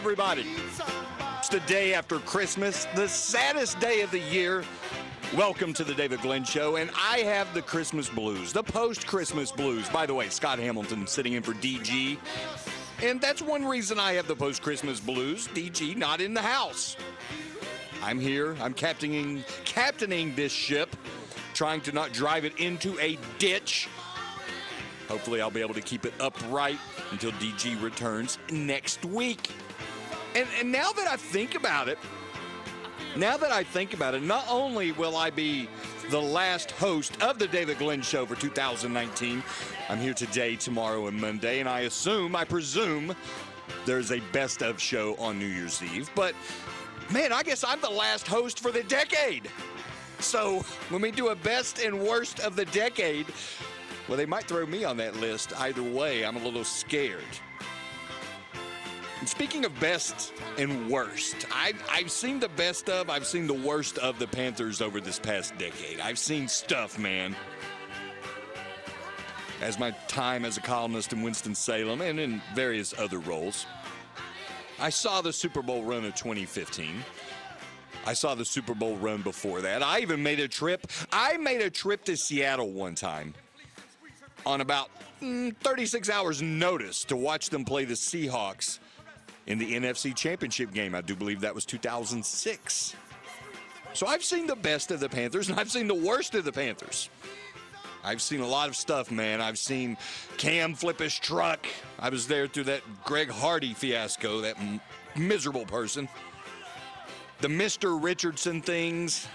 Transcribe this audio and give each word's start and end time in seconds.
everybody. 0.00 0.46
It's 1.40 1.50
the 1.50 1.60
day 1.66 1.92
after 1.92 2.20
Christmas, 2.20 2.86
the 2.94 3.06
saddest 3.06 3.78
day 3.80 4.00
of 4.00 4.10
the 4.10 4.18
year. 4.18 4.64
Welcome 5.36 5.74
to 5.74 5.84
the 5.84 5.92
David 5.92 6.22
Glenn 6.22 6.42
Show, 6.42 6.76
and 6.76 6.90
I 6.96 7.18
have 7.18 7.52
the 7.52 7.60
Christmas 7.60 8.08
blues, 8.08 8.50
the 8.50 8.62
post 8.62 9.06
Christmas 9.06 9.52
blues. 9.52 9.90
By 9.90 10.06
the 10.06 10.14
way, 10.14 10.30
Scott 10.30 10.58
Hamilton 10.58 11.06
sitting 11.06 11.34
in 11.34 11.42
for 11.42 11.52
DG. 11.52 12.16
And 13.02 13.20
that's 13.20 13.42
one 13.42 13.62
reason 13.62 13.98
I 13.98 14.14
have 14.14 14.26
the 14.26 14.34
post 14.34 14.62
Christmas 14.62 15.00
blues. 15.00 15.48
DG 15.48 15.94
not 15.98 16.22
in 16.22 16.32
the 16.32 16.40
house. 16.40 16.96
I'm 18.02 18.18
here. 18.18 18.56
I'm 18.58 18.72
captaining 18.72 19.44
captaining 19.66 20.34
this 20.34 20.50
ship, 20.50 20.96
trying 21.52 21.82
to 21.82 21.92
not 21.92 22.14
drive 22.14 22.46
it 22.46 22.58
into 22.58 22.98
a 23.00 23.18
ditch. 23.38 23.86
Hopefully, 25.08 25.42
I'll 25.42 25.50
be 25.50 25.60
able 25.60 25.74
to 25.74 25.82
keep 25.82 26.06
it 26.06 26.14
upright 26.20 26.78
until 27.10 27.32
DG 27.32 27.82
returns 27.82 28.38
next 28.50 29.04
week. 29.04 29.50
And, 30.34 30.46
and 30.58 30.70
now 30.70 30.92
that 30.92 31.08
I 31.08 31.16
think 31.16 31.54
about 31.54 31.88
it, 31.88 31.98
now 33.16 33.36
that 33.36 33.50
I 33.50 33.64
think 33.64 33.94
about 33.94 34.14
it, 34.14 34.22
not 34.22 34.44
only 34.48 34.92
will 34.92 35.16
I 35.16 35.30
be 35.30 35.68
the 36.10 36.20
last 36.20 36.70
host 36.72 37.20
of 37.20 37.38
the 37.38 37.48
David 37.48 37.78
Glenn 37.78 38.02
Show 38.02 38.26
for 38.26 38.36
2019, 38.36 39.42
I'm 39.88 39.98
here 39.98 40.14
today, 40.14 40.54
tomorrow, 40.54 41.08
and 41.08 41.20
Monday, 41.20 41.58
and 41.58 41.68
I 41.68 41.80
assume, 41.80 42.36
I 42.36 42.44
presume, 42.44 43.14
there's 43.84 44.12
a 44.12 44.20
best 44.32 44.62
of 44.62 44.80
show 44.80 45.16
on 45.16 45.38
New 45.38 45.46
Year's 45.46 45.82
Eve. 45.82 46.08
But 46.14 46.34
man, 47.12 47.32
I 47.32 47.42
guess 47.42 47.64
I'm 47.64 47.80
the 47.80 47.90
last 47.90 48.28
host 48.28 48.60
for 48.60 48.70
the 48.70 48.84
decade. 48.84 49.50
So 50.20 50.60
when 50.90 51.02
we 51.02 51.10
do 51.10 51.28
a 51.28 51.34
best 51.34 51.80
and 51.80 52.00
worst 52.00 52.38
of 52.40 52.54
the 52.54 52.66
decade, 52.66 53.26
well, 54.06 54.16
they 54.16 54.26
might 54.26 54.44
throw 54.44 54.66
me 54.66 54.84
on 54.84 54.96
that 54.98 55.16
list. 55.16 55.58
Either 55.60 55.82
way, 55.82 56.24
I'm 56.24 56.36
a 56.36 56.44
little 56.44 56.64
scared. 56.64 57.24
Speaking 59.26 59.66
of 59.66 59.78
best 59.80 60.32
and 60.56 60.88
worst, 60.88 61.46
I've, 61.54 61.82
I've 61.90 62.10
seen 62.10 62.40
the 62.40 62.48
best 62.48 62.88
of, 62.88 63.10
I've 63.10 63.26
seen 63.26 63.46
the 63.46 63.52
worst 63.52 63.98
of 63.98 64.18
the 64.18 64.26
Panthers 64.26 64.80
over 64.80 64.98
this 64.98 65.18
past 65.18 65.56
decade. 65.58 66.00
I've 66.00 66.18
seen 66.18 66.48
stuff, 66.48 66.98
man. 66.98 67.36
As 69.60 69.78
my 69.78 69.90
time 70.08 70.46
as 70.46 70.56
a 70.56 70.62
columnist 70.62 71.12
in 71.12 71.20
Winston-Salem 71.20 72.00
and 72.00 72.18
in 72.18 72.40
various 72.54 72.98
other 72.98 73.18
roles, 73.18 73.66
I 74.78 74.88
saw 74.88 75.20
the 75.20 75.34
Super 75.34 75.60
Bowl 75.60 75.84
run 75.84 76.06
of 76.06 76.14
2015. 76.14 77.04
I 78.06 78.14
saw 78.14 78.34
the 78.34 78.46
Super 78.46 78.74
Bowl 78.74 78.96
run 78.96 79.20
before 79.20 79.60
that. 79.60 79.82
I 79.82 80.00
even 80.00 80.22
made 80.22 80.40
a 80.40 80.48
trip. 80.48 80.86
I 81.12 81.36
made 81.36 81.60
a 81.60 81.68
trip 81.68 82.04
to 82.04 82.16
Seattle 82.16 82.70
one 82.70 82.94
time 82.94 83.34
on 84.46 84.62
about 84.62 84.88
mm, 85.20 85.54
36 85.58 86.08
hours 86.08 86.40
notice 86.40 87.04
to 87.04 87.16
watch 87.16 87.50
them 87.50 87.66
play 87.66 87.84
the 87.84 87.92
Seahawks 87.92 88.78
in 89.46 89.58
the 89.58 89.74
NFC 89.74 90.14
Championship 90.14 90.72
game. 90.72 90.94
I 90.94 91.00
do 91.00 91.14
believe 91.14 91.40
that 91.40 91.54
was 91.54 91.64
2006. 91.64 92.96
So 93.92 94.06
I've 94.06 94.22
seen 94.24 94.46
the 94.46 94.56
best 94.56 94.90
of 94.90 95.00
the 95.00 95.08
Panthers 95.08 95.48
and 95.48 95.58
I've 95.58 95.70
seen 95.70 95.88
the 95.88 95.94
worst 95.94 96.34
of 96.34 96.44
the 96.44 96.52
Panthers. 96.52 97.08
I've 98.02 98.22
seen 98.22 98.40
a 98.40 98.46
lot 98.46 98.68
of 98.68 98.76
stuff, 98.76 99.10
man. 99.10 99.40
I've 99.40 99.58
seen 99.58 99.96
Cam 100.38 100.74
flip 100.74 100.98
his 100.98 101.18
truck. 101.18 101.66
I 101.98 102.08
was 102.08 102.26
there 102.26 102.46
through 102.46 102.64
that 102.64 102.82
Greg 103.04 103.28
Hardy 103.28 103.74
fiasco, 103.74 104.40
that 104.40 104.58
m- 104.58 104.80
miserable 105.16 105.66
person. 105.66 106.08
The 107.40 107.48
Mr. 107.48 108.02
Richardson 108.02 108.62
things, 108.62 109.26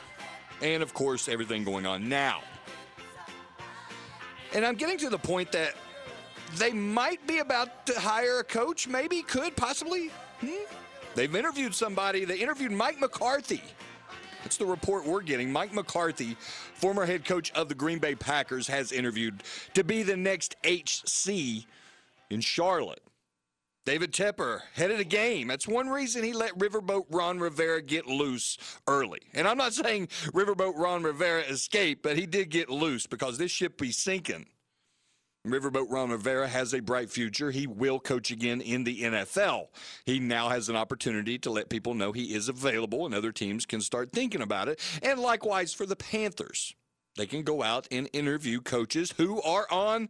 and 0.62 0.82
of 0.82 0.94
course, 0.94 1.28
everything 1.28 1.64
going 1.64 1.86
on 1.86 2.10
now. 2.10 2.42
And 4.54 4.66
I'm 4.66 4.76
getting 4.76 4.98
to 5.00 5.10
the 5.10 5.20
point 5.20 5.52
that 5.52 5.76
they 6.58 6.72
might 6.72 7.26
be 7.28 7.40
about 7.40 7.86
to 7.88 8.00
hire 8.00 8.40
a 8.40 8.44
coach, 8.44 8.88
maybe, 8.88 9.22
could, 9.22 9.56
possibly. 9.56 10.10
Hmm? 10.42 10.64
They've 11.16 11.34
interviewed 11.36 11.74
somebody. 11.74 12.26
They 12.26 12.38
interviewed 12.38 12.72
Mike 12.72 13.00
McCarthy. 13.00 13.64
That's 14.44 14.58
the 14.58 14.66
report 14.66 15.06
we're 15.08 15.22
getting. 15.22 15.52
Mike 15.52 15.74
McCarthy, 15.74 16.38
former 16.76 17.06
head 17.06 17.26
coach 17.26 17.52
of 17.54 17.68
the 17.68 17.76
Green 17.76 18.00
Bay 18.00 18.14
Packers, 18.14 18.68
has 18.68 18.92
interviewed 18.92 19.44
to 19.74 19.84
be 19.84 20.04
the 20.04 20.16
next 20.16 20.56
HC 20.64 21.66
in 22.30 22.42
Charlotte. 22.42 23.02
David 23.86 24.12
Tepper, 24.12 24.62
head 24.74 24.90
of 24.90 24.98
the 24.98 25.06
game. 25.06 25.48
That's 25.48 25.68
one 25.68 25.90
reason 25.90 26.24
he 26.24 26.34
let 26.34 26.58
Riverboat 26.58 27.06
Ron 27.12 27.40
Rivera 27.40 27.82
get 27.82 28.08
loose 28.08 28.58
early. 28.88 29.22
And 29.34 29.48
I'm 29.48 29.58
not 29.58 29.74
saying 29.74 30.08
Riverboat 30.34 30.76
Ron 30.76 31.04
Rivera 31.04 31.42
escaped, 31.42 32.02
but 32.02 32.18
he 32.18 32.26
did 32.26 32.50
get 32.50 32.70
loose 32.70 33.06
because 33.06 33.38
this 33.38 33.52
ship 33.52 33.78
be 33.78 33.92
sinking. 33.92 34.48
Riverboat 35.46 35.88
Ron 35.90 36.10
Rivera 36.10 36.48
has 36.48 36.74
a 36.74 36.80
bright 36.80 37.10
future. 37.10 37.52
He 37.52 37.68
will 37.68 38.00
coach 38.00 38.32
again 38.32 38.62
in 38.62 38.84
the 38.84 39.02
NFL. 39.02 39.68
He 40.06 40.20
now 40.20 40.50
has 40.50 40.70
an 40.70 40.76
opportunity 40.76 41.38
to 41.40 41.52
let 41.52 41.70
people 41.70 41.94
know 41.94 42.12
he 42.12 42.34
is 42.34 42.50
available 42.50 43.06
and 43.06 43.14
other 43.14 43.32
teams 43.32 43.66
can 43.66 43.82
start 43.82 44.12
thinking 44.12 44.42
about 44.42 44.68
it. 44.68 44.82
And 45.04 45.20
likewise 45.20 45.74
for 45.74 45.86
the 45.86 45.96
Panthers. 45.96 46.74
They 47.16 47.26
can 47.26 47.44
go 47.44 47.64
out 47.64 47.88
and 47.92 48.10
interview 48.12 48.60
coaches 48.60 49.14
who 49.18 49.42
are 49.42 49.68
on, 49.72 50.10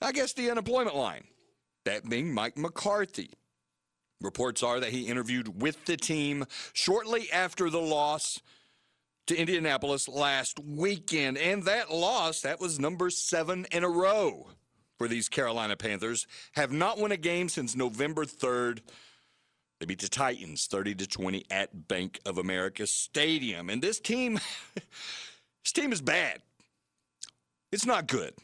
I 0.00 0.12
guess, 0.12 0.32
the 0.32 0.50
unemployment 0.50 0.96
line. 0.96 1.24
That 1.84 2.08
being 2.08 2.32
Mike 2.32 2.56
McCarthy. 2.56 3.30
Reports 4.20 4.62
are 4.62 4.80
that 4.80 4.90
he 4.90 5.08
interviewed 5.08 5.60
with 5.60 5.84
the 5.86 5.96
team 5.96 6.46
shortly 6.72 7.30
after 7.32 7.68
the 7.70 7.80
loss 7.80 8.40
to 9.26 9.36
Indianapolis 9.36 10.08
last 10.08 10.60
weekend. 10.60 11.38
And 11.38 11.64
that 11.64 11.90
loss, 11.90 12.42
that 12.42 12.60
was 12.60 12.78
number 12.78 13.10
seven 13.10 13.66
in 13.72 13.82
a 13.82 13.88
row 13.88 14.48
these 15.08 15.28
Carolina 15.28 15.76
Panthers. 15.76 16.26
Have 16.52 16.72
not 16.72 16.98
won 16.98 17.12
a 17.12 17.16
game 17.16 17.48
since 17.48 17.76
November 17.76 18.24
3rd. 18.24 18.80
They 19.80 19.86
beat 19.86 20.00
the 20.00 20.08
Titans 20.08 20.66
30 20.66 20.94
to 20.96 21.06
20 21.06 21.44
at 21.50 21.88
Bank 21.88 22.20
of 22.24 22.38
America 22.38 22.86
Stadium. 22.86 23.70
And 23.70 23.82
this 23.82 24.00
team 24.00 24.38
this 25.64 25.72
team 25.72 25.92
is 25.92 26.00
bad. 26.00 26.40
It's 27.72 27.86
not 27.86 28.06
good. 28.06 28.34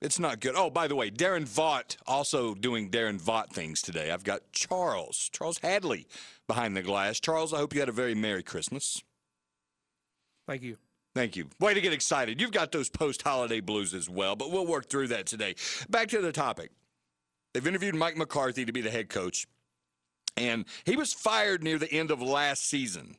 It's 0.00 0.18
not 0.18 0.40
good. 0.40 0.54
Oh, 0.54 0.68
by 0.68 0.86
the 0.86 0.94
way, 0.94 1.10
Darren 1.10 1.48
Vaught 1.48 1.96
also 2.06 2.54
doing 2.54 2.90
Darren 2.90 3.18
Vaught 3.18 3.50
things 3.50 3.80
today. 3.80 4.10
I've 4.10 4.24
got 4.24 4.52
Charles, 4.52 5.30
Charles 5.32 5.58
Hadley 5.58 6.06
behind 6.46 6.76
the 6.76 6.82
glass. 6.82 7.20
Charles, 7.20 7.54
I 7.54 7.56
hope 7.56 7.72
you 7.72 7.80
had 7.80 7.88
a 7.88 7.92
very 7.92 8.14
Merry 8.14 8.42
Christmas. 8.42 9.02
Thank 10.46 10.62
you. 10.62 10.76
Thank 11.14 11.36
you. 11.36 11.48
Way 11.60 11.74
to 11.74 11.80
get 11.80 11.92
excited. 11.92 12.40
You've 12.40 12.50
got 12.50 12.72
those 12.72 12.90
post 12.90 13.22
holiday 13.22 13.60
blues 13.60 13.94
as 13.94 14.10
well, 14.10 14.34
but 14.34 14.50
we'll 14.50 14.66
work 14.66 14.88
through 14.88 15.08
that 15.08 15.26
today. 15.26 15.54
Back 15.88 16.08
to 16.08 16.20
the 16.20 16.32
topic. 16.32 16.70
They've 17.52 17.66
interviewed 17.66 17.94
Mike 17.94 18.16
McCarthy 18.16 18.64
to 18.64 18.72
be 18.72 18.80
the 18.80 18.90
head 18.90 19.08
coach, 19.08 19.46
and 20.36 20.64
he 20.84 20.96
was 20.96 21.12
fired 21.12 21.62
near 21.62 21.78
the 21.78 21.92
end 21.92 22.10
of 22.10 22.20
last 22.20 22.66
season 22.66 23.16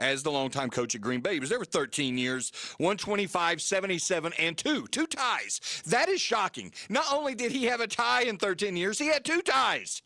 as 0.00 0.24
the 0.24 0.30
longtime 0.30 0.70
coach 0.70 0.94
at 0.96 1.00
Green 1.00 1.20
Bay. 1.20 1.34
He 1.34 1.40
was 1.40 1.50
there 1.50 1.58
for 1.58 1.64
13 1.64 2.18
years, 2.18 2.50
125, 2.78 3.62
77, 3.62 4.32
and 4.38 4.56
two. 4.56 4.86
Two 4.88 5.06
ties. 5.06 5.82
That 5.86 6.08
is 6.08 6.20
shocking. 6.20 6.72
Not 6.88 7.06
only 7.12 7.36
did 7.36 7.52
he 7.52 7.64
have 7.64 7.80
a 7.80 7.86
tie 7.86 8.22
in 8.22 8.38
13 8.38 8.76
years, 8.76 8.98
he 8.98 9.06
had 9.06 9.24
two 9.24 9.42
ties. 9.42 10.02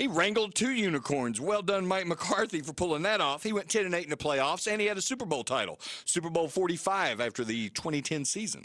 He 0.00 0.06
wrangled 0.06 0.54
two 0.54 0.70
unicorns. 0.70 1.42
Well 1.42 1.60
done, 1.60 1.86
Mike 1.86 2.06
McCarthy, 2.06 2.62
for 2.62 2.72
pulling 2.72 3.02
that 3.02 3.20
off. 3.20 3.42
He 3.42 3.52
went 3.52 3.68
10 3.68 3.84
and 3.84 3.94
8 3.94 4.04
in 4.04 4.08
the 4.08 4.16
playoffs, 4.16 4.66
and 4.66 4.80
he 4.80 4.86
had 4.86 4.96
a 4.96 5.02
Super 5.02 5.26
Bowl 5.26 5.44
title, 5.44 5.78
Super 6.06 6.30
Bowl 6.30 6.48
45 6.48 7.20
after 7.20 7.44
the 7.44 7.68
2010 7.68 8.24
season. 8.24 8.64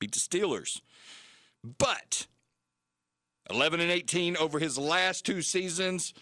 Beat 0.00 0.10
the 0.10 0.18
Steelers. 0.18 0.80
But 1.78 2.26
11 3.48 3.78
and 3.78 3.92
18 3.92 4.36
over 4.38 4.58
his 4.58 4.76
last 4.76 5.24
two 5.24 5.40
seasons, 5.40 6.14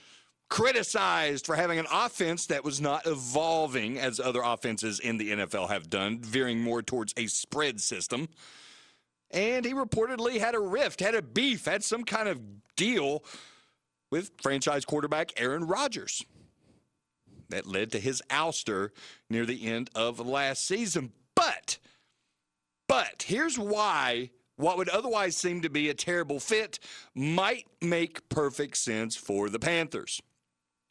criticized 0.51 1.47
for 1.47 1.57
having 1.57 1.79
an 1.79 1.87
offense 1.91 2.45
that 2.49 2.63
was 2.63 2.83
not 2.83 3.07
evolving 3.07 3.99
as 3.99 4.21
other 4.21 4.43
offenses 4.45 5.01
in 5.01 5.17
the 5.17 5.31
NFL 5.31 5.71
have 5.71 5.89
done, 5.89 6.19
veering 6.19 6.61
more 6.61 6.83
towards 6.83 7.15
a 7.17 7.29
spread 7.29 7.81
system. 7.81 8.29
And 9.31 9.65
he 9.65 9.73
reportedly 9.73 10.39
had 10.39 10.55
a 10.55 10.61
rift, 10.61 11.01
had 11.01 11.15
a 11.15 11.23
beef, 11.23 11.65
had 11.65 11.83
some 11.83 12.05
kind 12.05 12.29
of 12.29 12.43
deal 12.77 13.25
with 14.11 14.31
franchise 14.43 14.85
quarterback 14.85 15.33
Aaron 15.37 15.67
Rodgers. 15.67 16.25
That 17.49 17.67
led 17.67 17.93
to 17.93 18.01
his 18.01 18.23
ouster 18.31 18.91
near 19.29 19.45
the 19.45 19.67
end 19.67 19.91
of 19.95 20.21
last 20.21 20.67
season. 20.67 21.13
But, 21.35 21.79
but 22.87 23.25
here's 23.27 23.59
why 23.59 24.31
what 24.61 24.77
would 24.77 24.91
otherwise 24.91 25.37
seem 25.37 25.63
to 25.63 25.71
be 25.71 25.89
a 25.89 25.95
terrible 25.95 26.39
fit 26.39 26.79
might 27.15 27.67
make 27.81 28.29
perfect 28.29 28.77
sense 28.77 29.17
for 29.17 29.49
the 29.49 29.59
Panthers. 29.59 30.21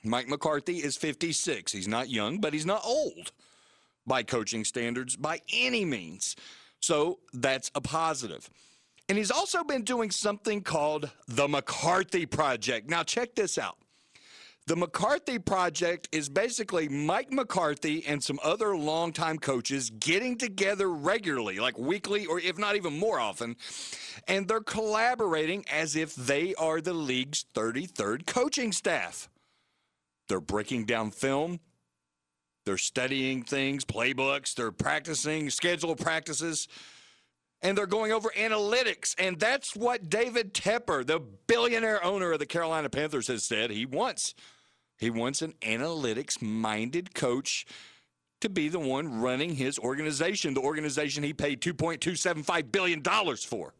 Mike 0.03 0.27
McCarthy 0.27 0.77
is 0.77 0.97
56. 0.97 1.71
He's 1.71 1.87
not 1.87 2.09
young, 2.09 2.39
but 2.39 2.53
he's 2.53 2.65
not 2.65 2.81
old 2.83 3.31
by 4.07 4.23
coaching 4.23 4.65
standards 4.65 5.15
by 5.15 5.41
any 5.53 5.85
means. 5.85 6.35
So 6.79 7.19
that's 7.31 7.69
a 7.75 7.81
positive. 7.81 8.49
And 9.09 9.17
he's 9.17 9.31
also 9.31 9.63
been 9.63 9.83
doing 9.83 10.11
something 10.11 10.61
called 10.61 11.09
the 11.27 11.47
McCarthy 11.47 12.27
Project. 12.27 12.89
Now, 12.89 13.01
check 13.03 13.33
this 13.33 13.57
out. 13.57 13.77
The 14.67 14.75
McCarthy 14.75 15.39
Project 15.39 16.07
is 16.11 16.29
basically 16.29 16.87
Mike 16.87 17.31
McCarthy 17.31 18.05
and 18.05 18.23
some 18.23 18.39
other 18.43 18.77
longtime 18.77 19.39
coaches 19.39 19.89
getting 19.89 20.37
together 20.37 20.87
regularly, 20.87 21.57
like 21.57 21.79
weekly 21.79 22.27
or 22.27 22.39
if 22.39 22.59
not 22.59 22.75
even 22.75 22.99
more 22.99 23.19
often, 23.19 23.55
and 24.27 24.47
they're 24.47 24.61
collaborating 24.61 25.65
as 25.71 25.95
if 25.95 26.13
they 26.13 26.53
are 26.53 26.81
the 26.81 26.93
league's 26.93 27.45
33rd 27.55 28.27
coaching 28.27 28.71
staff. 28.71 29.27
They're 30.27 30.39
breaking 30.39 30.85
down 30.85 31.09
film. 31.09 31.61
They're 32.67 32.77
studying 32.77 33.41
things, 33.41 33.85
playbooks. 33.85 34.53
They're 34.53 34.71
practicing 34.71 35.49
schedule 35.49 35.95
practices. 35.95 36.67
And 37.61 37.77
they're 37.77 37.87
going 37.87 38.11
over 38.11 38.29
analytics. 38.37 39.15
And 39.17 39.39
that's 39.39 39.75
what 39.75 40.09
David 40.09 40.53
Tepper, 40.53 41.05
the 41.05 41.19
billionaire 41.19 42.03
owner 42.03 42.31
of 42.31 42.39
the 42.39 42.45
Carolina 42.45 42.89
Panthers, 42.89 43.27
has 43.27 43.43
said 43.43 43.69
he 43.71 43.85
wants. 43.85 44.33
He 44.97 45.09
wants 45.09 45.41
an 45.41 45.53
analytics 45.61 46.41
minded 46.41 47.13
coach 47.13 47.65
to 48.41 48.49
be 48.49 48.69
the 48.69 48.79
one 48.79 49.19
running 49.21 49.55
his 49.55 49.77
organization, 49.79 50.53
the 50.53 50.61
organization 50.61 51.23
he 51.23 51.33
paid 51.33 51.61
$2.275 51.61 52.71
billion 52.71 53.03
for. 53.03 53.73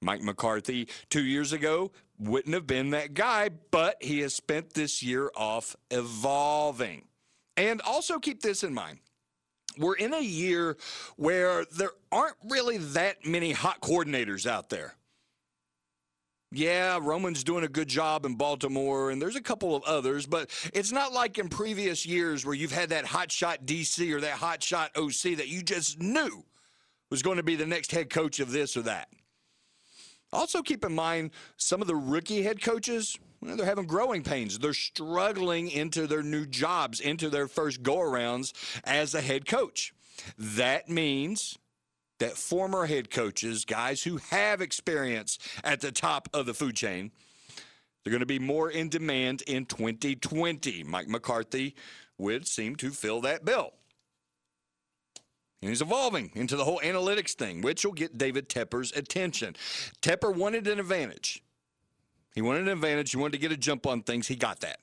Mike 0.00 0.22
McCarthy, 0.22 0.88
two 1.10 1.22
years 1.24 1.52
ago, 1.52 1.92
wouldn't 2.18 2.54
have 2.54 2.66
been 2.66 2.90
that 2.90 3.14
guy, 3.14 3.50
but 3.70 3.96
he 4.00 4.20
has 4.20 4.34
spent 4.34 4.74
this 4.74 5.02
year 5.02 5.30
off 5.36 5.76
evolving. 5.90 7.04
And 7.56 7.80
also 7.82 8.18
keep 8.18 8.42
this 8.42 8.64
in 8.64 8.74
mind. 8.74 8.98
We're 9.78 9.94
in 9.94 10.12
a 10.14 10.20
year 10.20 10.76
where 11.16 11.64
there 11.76 11.92
aren't 12.10 12.36
really 12.48 12.78
that 12.78 13.24
many 13.26 13.52
hot 13.52 13.80
coordinators 13.80 14.46
out 14.46 14.68
there. 14.68 14.94
Yeah, 16.54 16.98
Roman's 17.00 17.42
doing 17.44 17.64
a 17.64 17.68
good 17.68 17.88
job 17.88 18.26
in 18.26 18.34
Baltimore, 18.34 19.10
and 19.10 19.22
there's 19.22 19.36
a 19.36 19.40
couple 19.40 19.74
of 19.74 19.82
others, 19.84 20.26
but 20.26 20.50
it's 20.74 20.92
not 20.92 21.14
like 21.14 21.38
in 21.38 21.48
previous 21.48 22.04
years 22.04 22.44
where 22.44 22.54
you've 22.54 22.72
had 22.72 22.90
that 22.90 23.06
hot 23.06 23.32
shot 23.32 23.64
DC 23.64 24.12
or 24.12 24.20
that 24.20 24.34
hot 24.34 24.62
shot 24.62 24.90
OC 24.94 25.36
that 25.38 25.48
you 25.48 25.62
just 25.62 25.98
knew 25.98 26.44
was 27.10 27.22
going 27.22 27.38
to 27.38 27.42
be 27.42 27.56
the 27.56 27.66
next 27.66 27.90
head 27.90 28.10
coach 28.10 28.38
of 28.38 28.52
this 28.52 28.76
or 28.76 28.82
that. 28.82 29.08
Also, 30.30 30.62
keep 30.62 30.84
in 30.84 30.94
mind 30.94 31.30
some 31.56 31.80
of 31.80 31.86
the 31.86 31.96
rookie 31.96 32.42
head 32.42 32.60
coaches, 32.60 33.18
they're 33.42 33.66
having 33.66 33.86
growing 33.86 34.22
pains. 34.22 34.58
They're 34.58 34.72
struggling 34.72 35.70
into 35.70 36.06
their 36.06 36.22
new 36.22 36.46
jobs, 36.46 37.00
into 37.00 37.28
their 37.28 37.48
first 37.48 37.82
go 37.82 37.96
arounds 37.96 38.52
as 38.84 39.14
a 39.14 39.20
head 39.20 39.46
coach. 39.46 39.92
That 40.38 40.88
means 40.88 41.58
that 42.20 42.36
former 42.36 42.86
head 42.86 43.10
coaches, 43.10 43.64
guys 43.64 44.04
who 44.04 44.18
have 44.30 44.60
experience 44.60 45.38
at 45.64 45.80
the 45.80 45.90
top 45.90 46.28
of 46.32 46.46
the 46.46 46.54
food 46.54 46.76
chain, 46.76 47.10
they're 48.04 48.12
going 48.12 48.20
to 48.20 48.26
be 48.26 48.38
more 48.38 48.70
in 48.70 48.88
demand 48.88 49.42
in 49.42 49.66
2020. 49.66 50.84
Mike 50.84 51.08
McCarthy 51.08 51.74
would 52.18 52.46
seem 52.46 52.76
to 52.76 52.90
fill 52.90 53.20
that 53.22 53.44
bill. 53.44 53.72
And 55.60 55.68
he's 55.68 55.82
evolving 55.82 56.32
into 56.34 56.56
the 56.56 56.64
whole 56.64 56.80
analytics 56.82 57.32
thing, 57.32 57.62
which 57.62 57.84
will 57.84 57.92
get 57.92 58.18
David 58.18 58.48
Tepper's 58.48 58.92
attention. 58.92 59.54
Tepper 60.00 60.34
wanted 60.34 60.66
an 60.66 60.80
advantage. 60.80 61.42
He 62.34 62.42
wanted 62.42 62.62
an 62.62 62.68
advantage. 62.68 63.10
He 63.10 63.16
wanted 63.16 63.32
to 63.32 63.38
get 63.38 63.52
a 63.52 63.56
jump 63.56 63.86
on 63.86 64.02
things. 64.02 64.26
He 64.26 64.36
got 64.36 64.60
that 64.60 64.78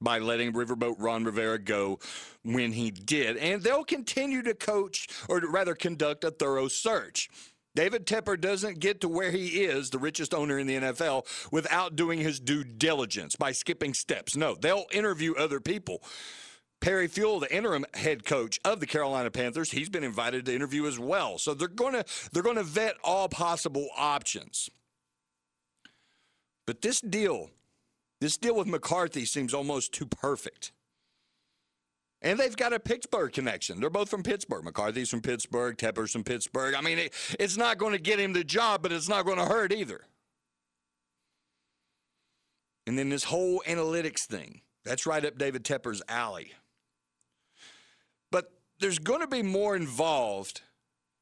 by 0.00 0.18
letting 0.18 0.52
Riverboat 0.52 0.96
Ron 0.98 1.24
Rivera 1.24 1.58
go 1.58 1.98
when 2.42 2.72
he 2.72 2.90
did. 2.90 3.36
And 3.36 3.62
they'll 3.62 3.84
continue 3.84 4.42
to 4.42 4.54
coach, 4.54 5.08
or 5.28 5.40
rather 5.40 5.74
conduct 5.74 6.24
a 6.24 6.30
thorough 6.30 6.68
search. 6.68 7.28
David 7.74 8.06
Tepper 8.06 8.40
doesn't 8.40 8.78
get 8.78 9.02
to 9.02 9.08
where 9.08 9.30
he 9.30 9.64
is, 9.64 9.90
the 9.90 9.98
richest 9.98 10.32
owner 10.32 10.58
in 10.58 10.66
the 10.66 10.76
NFL, 10.76 11.26
without 11.52 11.94
doing 11.94 12.18
his 12.18 12.40
due 12.40 12.64
diligence 12.64 13.36
by 13.36 13.52
skipping 13.52 13.92
steps. 13.92 14.34
No, 14.34 14.54
they'll 14.54 14.86
interview 14.92 15.34
other 15.34 15.60
people. 15.60 16.02
Perry 16.80 17.06
Fewell, 17.06 17.40
the 17.40 17.54
interim 17.54 17.84
head 17.94 18.24
coach 18.24 18.58
of 18.64 18.80
the 18.80 18.86
Carolina 18.86 19.30
Panthers, 19.30 19.70
he's 19.70 19.88
been 19.88 20.04
invited 20.04 20.46
to 20.46 20.54
interview 20.54 20.86
as 20.86 20.98
well. 20.98 21.38
So 21.38 21.52
they're 21.52 21.68
going 21.68 21.94
to 21.94 22.04
they're 22.32 22.42
going 22.42 22.56
to 22.56 22.62
vet 22.62 22.96
all 23.04 23.28
possible 23.28 23.88
options. 23.96 24.70
But 26.66 26.82
this 26.82 27.00
deal 27.00 27.50
this 28.20 28.36
deal 28.36 28.56
with 28.56 28.66
McCarthy 28.66 29.24
seems 29.24 29.52
almost 29.52 29.92
too 29.92 30.06
perfect. 30.06 30.72
And 32.22 32.38
they've 32.40 32.56
got 32.56 32.72
a 32.72 32.80
Pittsburgh 32.80 33.32
connection. 33.32 33.78
They're 33.78 33.90
both 33.90 34.08
from 34.08 34.22
Pittsburgh. 34.22 34.64
McCarthy's 34.64 35.10
from 35.10 35.20
Pittsburgh, 35.20 35.76
Tepper's 35.76 36.12
from 36.12 36.24
Pittsburgh. 36.24 36.74
I 36.74 36.80
mean, 36.80 36.98
it, 36.98 37.12
it's 37.38 37.58
not 37.58 37.76
going 37.76 37.92
to 37.92 38.00
get 38.00 38.18
him 38.18 38.32
the 38.32 38.42
job, 38.42 38.82
but 38.82 38.90
it's 38.90 39.08
not 39.08 39.26
going 39.26 39.36
to 39.36 39.44
hurt 39.44 39.72
either. 39.72 40.00
And 42.86 42.98
then 42.98 43.10
this 43.10 43.24
whole 43.24 43.62
analytics 43.66 44.24
thing 44.24 44.62
that's 44.84 45.06
right 45.06 45.24
up 45.24 45.36
David 45.36 45.64
Tepper's 45.64 46.02
alley. 46.08 46.52
But 48.30 48.50
there's 48.80 48.98
going 48.98 49.20
to 49.20 49.26
be 49.26 49.42
more 49.42 49.76
involved 49.76 50.62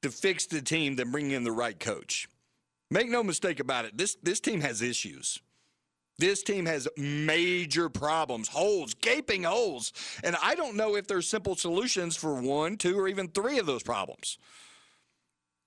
to 0.03 0.11
fix 0.11 0.47
the 0.47 0.63
team 0.63 0.97
than 0.97 1.11
bringing 1.11 1.33
in 1.33 1.45
the 1.45 1.53
right 1.53 1.79
coach. 1.81 2.29
Make 2.91 3.09
no 3.09 3.23
mistake 3.23 3.61
about 3.61 3.85
it, 3.85 3.97
this, 3.97 4.17
this 4.23 4.41
team 4.41 4.61
has 4.61 4.83
issues. 4.83 5.41
This 6.19 6.43
team 6.45 6.67
has 6.67 6.87
major 6.97 7.89
problems, 7.89 8.49
holes, 8.49 8.95
gaping 8.95 9.43
holes. 9.43 9.93
And 10.23 10.37
I 10.41 10.55
don't 10.55 10.77
know 10.77 10.95
if 10.95 11.09
there's 11.09 11.29
simple 11.29 11.57
solutions 11.57 12.17
for 12.17 12.41
one, 12.41 12.77
two, 12.77 12.99
or 12.99 13.09
even 13.09 13.29
three 13.29 13.59
of 13.59 13.67
those 13.67 13.83
problems. 13.83 14.39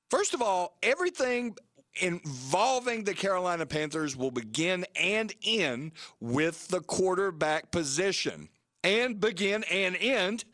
First 0.09 0.33
of 0.33 0.41
all, 0.41 0.77
everything 0.81 1.57
involving 1.99 3.03
the 3.03 3.13
Carolina 3.13 3.65
Panthers 3.65 4.15
will 4.15 4.31
begin 4.31 4.85
and 4.95 5.33
end 5.43 5.91
with 6.21 6.67
the 6.69 6.79
quarterback 6.79 7.71
position 7.71 8.47
and 8.83 9.19
begin 9.19 9.63
and 9.65 9.97
end 9.99 10.45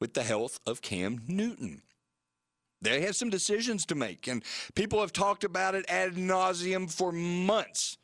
with 0.00 0.14
the 0.14 0.22
health 0.22 0.60
of 0.66 0.82
Cam 0.82 1.22
Newton. 1.26 1.82
They 2.82 3.00
have 3.02 3.16
some 3.16 3.30
decisions 3.30 3.86
to 3.86 3.94
make, 3.94 4.26
and 4.26 4.44
people 4.74 5.00
have 5.00 5.12
talked 5.12 5.44
about 5.44 5.74
it 5.74 5.84
ad 5.88 6.14
nauseum 6.14 6.90
for 6.90 7.10
months. 7.10 7.96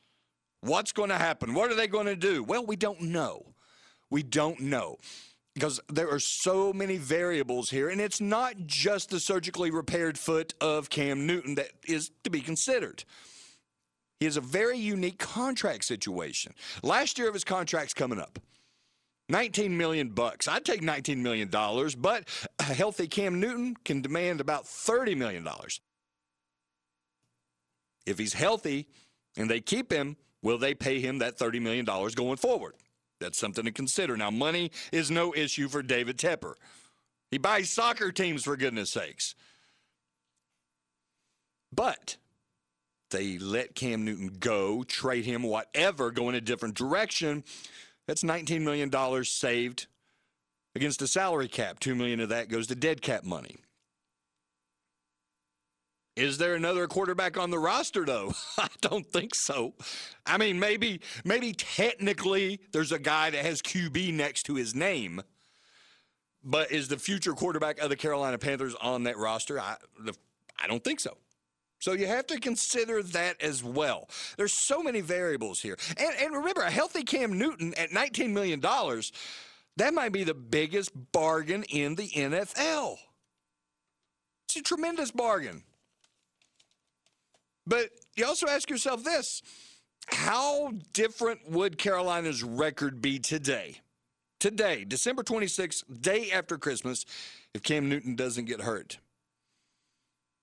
What's 0.61 0.93
going 0.93 1.11
to 1.11 1.19
happen? 1.19 1.55
What 1.55 1.71
are 1.71 1.75
they 1.75 1.89
going 1.89 2.07
to 2.07 2.17
do? 2.17 2.43
Well, 2.43 2.65
we 2.65 2.77
don't 2.77 3.03
know. 3.03 3.55
We 4.11 4.23
don't 4.23 4.61
know 4.61 4.99
because 5.55 5.81
there 5.89 6.11
are 6.11 6.19
so 6.19 6.73
many 6.73 6.97
variables 6.97 7.71
here, 7.71 7.89
and 7.89 8.01
it's 8.01 8.21
not 8.21 8.55
just 8.67 9.11
the 9.11 9.21
surgically 9.21 9.71
repaired 9.71 10.19
foot 10.19 10.55
of 10.61 10.89
Cam 10.89 11.27
Newton 11.27 11.57
that 11.57 11.73
is 11.87 12.11
to 12.25 12.31
be 12.31 12.41
considered. 12.41 13.05
He 14.19 14.27
has 14.27 14.37
a 14.37 14.41
very 14.41 14.79
unique 14.79 15.19
contract 15.19 15.85
situation. 15.85 16.55
Last 16.83 17.19
year 17.19 17.29
of 17.29 17.35
his 17.35 17.45
contract's 17.45 17.93
coming 17.93 18.21
up. 18.21 18.39
19 19.33 19.77
million 19.77 20.11
bucks. 20.11 20.47
I'd 20.47 20.65
take 20.65 20.83
19 20.83 21.23
million 21.23 21.49
dollars, 21.49 21.95
but 21.95 22.29
a 22.61 22.65
healthy 22.65 23.09
Cam 23.09 23.41
Newton 23.41 23.75
can 23.85 24.03
demand 24.03 24.41
about 24.41 24.69
30 24.69 25.15
million 25.15 25.43
dollars. 25.43 25.81
If 28.07 28.19
he's 28.19 28.35
healthy 28.35 28.87
and 29.37 29.51
they 29.51 29.61
keep 29.61 29.91
him, 29.91 30.17
will 30.43 30.59
they 30.59 30.75
pay 30.75 31.01
him 31.01 31.19
that 31.19 31.39
30 31.39 31.61
million 31.61 31.85
dollars 31.85 32.15
going 32.15 32.37
forward? 32.37 32.75
That's 33.21 33.39
something 33.39 33.65
to 33.65 33.73
consider. 33.73 34.17
Now, 34.17 34.31
money 34.31 34.71
is 34.93 35.11
no 35.11 35.35
issue 35.35 35.69
for 35.69 35.83
David 35.83 36.19
Tepper. 36.19 36.55
He 37.31 37.39
buys 37.39 37.71
soccer 37.71 38.13
teams 38.13 38.45
for 38.45 38.57
goodness 38.57 38.91
sakes. 38.91 39.35
But 41.75 42.17
they 43.11 43.39
let 43.39 43.75
Cam 43.75 44.05
Newton 44.05 44.37
go, 44.39 44.83
trade 44.83 45.25
him, 45.25 45.43
whatever, 45.43 46.11
go 46.11 46.29
in 46.29 46.35
a 46.35 46.41
different 46.41 46.75
direction. 46.75 47.45
That's 48.07 48.23
$19 48.23 48.63
million 48.63 49.25
saved 49.25 49.87
against 50.75 51.03
a 51.03 51.07
salary 51.07 51.49
cap. 51.49 51.79
2 51.81 51.95
million 51.95 52.21
of 52.21 52.31
that 52.31 52.49
goes 52.49 52.67
to 52.69 52.75
dead 52.75 53.03
cap 53.03 53.25
money. 53.25 53.57
Is 56.15 56.37
there 56.37 56.55
another 56.55 56.87
quarterback 56.87 57.39
on 57.39 57.51
the 57.51 57.59
roster 57.59 58.05
though? 58.05 58.35
I 58.59 58.69
don't 58.83 59.07
think 59.07 59.35
so. 59.35 59.75
I 60.27 60.37
mean, 60.37 60.59
maybe 60.59 61.01
maybe 61.25 61.55
technically 61.55 62.61
there's 62.73 62.93
a 62.93 62.99
guy 62.99 63.31
that 63.31 63.45
has 63.45 63.63
QB 63.63 64.13
next 64.13 64.43
to 64.45 64.55
his 64.55 64.75
name. 64.75 65.23
But 66.45 66.71
is 66.71 66.89
the 66.89 66.99
future 66.99 67.33
quarterback 67.33 67.79
of 67.79 67.89
the 67.89 67.97
Carolina 67.97 68.37
Panthers 68.37 68.75
on 68.75 69.05
that 69.05 69.17
roster? 69.17 69.59
I 69.59 69.77
I 70.63 70.67
don't 70.67 70.85
think 70.85 71.01
so. 71.01 71.17
So 71.83 71.95
you 71.95 72.07
have 72.07 72.29
to 72.29 72.39
consider 72.39 73.03
that 73.03 73.43
as 73.43 73.65
well. 73.65 74.09
There's 74.37 74.53
so 74.53 74.85
many 74.85 75.01
variables 75.01 75.61
here. 75.61 75.77
And, 75.97 76.15
and 76.21 76.33
remember, 76.33 76.61
a 76.61 76.71
healthy 76.71 77.03
Cam 77.03 77.37
Newton 77.37 77.75
at 77.77 77.91
$19 77.91 78.31
million, 78.31 78.61
that 78.61 79.93
might 79.93 80.13
be 80.13 80.23
the 80.23 80.33
biggest 80.33 80.93
bargain 81.11 81.65
in 81.65 81.97
the 81.97 82.09
NFL. 82.11 82.99
It's 84.45 84.55
a 84.59 84.63
tremendous 84.63 85.11
bargain. 85.11 85.65
But 87.67 87.91
you 88.15 88.27
also 88.27 88.47
ask 88.47 88.71
yourself 88.71 89.03
this 89.03 89.43
how 90.07 90.71
different 90.93 91.51
would 91.51 91.79
Carolina's 91.79 92.45
record 92.45 93.03
be 93.03 93.19
today? 93.19 93.81
Today, 94.39 94.85
December 94.85 95.25
26th, 95.25 95.83
day 96.01 96.31
after 96.31 96.59
Christmas, 96.59 97.05
if 97.55 97.65
Cam 97.65 97.89
Newton 97.89 98.15
doesn't 98.15 98.45
get 98.45 98.61
hurt. 98.61 98.99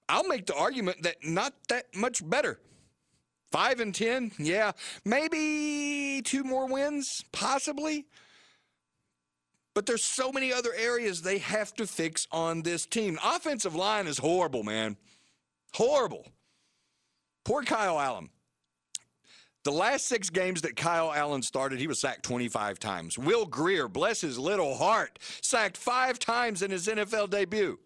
I'll 0.10 0.28
make 0.28 0.48
the 0.48 0.56
argument 0.56 1.04
that 1.04 1.18
not 1.24 1.54
that 1.70 1.96
much 1.96 2.28
better. 2.28 2.60
Five 3.52 3.80
and 3.80 3.96
10, 3.96 4.34
yeah. 4.38 4.74
Maybe 5.06 6.22
two 6.24 6.44
more 6.44 6.68
wins, 6.68 7.24
possibly. 7.32 8.06
But 9.74 9.86
there's 9.86 10.04
so 10.04 10.32
many 10.32 10.52
other 10.52 10.74
areas 10.76 11.22
they 11.22 11.38
have 11.38 11.74
to 11.76 11.88
fix 11.88 12.28
on 12.32 12.64
this 12.64 12.86
team. 12.86 13.18
Offensive 13.24 13.76
line 13.76 14.08
is 14.08 14.18
horrible, 14.18 14.64
man. 14.64 14.98
Horrible. 15.74 16.26
Poor 17.46 17.64
Kyle 17.64 18.00
Allen. 18.00 18.30
The 19.64 19.72
last 19.72 20.08
six 20.08 20.30
games 20.30 20.62
that 20.62 20.76
Kyle 20.76 21.12
Allen 21.14 21.42
started, 21.42 21.80
he 21.80 21.88
was 21.88 22.00
sacked 22.00 22.24
25 22.24 22.80
times. 22.80 23.18
Will 23.18 23.46
Grier, 23.46 23.88
bless 23.88 24.22
his 24.22 24.40
little 24.40 24.76
heart, 24.76 25.20
sacked 25.42 25.78
five 25.78 26.18
times 26.18 26.62
in 26.62 26.72
his 26.72 26.88
NFL 26.88 27.30
debut. 27.30 27.78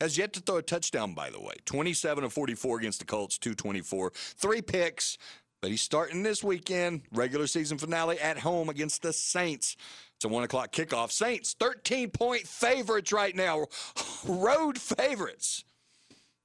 Has 0.00 0.16
yet 0.16 0.32
to 0.34 0.40
throw 0.40 0.58
a 0.58 0.62
touchdown, 0.62 1.14
by 1.14 1.30
the 1.30 1.40
way. 1.40 1.54
27 1.64 2.22
of 2.24 2.32
44 2.32 2.78
against 2.78 3.00
the 3.00 3.04
Colts, 3.04 3.36
224. 3.38 4.12
Three 4.14 4.62
picks, 4.62 5.18
but 5.60 5.70
he's 5.70 5.82
starting 5.82 6.22
this 6.22 6.44
weekend, 6.44 7.02
regular 7.12 7.46
season 7.46 7.78
finale 7.78 8.18
at 8.20 8.38
home 8.38 8.68
against 8.68 9.02
the 9.02 9.12
Saints. 9.12 9.76
It's 10.16 10.24
a 10.24 10.28
one 10.28 10.44
o'clock 10.44 10.72
kickoff. 10.72 11.10
Saints, 11.10 11.54
13 11.58 12.10
point 12.10 12.46
favorites 12.46 13.12
right 13.12 13.34
now, 13.34 13.66
road 14.26 14.78
favorites. 14.78 15.64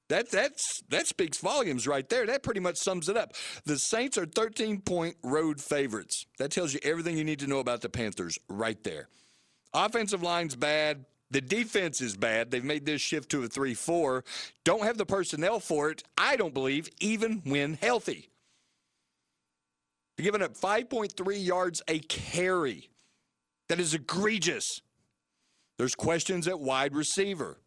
That 0.08 0.30
that's 0.30 0.82
that 0.90 1.06
speaks 1.06 1.38
volumes 1.38 1.86
right 1.86 2.08
there. 2.08 2.26
That 2.26 2.42
pretty 2.42 2.60
much 2.60 2.76
sums 2.76 3.08
it 3.08 3.16
up. 3.16 3.32
The 3.64 3.78
Saints 3.78 4.18
are 4.18 4.26
13 4.26 4.80
point 4.82 5.16
road 5.22 5.60
favorites. 5.60 6.26
That 6.38 6.50
tells 6.50 6.74
you 6.74 6.80
everything 6.82 7.16
you 7.16 7.24
need 7.24 7.38
to 7.40 7.46
know 7.46 7.58
about 7.58 7.80
the 7.80 7.88
Panthers 7.88 8.38
right 8.48 8.82
there. 8.84 9.08
Offensive 9.72 10.22
line's 10.22 10.56
bad. 10.56 11.04
The 11.34 11.40
defense 11.40 12.00
is 12.00 12.16
bad. 12.16 12.52
They've 12.52 12.62
made 12.62 12.86
this 12.86 13.00
shift 13.00 13.28
to 13.30 13.42
a 13.42 13.48
3 13.48 13.74
4. 13.74 14.22
Don't 14.62 14.84
have 14.84 14.96
the 14.96 15.04
personnel 15.04 15.58
for 15.58 15.90
it, 15.90 16.04
I 16.16 16.36
don't 16.36 16.54
believe, 16.54 16.88
even 17.00 17.42
when 17.44 17.74
healthy. 17.74 18.28
They're 20.16 20.22
giving 20.22 20.42
up 20.42 20.56
5.3 20.56 21.44
yards 21.44 21.82
a 21.88 21.98
carry. 21.98 22.88
That 23.68 23.80
is 23.80 23.94
egregious. 23.94 24.80
There's 25.76 25.96
questions 25.96 26.46
at 26.46 26.60
wide 26.60 26.94
receiver. 26.94 27.58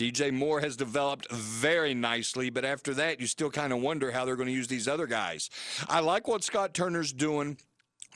DJ 0.00 0.32
Moore 0.32 0.58
has 0.58 0.76
developed 0.76 1.30
very 1.30 1.94
nicely, 1.94 2.50
but 2.50 2.64
after 2.64 2.94
that, 2.94 3.20
you 3.20 3.28
still 3.28 3.48
kind 3.48 3.72
of 3.72 3.80
wonder 3.80 4.10
how 4.10 4.24
they're 4.24 4.34
going 4.34 4.48
to 4.48 4.52
use 4.52 4.66
these 4.66 4.88
other 4.88 5.06
guys. 5.06 5.50
I 5.88 6.00
like 6.00 6.26
what 6.26 6.42
Scott 6.42 6.74
Turner's 6.74 7.12
doing 7.12 7.58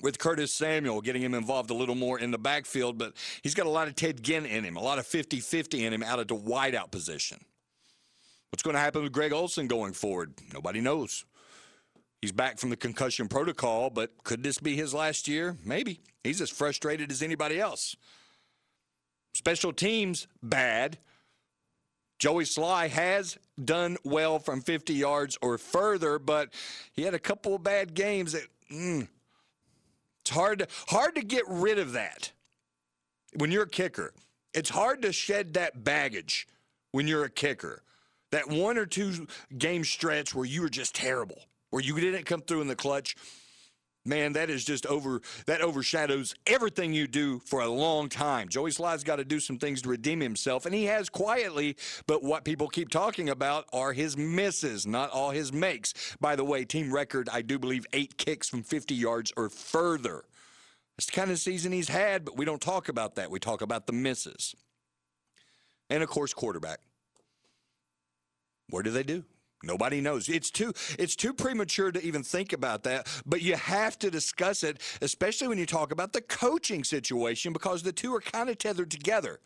with 0.02 0.18
Curtis 0.18 0.52
Samuel, 0.52 1.00
getting 1.00 1.22
him 1.22 1.34
involved 1.34 1.70
a 1.70 1.74
little 1.74 1.94
more 1.94 2.18
in 2.18 2.30
the 2.30 2.38
backfield, 2.38 2.98
but 2.98 3.14
he's 3.42 3.54
got 3.54 3.66
a 3.66 3.70
lot 3.70 3.88
of 3.88 3.96
Ted 3.96 4.22
Ginn 4.22 4.46
in 4.46 4.64
him, 4.64 4.76
a 4.76 4.82
lot 4.82 4.98
of 4.98 5.06
50 5.06 5.40
50 5.40 5.84
in 5.84 5.92
him 5.92 6.02
out 6.02 6.18
of 6.18 6.28
the 6.28 6.36
wideout 6.36 6.90
position. 6.90 7.38
What's 8.50 8.62
going 8.62 8.74
to 8.74 8.80
happen 8.80 9.02
with 9.02 9.12
Greg 9.12 9.32
Olsen 9.32 9.66
going 9.66 9.92
forward? 9.92 10.34
Nobody 10.54 10.80
knows. 10.80 11.24
He's 12.22 12.32
back 12.32 12.58
from 12.58 12.70
the 12.70 12.76
concussion 12.76 13.28
protocol, 13.28 13.90
but 13.90 14.24
could 14.24 14.42
this 14.42 14.58
be 14.58 14.74
his 14.74 14.92
last 14.92 15.28
year? 15.28 15.56
Maybe. 15.64 16.00
He's 16.24 16.40
as 16.40 16.50
frustrated 16.50 17.12
as 17.12 17.22
anybody 17.22 17.60
else. 17.60 17.94
Special 19.34 19.72
teams, 19.72 20.26
bad. 20.42 20.98
Joey 22.18 22.44
Slye 22.44 22.88
has 22.88 23.38
done 23.62 23.96
well 24.02 24.40
from 24.40 24.60
50 24.62 24.94
yards 24.94 25.38
or 25.40 25.58
further, 25.58 26.18
but 26.18 26.52
he 26.92 27.02
had 27.02 27.14
a 27.14 27.20
couple 27.20 27.54
of 27.54 27.62
bad 27.62 27.94
games 27.94 28.32
that 28.32 28.46
mm, 28.72 29.06
it's 30.28 30.36
hard 30.36 30.58
to, 30.58 30.68
hard 30.88 31.14
to 31.14 31.22
get 31.22 31.44
rid 31.48 31.78
of 31.78 31.92
that 31.92 32.32
when 33.36 33.50
you're 33.50 33.62
a 33.62 33.68
kicker. 33.68 34.12
It's 34.52 34.68
hard 34.68 35.00
to 35.02 35.12
shed 35.12 35.54
that 35.54 35.84
baggage 35.84 36.46
when 36.92 37.08
you're 37.08 37.24
a 37.24 37.30
kicker. 37.30 37.82
That 38.30 38.46
one 38.46 38.76
or 38.76 38.84
two 38.84 39.26
game 39.56 39.84
stretch 39.84 40.34
where 40.34 40.44
you 40.44 40.60
were 40.60 40.68
just 40.68 40.94
terrible, 40.94 41.38
where 41.70 41.82
you 41.82 41.98
didn't 41.98 42.26
come 42.26 42.42
through 42.42 42.60
in 42.60 42.68
the 42.68 42.76
clutch 42.76 43.16
man, 44.04 44.32
that 44.32 44.50
is 44.50 44.64
just 44.64 44.86
over 44.86 45.20
that 45.46 45.60
overshadows 45.60 46.34
everything 46.46 46.92
you 46.92 47.06
do 47.06 47.38
for 47.40 47.60
a 47.60 47.68
long 47.68 48.08
time. 48.08 48.48
Joey 48.48 48.70
Slye's 48.70 49.04
got 49.04 49.16
to 49.16 49.24
do 49.24 49.40
some 49.40 49.58
things 49.58 49.82
to 49.82 49.88
redeem 49.88 50.20
himself, 50.20 50.66
and 50.66 50.74
he 50.74 50.84
has 50.84 51.08
quietly. 51.08 51.76
But 52.06 52.22
what 52.22 52.44
people 52.44 52.68
keep 52.68 52.88
talking 52.88 53.28
about 53.28 53.66
are 53.72 53.92
his 53.92 54.16
misses, 54.16 54.86
not 54.86 55.10
all 55.10 55.30
his 55.30 55.52
makes. 55.52 56.16
By 56.20 56.36
the 56.36 56.44
way, 56.44 56.64
team 56.64 56.92
record, 56.92 57.28
I 57.32 57.42
do 57.42 57.58
believe 57.58 57.86
eight 57.92 58.16
kicks 58.16 58.48
from 58.48 58.62
50 58.62 58.94
yards 58.94 59.32
or 59.36 59.48
further. 59.48 60.24
It's 60.96 61.06
the 61.06 61.12
kind 61.12 61.30
of 61.30 61.38
season 61.38 61.70
he's 61.70 61.88
had, 61.88 62.24
but 62.24 62.36
we 62.36 62.44
don't 62.44 62.60
talk 62.60 62.88
about 62.88 63.14
that. 63.14 63.30
We 63.30 63.38
talk 63.38 63.62
about 63.62 63.86
the 63.86 63.92
misses. 63.92 64.54
And 65.90 66.02
of 66.02 66.08
course, 66.08 66.34
quarterback. 66.34 66.80
What 68.70 68.84
do 68.84 68.90
they 68.90 69.04
do? 69.04 69.24
Nobody 69.62 70.00
knows. 70.00 70.28
It's 70.28 70.50
too 70.50 70.72
it's 70.98 71.16
too 71.16 71.32
premature 71.32 71.90
to 71.90 72.04
even 72.04 72.22
think 72.22 72.52
about 72.52 72.84
that, 72.84 73.08
but 73.26 73.42
you 73.42 73.56
have 73.56 73.98
to 73.98 74.10
discuss 74.10 74.62
it, 74.62 74.80
especially 75.00 75.48
when 75.48 75.58
you 75.58 75.66
talk 75.66 75.90
about 75.90 76.12
the 76.12 76.20
coaching 76.20 76.84
situation 76.84 77.52
because 77.52 77.82
the 77.82 77.92
two 77.92 78.14
are 78.14 78.20
kind 78.20 78.48
of 78.48 78.58
tethered 78.58 78.90
together. 78.90 79.40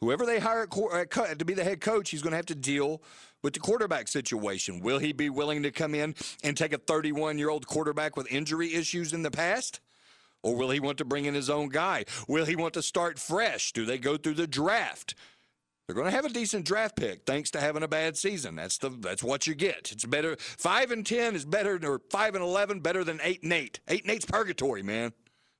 Whoever 0.00 0.26
they 0.26 0.40
hire 0.40 0.66
to 0.66 1.44
be 1.44 1.54
the 1.54 1.62
head 1.62 1.80
coach, 1.80 2.10
he's 2.10 2.22
going 2.22 2.32
to 2.32 2.36
have 2.36 2.46
to 2.46 2.56
deal 2.56 3.02
with 3.40 3.54
the 3.54 3.60
quarterback 3.60 4.08
situation. 4.08 4.80
Will 4.80 4.98
he 4.98 5.12
be 5.12 5.30
willing 5.30 5.62
to 5.62 5.70
come 5.70 5.94
in 5.94 6.16
and 6.42 6.56
take 6.56 6.72
a 6.72 6.78
31-year-old 6.78 7.68
quarterback 7.68 8.16
with 8.16 8.30
injury 8.32 8.74
issues 8.74 9.12
in 9.12 9.22
the 9.22 9.30
past? 9.30 9.80
Or 10.42 10.56
will 10.56 10.70
he 10.70 10.80
want 10.80 10.98
to 10.98 11.04
bring 11.04 11.26
in 11.26 11.34
his 11.34 11.48
own 11.48 11.68
guy? 11.68 12.04
Will 12.26 12.46
he 12.46 12.56
want 12.56 12.74
to 12.74 12.82
start 12.82 13.20
fresh? 13.20 13.70
Do 13.72 13.84
they 13.84 13.96
go 13.96 14.16
through 14.16 14.34
the 14.34 14.48
draft? 14.48 15.14
They're 15.92 16.00
going 16.00 16.10
to 16.10 16.16
have 16.16 16.24
a 16.24 16.30
decent 16.30 16.64
draft 16.64 16.96
pick 16.96 17.26
thanks 17.26 17.50
to 17.50 17.60
having 17.60 17.82
a 17.82 17.88
bad 17.88 18.16
season. 18.16 18.56
That's 18.56 18.78
the 18.78 18.88
that's 18.88 19.22
what 19.22 19.46
you 19.46 19.54
get. 19.54 19.92
It's 19.92 20.06
better 20.06 20.36
five 20.38 20.90
and 20.90 21.04
ten 21.04 21.34
is 21.34 21.44
better 21.44 21.78
or 21.82 22.00
five 22.08 22.34
and 22.34 22.42
eleven 22.42 22.80
better 22.80 23.04
than 23.04 23.20
eight 23.22 23.42
and 23.42 23.52
eight. 23.52 23.80
Eight 23.88 24.00
and 24.04 24.10
eight's 24.10 24.24
purgatory, 24.24 24.82
man. 24.82 25.12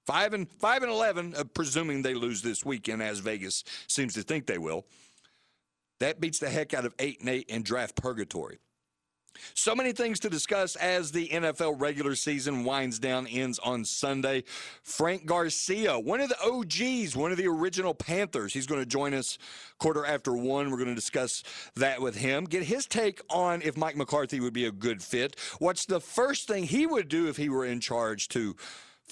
Five 0.06 0.32
and 0.32 0.50
five 0.50 0.82
and 0.82 0.90
eleven, 0.90 1.34
uh, 1.36 1.44
presuming 1.44 2.00
they 2.00 2.14
lose 2.14 2.40
this 2.40 2.64
weekend, 2.64 3.02
as 3.02 3.18
Vegas 3.18 3.62
seems 3.88 4.14
to 4.14 4.22
think 4.22 4.46
they 4.46 4.56
will. 4.56 4.86
That 6.00 6.18
beats 6.18 6.38
the 6.38 6.48
heck 6.48 6.72
out 6.72 6.86
of 6.86 6.94
eight 6.98 7.20
and 7.20 7.28
eight 7.28 7.50
in 7.50 7.62
draft 7.62 7.96
purgatory. 7.96 8.56
So 9.54 9.74
many 9.74 9.92
things 9.92 10.20
to 10.20 10.30
discuss 10.30 10.76
as 10.76 11.12
the 11.12 11.28
NFL 11.28 11.80
regular 11.80 12.14
season 12.14 12.64
winds 12.64 12.98
down, 12.98 13.26
ends 13.26 13.58
on 13.58 13.84
Sunday. 13.84 14.44
Frank 14.82 15.26
Garcia, 15.26 15.98
one 15.98 16.20
of 16.20 16.28
the 16.28 16.40
OGs, 16.42 17.16
one 17.16 17.32
of 17.32 17.38
the 17.38 17.46
original 17.46 17.94
Panthers, 17.94 18.52
he's 18.52 18.66
going 18.66 18.80
to 18.80 18.86
join 18.86 19.14
us 19.14 19.38
quarter 19.78 20.06
after 20.06 20.32
one. 20.32 20.70
We're 20.70 20.76
going 20.76 20.88
to 20.88 20.94
discuss 20.94 21.42
that 21.76 22.00
with 22.00 22.16
him, 22.16 22.44
get 22.44 22.64
his 22.64 22.86
take 22.86 23.20
on 23.30 23.62
if 23.62 23.76
Mike 23.76 23.96
McCarthy 23.96 24.40
would 24.40 24.52
be 24.52 24.66
a 24.66 24.72
good 24.72 25.02
fit. 25.02 25.36
What's 25.58 25.86
the 25.86 26.00
first 26.00 26.46
thing 26.46 26.64
he 26.64 26.86
would 26.86 27.08
do 27.08 27.28
if 27.28 27.36
he 27.36 27.48
were 27.48 27.64
in 27.64 27.80
charge 27.80 28.28
to 28.28 28.56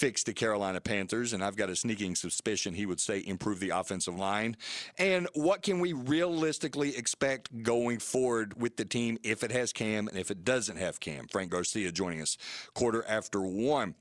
fix 0.01 0.23
the 0.23 0.33
Carolina 0.33 0.81
Panthers, 0.81 1.35
and 1.35 1.45
I've 1.45 1.57
got 1.57 1.69
a 1.69 1.77
sneaking 1.77 2.15
suspicion 2.15 2.73
he 2.73 2.87
would 2.87 3.01
say 3.01 3.23
improve 3.27 3.61
the 3.61 3.69
offensive 3.69 4.19
line. 4.19 4.57
And 4.97 5.29
what 5.35 5.61
can 5.61 5.79
we 5.79 5.93
realistically 5.93 6.97
expect 6.97 7.63
going 7.63 7.99
forward 7.99 8.59
with 8.59 8.79
the 8.79 8.87
team 8.87 9.19
if 9.23 9.45
it 9.45 9.53
has 9.53 9.75
Cam 9.75 10.09
and 10.09 10.17
if 10.17 10.31
it 10.31 10.43
doesn't 10.43 10.79
have 10.79 11.01
Cam? 11.01 11.29
Frank 11.29 11.51
Garcia 11.51 11.93
joining 11.93 12.23
us 12.23 12.39
quarter 12.73 13.05
after 13.07 13.43
one. 13.43 13.95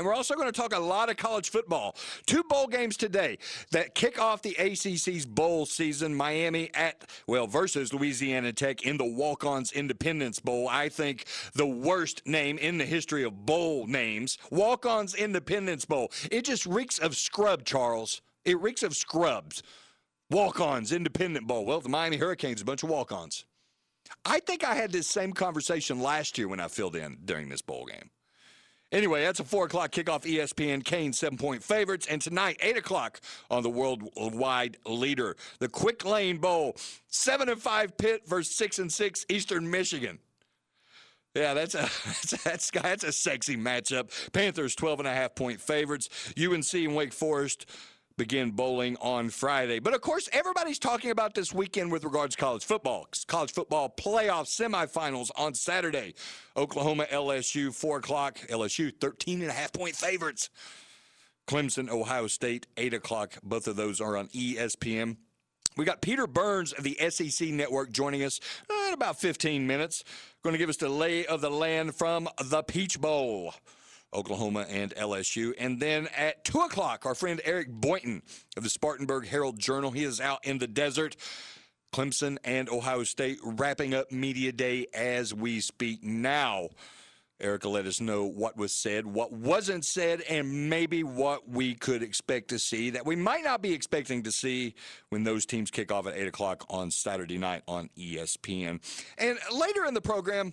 And 0.00 0.06
we're 0.06 0.14
also 0.14 0.34
going 0.34 0.50
to 0.50 0.58
talk 0.58 0.74
a 0.74 0.78
lot 0.78 1.10
of 1.10 1.18
college 1.18 1.50
football. 1.50 1.94
Two 2.24 2.42
bowl 2.44 2.66
games 2.66 2.96
today 2.96 3.36
that 3.70 3.94
kick 3.94 4.18
off 4.18 4.40
the 4.40 4.56
ACC's 4.58 5.26
bowl 5.26 5.66
season. 5.66 6.14
Miami 6.14 6.70
at, 6.72 7.04
well, 7.26 7.46
versus 7.46 7.92
Louisiana 7.92 8.54
Tech 8.54 8.82
in 8.82 8.96
the 8.96 9.04
Walk 9.04 9.44
Ons 9.44 9.72
Independence 9.72 10.40
Bowl. 10.40 10.66
I 10.70 10.88
think 10.88 11.26
the 11.52 11.66
worst 11.66 12.26
name 12.26 12.56
in 12.56 12.78
the 12.78 12.86
history 12.86 13.24
of 13.24 13.44
bowl 13.44 13.86
names. 13.86 14.38
Walk 14.50 14.86
Ons 14.86 15.14
Independence 15.14 15.84
Bowl. 15.84 16.10
It 16.32 16.46
just 16.46 16.64
reeks 16.64 16.98
of 16.98 17.14
scrub, 17.14 17.66
Charles. 17.66 18.22
It 18.46 18.58
reeks 18.58 18.82
of 18.82 18.96
scrubs. 18.96 19.62
Walk 20.30 20.60
Ons 20.60 20.92
Independent 20.92 21.46
Bowl. 21.46 21.66
Well, 21.66 21.82
the 21.82 21.90
Miami 21.90 22.16
Hurricanes, 22.16 22.62
a 22.62 22.64
bunch 22.64 22.82
of 22.82 22.88
walk 22.88 23.12
ons. 23.12 23.44
I 24.24 24.40
think 24.40 24.64
I 24.64 24.76
had 24.76 24.92
this 24.92 25.08
same 25.08 25.34
conversation 25.34 26.00
last 26.00 26.38
year 26.38 26.48
when 26.48 26.58
I 26.58 26.68
filled 26.68 26.96
in 26.96 27.18
during 27.26 27.50
this 27.50 27.60
bowl 27.60 27.84
game. 27.84 28.08
Anyway, 28.92 29.22
that's 29.22 29.38
a 29.40 29.44
4 29.44 29.66
o'clock 29.66 29.92
kickoff 29.92 30.22
ESPN 30.24 30.84
Kane 30.84 31.12
seven 31.12 31.38
point 31.38 31.62
favorites. 31.62 32.06
And 32.08 32.20
tonight, 32.20 32.56
8 32.60 32.76
o'clock 32.76 33.20
on 33.50 33.62
the 33.62 33.70
worldwide 33.70 34.78
leader, 34.84 35.36
the 35.58 35.68
Quick 35.68 36.04
Lane 36.04 36.38
Bowl. 36.38 36.76
7 37.08 37.48
and 37.48 37.60
5 37.60 37.96
Pitt 37.96 38.26
versus 38.26 38.54
6 38.56 38.78
and 38.80 38.92
6 38.92 39.26
Eastern 39.28 39.70
Michigan. 39.70 40.18
Yeah, 41.34 41.54
that's 41.54 41.74
a 41.76 41.88
that's, 42.44 42.70
that's 42.70 43.04
a 43.04 43.12
sexy 43.12 43.56
matchup. 43.56 44.10
Panthers 44.32 44.74
12 44.74 45.00
and 45.00 45.08
a 45.08 45.14
half 45.14 45.34
point 45.34 45.60
favorites. 45.60 46.08
UNC 46.36 46.74
and 46.74 46.96
Wake 46.96 47.12
Forest 47.12 47.66
begin 48.20 48.50
bowling 48.50 48.98
on 49.00 49.30
Friday. 49.30 49.78
But 49.78 49.94
of 49.94 50.02
course, 50.02 50.28
everybody's 50.30 50.78
talking 50.78 51.10
about 51.10 51.32
this 51.32 51.54
weekend 51.54 51.90
with 51.90 52.04
regards 52.04 52.36
to 52.36 52.40
college 52.42 52.62
football. 52.62 53.08
College 53.28 53.50
football 53.50 53.88
playoff 53.88 54.44
semifinals 54.44 55.30
on 55.36 55.54
Saturday. 55.54 56.12
Oklahoma, 56.54 57.06
LSU, 57.10 57.74
4 57.74 57.96
o'clock. 57.96 58.36
LSU, 58.50 58.92
13 59.00 59.40
and 59.40 59.50
a 59.50 59.54
half 59.54 59.72
point 59.72 59.96
favorites. 59.96 60.50
Clemson, 61.48 61.88
Ohio 61.88 62.26
State, 62.26 62.66
8 62.76 62.92
o'clock. 62.92 63.38
Both 63.42 63.66
of 63.66 63.76
those 63.76 64.02
are 64.02 64.18
on 64.18 64.28
ESPN. 64.28 65.16
We 65.78 65.86
got 65.86 66.02
Peter 66.02 66.26
Burns 66.26 66.74
of 66.74 66.84
the 66.84 66.98
SEC 67.08 67.48
Network 67.48 67.90
joining 67.90 68.22
us 68.22 68.38
in 68.68 68.92
about 68.92 69.18
15 69.18 69.66
minutes. 69.66 70.04
Going 70.42 70.52
to 70.52 70.58
give 70.58 70.68
us 70.68 70.76
the 70.76 70.90
lay 70.90 71.24
of 71.24 71.40
the 71.40 71.50
land 71.50 71.94
from 71.94 72.28
the 72.44 72.62
Peach 72.64 73.00
Bowl. 73.00 73.54
Oklahoma 74.12 74.66
and 74.68 74.94
LSU. 74.94 75.52
And 75.58 75.80
then 75.80 76.08
at 76.16 76.44
2 76.44 76.60
o'clock, 76.60 77.06
our 77.06 77.14
friend 77.14 77.40
Eric 77.44 77.68
Boynton 77.70 78.22
of 78.56 78.62
the 78.62 78.70
Spartanburg 78.70 79.26
Herald 79.26 79.58
Journal. 79.58 79.90
He 79.90 80.04
is 80.04 80.20
out 80.20 80.44
in 80.44 80.58
the 80.58 80.66
desert. 80.66 81.16
Clemson 81.92 82.38
and 82.44 82.68
Ohio 82.68 83.02
State 83.02 83.38
wrapping 83.42 83.94
up 83.94 84.12
Media 84.12 84.52
Day 84.52 84.86
as 84.94 85.34
we 85.34 85.60
speak 85.60 86.04
now. 86.04 86.68
Erica 87.40 87.68
let 87.68 87.86
us 87.86 88.00
know 88.00 88.24
what 88.24 88.56
was 88.56 88.72
said, 88.72 89.06
what 89.06 89.32
wasn't 89.32 89.84
said, 89.84 90.20
and 90.28 90.68
maybe 90.68 91.02
what 91.02 91.48
we 91.48 91.74
could 91.74 92.02
expect 92.02 92.48
to 92.48 92.58
see 92.58 92.90
that 92.90 93.06
we 93.06 93.16
might 93.16 93.42
not 93.42 93.62
be 93.62 93.72
expecting 93.72 94.22
to 94.24 94.30
see 94.30 94.74
when 95.08 95.24
those 95.24 95.46
teams 95.46 95.70
kick 95.70 95.90
off 95.90 96.06
at 96.06 96.14
8 96.16 96.28
o'clock 96.28 96.66
on 96.68 96.90
Saturday 96.90 97.38
night 97.38 97.62
on 97.66 97.88
ESPN. 97.98 98.80
And 99.18 99.38
later 99.50 99.86
in 99.86 99.94
the 99.94 100.02
program, 100.02 100.52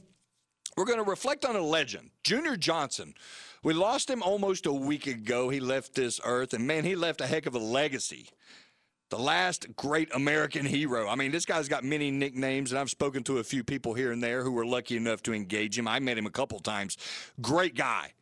we're 0.78 0.86
going 0.86 1.04
to 1.04 1.10
reflect 1.10 1.44
on 1.44 1.56
a 1.56 1.62
legend, 1.62 2.12
Junior 2.24 2.56
Johnson. 2.56 3.16
We 3.64 3.74
lost 3.74 4.10
him 4.10 4.24
almost 4.24 4.66
a 4.66 4.72
week 4.72 5.08
ago. 5.08 5.50
He 5.50 5.60
left 5.60 5.96
this 5.96 6.22
earth, 6.24 6.54
and 6.54 6.66
man, 6.66 6.86
he 6.86 6.96
left 6.96 7.20
a 7.20 7.28
heck 7.28 7.48
of 7.48 7.56
a 7.56 7.60
legacy 7.60 8.30
the 9.10 9.18
last 9.18 9.76
great 9.76 10.14
American 10.14 10.66
hero. 10.66 11.08
I 11.08 11.16
mean, 11.16 11.32
this 11.32 11.46
guy's 11.46 11.70
got 11.70 11.84
many 11.84 12.12
nicknames, 12.12 12.72
and 12.72 12.80
I've 12.80 12.90
spoken 12.90 13.24
to 13.24 13.38
a 13.38 13.44
few 13.44 13.64
people 13.64 13.94
here 13.94 14.12
and 14.12 14.22
there 14.22 14.44
who 14.44 14.52
were 14.52 14.66
lucky 14.66 14.98
enough 14.98 15.24
to 15.24 15.34
engage 15.34 15.78
him. 15.78 15.88
I 15.88 16.00
met 16.00 16.18
him 16.18 16.26
a 16.26 16.32
couple 16.32 16.60
times. 16.60 16.98
Great 17.42 17.76
guy. 17.76 18.14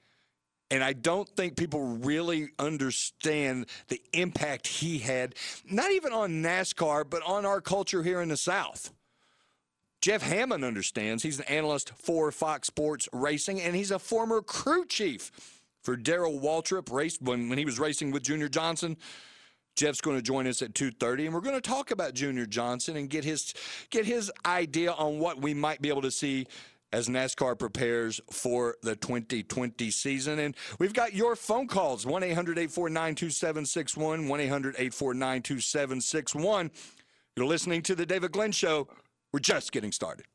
And 0.72 0.84
I 0.84 0.94
don't 0.94 1.30
think 1.30 1.58
people 1.58 1.98
really 1.98 2.50
understand 2.58 3.68
the 3.88 4.02
impact 4.14 4.68
he 4.68 5.00
had, 5.00 5.36
not 5.70 5.92
even 5.92 6.12
on 6.12 6.44
NASCAR, 6.44 7.08
but 7.08 7.22
on 7.24 7.46
our 7.46 7.62
culture 7.62 8.04
here 8.04 8.22
in 8.22 8.30
the 8.30 8.38
South. 8.38 8.92
Jeff 10.06 10.22
Hammond 10.22 10.64
understands. 10.64 11.24
He's 11.24 11.40
an 11.40 11.46
analyst 11.46 11.92
for 11.96 12.32
Fox 12.32 12.68
Sports 12.68 13.10
Racing, 13.12 13.60
and 13.60 13.76
he's 13.76 13.90
a 13.90 13.98
former 13.98 14.40
crew 14.40 14.86
chief 14.86 15.32
for 15.82 15.96
Darrell 15.96 16.40
Waltrip, 16.40 16.92
raced 16.92 17.24
when, 17.24 17.50
when 17.50 17.58
he 17.58 17.66
was 17.66 17.80
racing 17.80 18.12
with 18.12 18.22
Junior 18.22 18.48
Johnson. 18.48 18.98
Jeff's 19.76 20.02
going 20.02 20.16
to 20.16 20.22
join 20.22 20.46
us 20.46 20.62
at 20.62 20.76
2:30 20.76 21.26
and 21.26 21.34
we're 21.34 21.42
going 21.42 21.56
to 21.56 21.70
talk 21.70 21.90
about 21.90 22.14
Junior 22.14 22.46
Johnson 22.46 22.98
and 22.98 23.10
get 23.10 23.24
his 23.24 23.56
get 23.90 24.06
his 24.06 24.32
idea 24.46 24.92
on 24.92 25.18
what 25.18 25.42
we 25.42 25.56
might 25.56 25.82
be 25.82 25.90
able 25.90 26.04
to 26.04 26.12
see 26.12 26.46
as 26.94 27.10
NASCAR 27.10 27.58
prepares 27.58 28.22
for 28.32 28.76
the 28.84 28.96
2020 28.96 29.90
season. 29.90 30.38
And 30.38 30.56
we've 30.78 30.94
got 30.94 31.16
your 31.16 31.36
phone 31.36 31.68
calls 31.68 32.06
1 32.06 32.22
800 32.22 32.60
849 32.60 33.16
2761, 33.16 34.28
1 34.28 34.40
800 34.40 34.76
849 34.76 35.42
2761. 35.42 36.72
You're 37.36 37.48
listening 37.48 37.82
to 37.82 37.96
The 37.96 38.06
David 38.06 38.32
Glenn 38.32 38.52
Show. 38.52 38.88
We're 39.36 39.40
just 39.40 39.74
getting 39.74 39.92
started. 39.92 40.28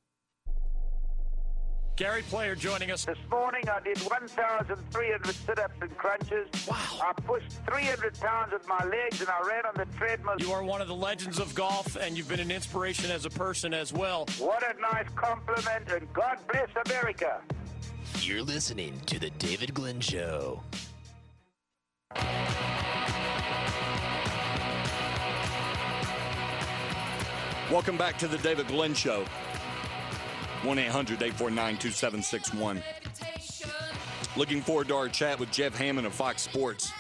Gary 1.97 2.21
Player 2.21 2.55
joining 2.55 2.91
us. 2.91 3.07
This 3.07 3.17
morning 3.31 3.63
I 3.67 3.81
did 3.81 3.97
1,300 3.99 5.35
sit-ups 5.35 5.75
and 5.81 5.97
crunches. 5.97 6.49
Wow. 6.69 6.77
I 7.01 7.13
pushed 7.23 7.51
300 7.67 8.21
pounds 8.21 8.53
with 8.53 8.69
my 8.69 8.85
legs 8.85 9.23
and 9.23 9.31
I 9.31 9.41
ran 9.49 9.65
on 9.65 9.73
the 9.75 9.87
treadmill. 9.97 10.35
You 10.39 10.53
are 10.53 10.63
one 10.63 10.83
of 10.83 10.89
the 10.89 10.95
legends 10.95 11.39
of 11.39 11.55
golf, 11.55 11.97
and 11.97 12.15
you've 12.15 12.29
been 12.29 12.41
an 12.41 12.51
inspiration 12.51 13.11
as 13.11 13.25
a 13.25 13.31
person 13.31 13.73
as 13.73 13.91
well. 13.91 14.27
What 14.37 14.63
a 14.63 14.79
nice 14.79 15.09
compliment, 15.17 15.91
and 15.91 16.13
God 16.13 16.37
bless 16.53 16.69
America. 16.85 17.41
You're 18.19 18.43
listening 18.43 19.01
to 19.07 19.19
The 19.19 19.31
David 19.31 19.73
Glenn 19.73 20.01
Show. 20.01 20.63
Welcome 27.71 27.97
back 27.97 28.19
to 28.19 28.27
the 28.27 28.37
David 28.39 28.67
Glenn 28.67 28.95
Show. 28.95 29.25
1 30.65 30.77
800 30.77 31.23
849 31.23 31.77
2761. 31.77 32.83
Looking 34.37 34.61
forward 34.61 34.89
to 34.89 34.97
our 34.97 35.09
chat 35.09 35.39
with 35.39 35.53
Jeff 35.53 35.77
Hammond 35.77 36.05
of 36.05 36.13
Fox 36.13 36.43
Sports 36.43 36.91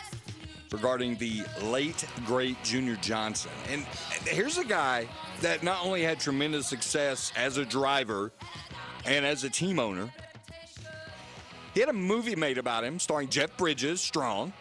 regarding 0.70 1.16
the 1.16 1.42
late, 1.61 2.06
great 2.24 2.62
Junior 2.62 2.94
Johnson. 3.02 3.50
And 3.68 3.85
here's 4.26 4.59
a 4.59 4.64
guy 4.64 5.09
that 5.40 5.64
not 5.64 5.85
only 5.85 6.04
had 6.04 6.20
tremendous 6.20 6.68
success 6.68 7.33
as 7.37 7.56
a 7.56 7.64
driver 7.64 8.30
and 9.04 9.26
as 9.26 9.42
a 9.42 9.50
team 9.50 9.80
owner, 9.80 10.09
he 11.74 11.80
had 11.80 11.88
a 11.88 11.92
movie 11.92 12.37
made 12.37 12.59
about 12.59 12.85
him 12.85 13.00
starring 13.00 13.28
Jeff 13.28 13.56
Bridges, 13.56 14.00
Strong, 14.00 14.52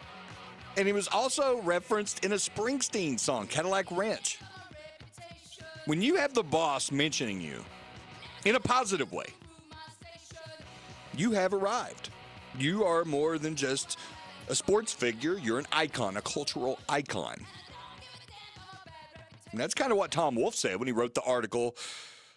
and 0.76 0.88
he 0.88 0.94
was 0.94 1.08
also 1.10 1.62
referenced 1.62 2.26
in 2.26 2.32
a 2.32 2.36
Springsteen 2.36 3.20
song, 3.20 3.46
Cadillac 3.46 3.92
Ranch. 3.92 4.40
When 5.90 6.04
you 6.04 6.18
have 6.18 6.36
the 6.36 6.44
boss 6.44 6.92
mentioning 6.92 7.42
you 7.42 7.66
in 8.46 8.54
a 8.54 8.60
positive 8.60 9.12
way, 9.12 9.26
you 11.18 11.32
have 11.32 11.52
arrived. 11.52 12.12
You 12.60 12.84
are 12.84 13.04
more 13.06 13.40
than 13.40 13.56
just 13.56 13.98
a 14.50 14.54
sports 14.54 14.94
figure, 14.94 15.40
you're 15.40 15.58
an 15.58 15.66
icon, 15.72 16.18
a 16.18 16.22
cultural 16.22 16.78
icon. 16.88 17.44
And 19.50 19.60
that's 19.60 19.74
kind 19.74 19.92
of 19.92 19.98
what 19.98 20.12
Tom 20.12 20.36
Wolfe 20.36 20.54
said 20.54 20.78
when 20.78 20.86
he 20.86 20.92
wrote 20.92 21.16
the 21.16 21.24
article, 21.24 21.76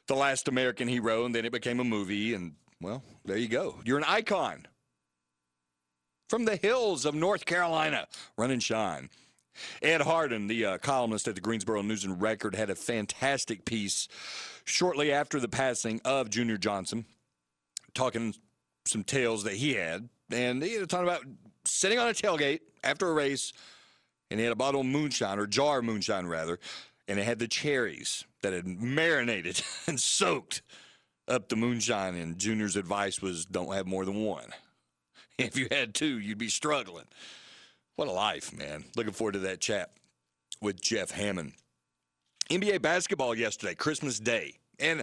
The 0.06 0.14
Last 0.14 0.48
American 0.48 0.88
Hero, 0.88 1.26
and 1.26 1.34
then 1.34 1.44
it 1.44 1.52
became 1.52 1.78
a 1.78 1.84
movie. 1.84 2.32
And, 2.32 2.54
well, 2.80 3.02
there 3.26 3.36
you 3.36 3.48
go. 3.48 3.74
You're 3.84 3.98
an 3.98 4.04
icon. 4.08 4.66
From 6.30 6.46
the 6.46 6.56
hills 6.56 7.04
of 7.04 7.14
North 7.14 7.44
Carolina, 7.44 8.06
run 8.38 8.50
and 8.50 8.62
shine. 8.62 9.10
Ed 9.82 10.02
Hardin, 10.02 10.46
the 10.46 10.64
uh, 10.64 10.78
columnist 10.78 11.28
at 11.28 11.34
the 11.34 11.40
Greensboro 11.40 11.82
News 11.82 12.04
and 12.04 12.20
Record, 12.20 12.54
had 12.54 12.70
a 12.70 12.74
fantastic 12.74 13.64
piece 13.64 14.08
shortly 14.64 15.12
after 15.12 15.40
the 15.40 15.48
passing 15.48 16.00
of 16.04 16.30
Junior 16.30 16.56
Johnson, 16.56 17.04
talking 17.94 18.34
some 18.86 19.04
tales 19.04 19.44
that 19.44 19.54
he 19.54 19.74
had. 19.74 20.08
And 20.30 20.62
he 20.62 20.74
had 20.74 20.82
a 20.82 20.86
talking 20.86 21.08
about 21.08 21.24
sitting 21.64 21.98
on 21.98 22.08
a 22.08 22.12
tailgate 22.12 22.60
after 22.82 23.08
a 23.08 23.12
race, 23.12 23.52
and 24.30 24.40
he 24.40 24.44
had 24.44 24.52
a 24.52 24.56
bottle 24.56 24.80
of 24.80 24.86
moonshine, 24.86 25.38
or 25.38 25.46
jar 25.46 25.78
of 25.78 25.84
moonshine, 25.84 26.26
rather, 26.26 26.58
and 27.08 27.18
it 27.18 27.24
had 27.24 27.38
the 27.38 27.48
cherries 27.48 28.24
that 28.42 28.52
had 28.52 28.66
marinated 28.66 29.62
and 29.86 30.00
soaked 30.00 30.62
up 31.28 31.48
the 31.48 31.56
moonshine. 31.56 32.16
And 32.16 32.38
Junior's 32.38 32.76
advice 32.76 33.20
was 33.20 33.44
don't 33.44 33.74
have 33.74 33.86
more 33.86 34.04
than 34.04 34.24
one. 34.24 34.46
If 35.38 35.56
you 35.56 35.66
had 35.70 35.94
two, 35.94 36.18
you'd 36.18 36.36
be 36.36 36.50
struggling. 36.50 37.06
What 37.96 38.08
a 38.08 38.12
life, 38.12 38.56
man. 38.56 38.84
Looking 38.96 39.12
forward 39.12 39.32
to 39.32 39.38
that 39.40 39.60
chat 39.60 39.90
with 40.60 40.80
Jeff 40.80 41.10
Hammond. 41.10 41.52
NBA 42.50 42.82
basketball 42.82 43.34
yesterday, 43.34 43.74
Christmas 43.74 44.18
Day. 44.18 44.54
And, 44.78 45.02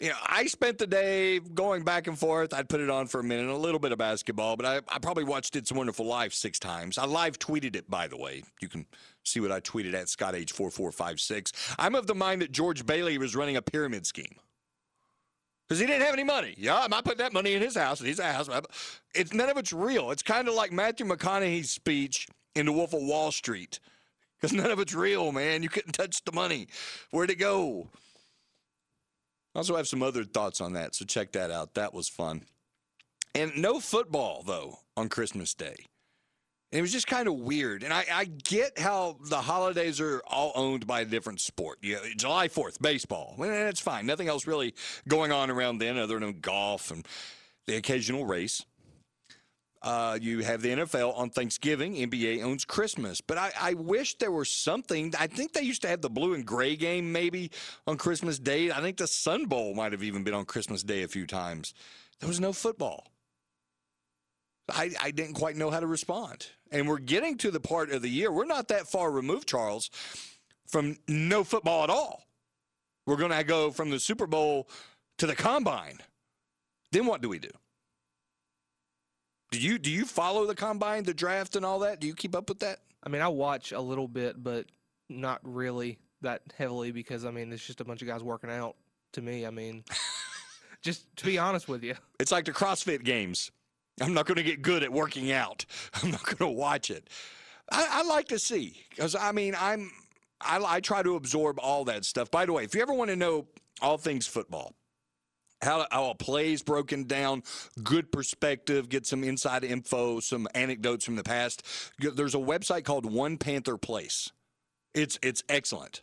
you 0.00 0.08
know, 0.08 0.14
I 0.24 0.46
spent 0.46 0.78
the 0.78 0.86
day 0.86 1.40
going 1.40 1.82
back 1.82 2.06
and 2.06 2.18
forth. 2.18 2.54
I'd 2.54 2.68
put 2.68 2.80
it 2.80 2.88
on 2.88 3.08
for 3.08 3.20
a 3.20 3.24
minute, 3.24 3.48
a 3.48 3.56
little 3.56 3.80
bit 3.80 3.92
of 3.92 3.98
basketball, 3.98 4.56
but 4.56 4.64
I, 4.64 4.76
I 4.88 4.98
probably 5.00 5.24
watched 5.24 5.56
It's 5.56 5.70
Wonderful 5.70 6.06
Life 6.06 6.32
six 6.32 6.58
times. 6.58 6.96
I 6.96 7.04
live 7.04 7.38
tweeted 7.38 7.76
it, 7.76 7.90
by 7.90 8.06
the 8.06 8.16
way. 8.16 8.42
You 8.62 8.68
can 8.68 8.86
see 9.24 9.40
what 9.40 9.52
I 9.52 9.60
tweeted 9.60 9.92
at 9.94 10.08
Scott 10.08 10.34
H4456. 10.34 11.74
I'm 11.78 11.94
of 11.94 12.06
the 12.06 12.14
mind 12.14 12.40
that 12.42 12.52
George 12.52 12.86
Bailey 12.86 13.18
was 13.18 13.36
running 13.36 13.56
a 13.56 13.62
pyramid 13.62 14.06
scheme 14.06 14.36
because 15.68 15.78
he 15.80 15.86
didn't 15.86 16.02
have 16.02 16.14
any 16.14 16.24
money. 16.24 16.54
Yeah, 16.56 16.78
I 16.78 16.88
might 16.88 17.04
put 17.04 17.18
that 17.18 17.34
money 17.34 17.52
in 17.52 17.60
his 17.60 17.76
house, 17.76 18.00
and 18.00 18.08
he's 18.08 18.18
a 18.18 18.32
house. 18.32 18.48
It's 19.14 19.34
none 19.34 19.50
of 19.50 19.58
it's 19.58 19.72
real. 19.72 20.10
It's 20.10 20.22
kind 20.22 20.48
of 20.48 20.54
like 20.54 20.72
Matthew 20.72 21.06
McConaughey's 21.06 21.70
speech 21.70 22.26
in 22.54 22.66
The 22.66 22.72
Wolf 22.72 22.94
of 22.94 23.02
Wall 23.02 23.30
Street, 23.30 23.78
because 24.40 24.56
none 24.56 24.70
of 24.70 24.78
it's 24.78 24.94
real, 24.94 25.30
man. 25.30 25.62
You 25.62 25.68
couldn't 25.68 25.92
touch 25.92 26.24
the 26.24 26.32
money. 26.32 26.68
Where'd 27.10 27.30
it 27.30 27.36
go? 27.36 27.88
I 29.54 29.58
also 29.58 29.76
have 29.76 29.88
some 29.88 30.02
other 30.02 30.24
thoughts 30.24 30.60
on 30.60 30.72
that, 30.74 30.94
so 30.94 31.04
check 31.04 31.32
that 31.32 31.50
out. 31.50 31.74
That 31.74 31.92
was 31.92 32.08
fun. 32.08 32.42
And 33.34 33.56
no 33.56 33.78
football 33.78 34.42
though 34.46 34.78
on 34.96 35.08
Christmas 35.08 35.54
Day. 35.54 35.86
It 36.70 36.82
was 36.82 36.92
just 36.92 37.06
kind 37.06 37.28
of 37.28 37.34
weird. 37.34 37.82
And 37.82 37.94
I, 37.94 38.04
I, 38.12 38.24
get 38.26 38.78
how 38.78 39.16
the 39.24 39.40
holidays 39.40 40.00
are 40.00 40.20
all 40.26 40.52
owned 40.54 40.86
by 40.86 41.00
a 41.00 41.04
different 41.04 41.40
sport. 41.40 41.80
July 42.16 42.48
4th, 42.48 42.80
baseball. 42.80 43.34
Well, 43.38 43.48
that's 43.48 43.80
fine. 43.80 44.04
Nothing 44.04 44.28
else 44.28 44.46
really 44.46 44.74
going 45.08 45.32
on 45.32 45.50
around 45.50 45.78
then 45.78 45.96
other 45.96 46.18
than 46.20 46.40
golf 46.40 46.90
and 46.90 47.08
the 47.66 47.76
occasional 47.76 48.26
race. 48.26 48.66
Uh, 49.80 50.18
you 50.20 50.40
have 50.40 50.60
the 50.60 50.70
NFL 50.70 51.16
on 51.16 51.30
Thanksgiving. 51.30 51.94
NBA 51.94 52.42
owns 52.42 52.64
Christmas. 52.64 53.20
But 53.20 53.38
I, 53.38 53.52
I 53.58 53.74
wish 53.74 54.16
there 54.16 54.32
were 54.32 54.44
something. 54.44 55.14
I 55.18 55.26
think 55.26 55.52
they 55.52 55.62
used 55.62 55.82
to 55.82 55.88
have 55.88 56.02
the 56.02 56.10
blue 56.10 56.34
and 56.34 56.44
gray 56.44 56.76
game 56.76 57.12
maybe 57.12 57.50
on 57.86 57.96
Christmas 57.96 58.38
Day. 58.38 58.70
I 58.70 58.80
think 58.80 58.96
the 58.98 59.06
Sun 59.06 59.46
Bowl 59.46 59.74
might 59.74 59.92
have 59.92 60.02
even 60.02 60.24
been 60.24 60.34
on 60.34 60.44
Christmas 60.44 60.82
Day 60.82 61.02
a 61.02 61.08
few 61.08 61.26
times. 61.26 61.72
There 62.20 62.28
was 62.28 62.40
no 62.40 62.52
football. 62.52 63.06
I, 64.70 64.90
I 65.00 65.10
didn't 65.10 65.34
quite 65.34 65.56
know 65.56 65.70
how 65.70 65.80
to 65.80 65.86
respond. 65.86 66.48
And 66.70 66.88
we're 66.88 66.98
getting 66.98 67.36
to 67.38 67.50
the 67.50 67.60
part 67.60 67.90
of 67.90 68.02
the 68.02 68.08
year. 68.08 68.30
We're 68.30 68.44
not 68.44 68.68
that 68.68 68.86
far 68.86 69.10
removed, 69.10 69.48
Charles, 69.48 69.90
from 70.66 70.96
no 71.08 71.44
football 71.44 71.84
at 71.84 71.90
all. 71.90 72.24
We're 73.06 73.16
going 73.16 73.32
to 73.32 73.44
go 73.44 73.70
from 73.70 73.90
the 73.90 73.98
Super 73.98 74.26
Bowl 74.26 74.68
to 75.18 75.26
the 75.26 75.34
combine. 75.34 75.98
Then 76.92 77.06
what 77.06 77.22
do 77.22 77.28
we 77.28 77.38
do? 77.38 77.50
Do 79.50 79.58
you 79.58 79.78
do 79.78 79.90
you 79.90 80.04
follow 80.04 80.44
the 80.46 80.54
combine, 80.54 81.04
the 81.04 81.14
draft, 81.14 81.56
and 81.56 81.64
all 81.64 81.78
that? 81.78 82.00
Do 82.00 82.06
you 82.06 82.14
keep 82.14 82.34
up 82.34 82.50
with 82.50 82.58
that? 82.60 82.80
I 83.02 83.08
mean, 83.08 83.22
I 83.22 83.28
watch 83.28 83.72
a 83.72 83.80
little 83.80 84.08
bit, 84.08 84.42
but 84.42 84.66
not 85.08 85.40
really 85.42 85.98
that 86.20 86.42
heavily 86.56 86.92
because 86.92 87.24
I 87.24 87.30
mean, 87.30 87.50
it's 87.50 87.66
just 87.66 87.80
a 87.80 87.84
bunch 87.84 88.02
of 88.02 88.08
guys 88.08 88.22
working 88.22 88.50
out. 88.50 88.76
To 89.12 89.22
me, 89.22 89.46
I 89.46 89.50
mean, 89.50 89.84
just 90.82 91.06
to 91.16 91.24
be 91.24 91.38
honest 91.38 91.66
with 91.66 91.82
you, 91.82 91.94
it's 92.20 92.30
like 92.30 92.44
the 92.44 92.52
CrossFit 92.52 93.04
Games. 93.04 93.50
I'm 94.00 94.14
not 94.14 94.26
going 94.26 94.36
to 94.36 94.42
get 94.42 94.62
good 94.62 94.82
at 94.82 94.92
working 94.92 95.32
out. 95.32 95.64
I'm 96.02 96.10
not 96.10 96.24
going 96.24 96.38
to 96.38 96.48
watch 96.48 96.90
it. 96.90 97.08
I, 97.70 97.86
I 97.90 98.02
like 98.02 98.28
to 98.28 98.38
see 98.38 98.82
because 98.90 99.14
I 99.14 99.32
mean 99.32 99.54
I'm 99.58 99.90
I, 100.40 100.62
I 100.64 100.80
try 100.80 101.02
to 101.02 101.16
absorb 101.16 101.58
all 101.60 101.84
that 101.84 102.04
stuff. 102.04 102.30
By 102.30 102.46
the 102.46 102.52
way, 102.52 102.64
if 102.64 102.74
you 102.74 102.82
ever 102.82 102.94
want 102.94 103.10
to 103.10 103.16
know 103.16 103.46
all 103.80 103.98
things 103.98 104.26
football, 104.26 104.74
how, 105.62 105.86
how 105.90 106.10
a 106.10 106.14
play 106.14 106.52
is 106.52 106.62
broken 106.62 107.04
down, 107.04 107.42
good 107.82 108.12
perspective, 108.12 108.88
get 108.88 109.06
some 109.06 109.24
inside 109.24 109.64
info, 109.64 110.20
some 110.20 110.46
anecdotes 110.54 111.04
from 111.04 111.16
the 111.16 111.24
past. 111.24 111.66
There's 111.98 112.34
a 112.34 112.38
website 112.38 112.84
called 112.84 113.10
One 113.12 113.36
Panther 113.38 113.76
Place. 113.76 114.30
It's 114.94 115.18
it's 115.22 115.42
excellent. 115.48 116.02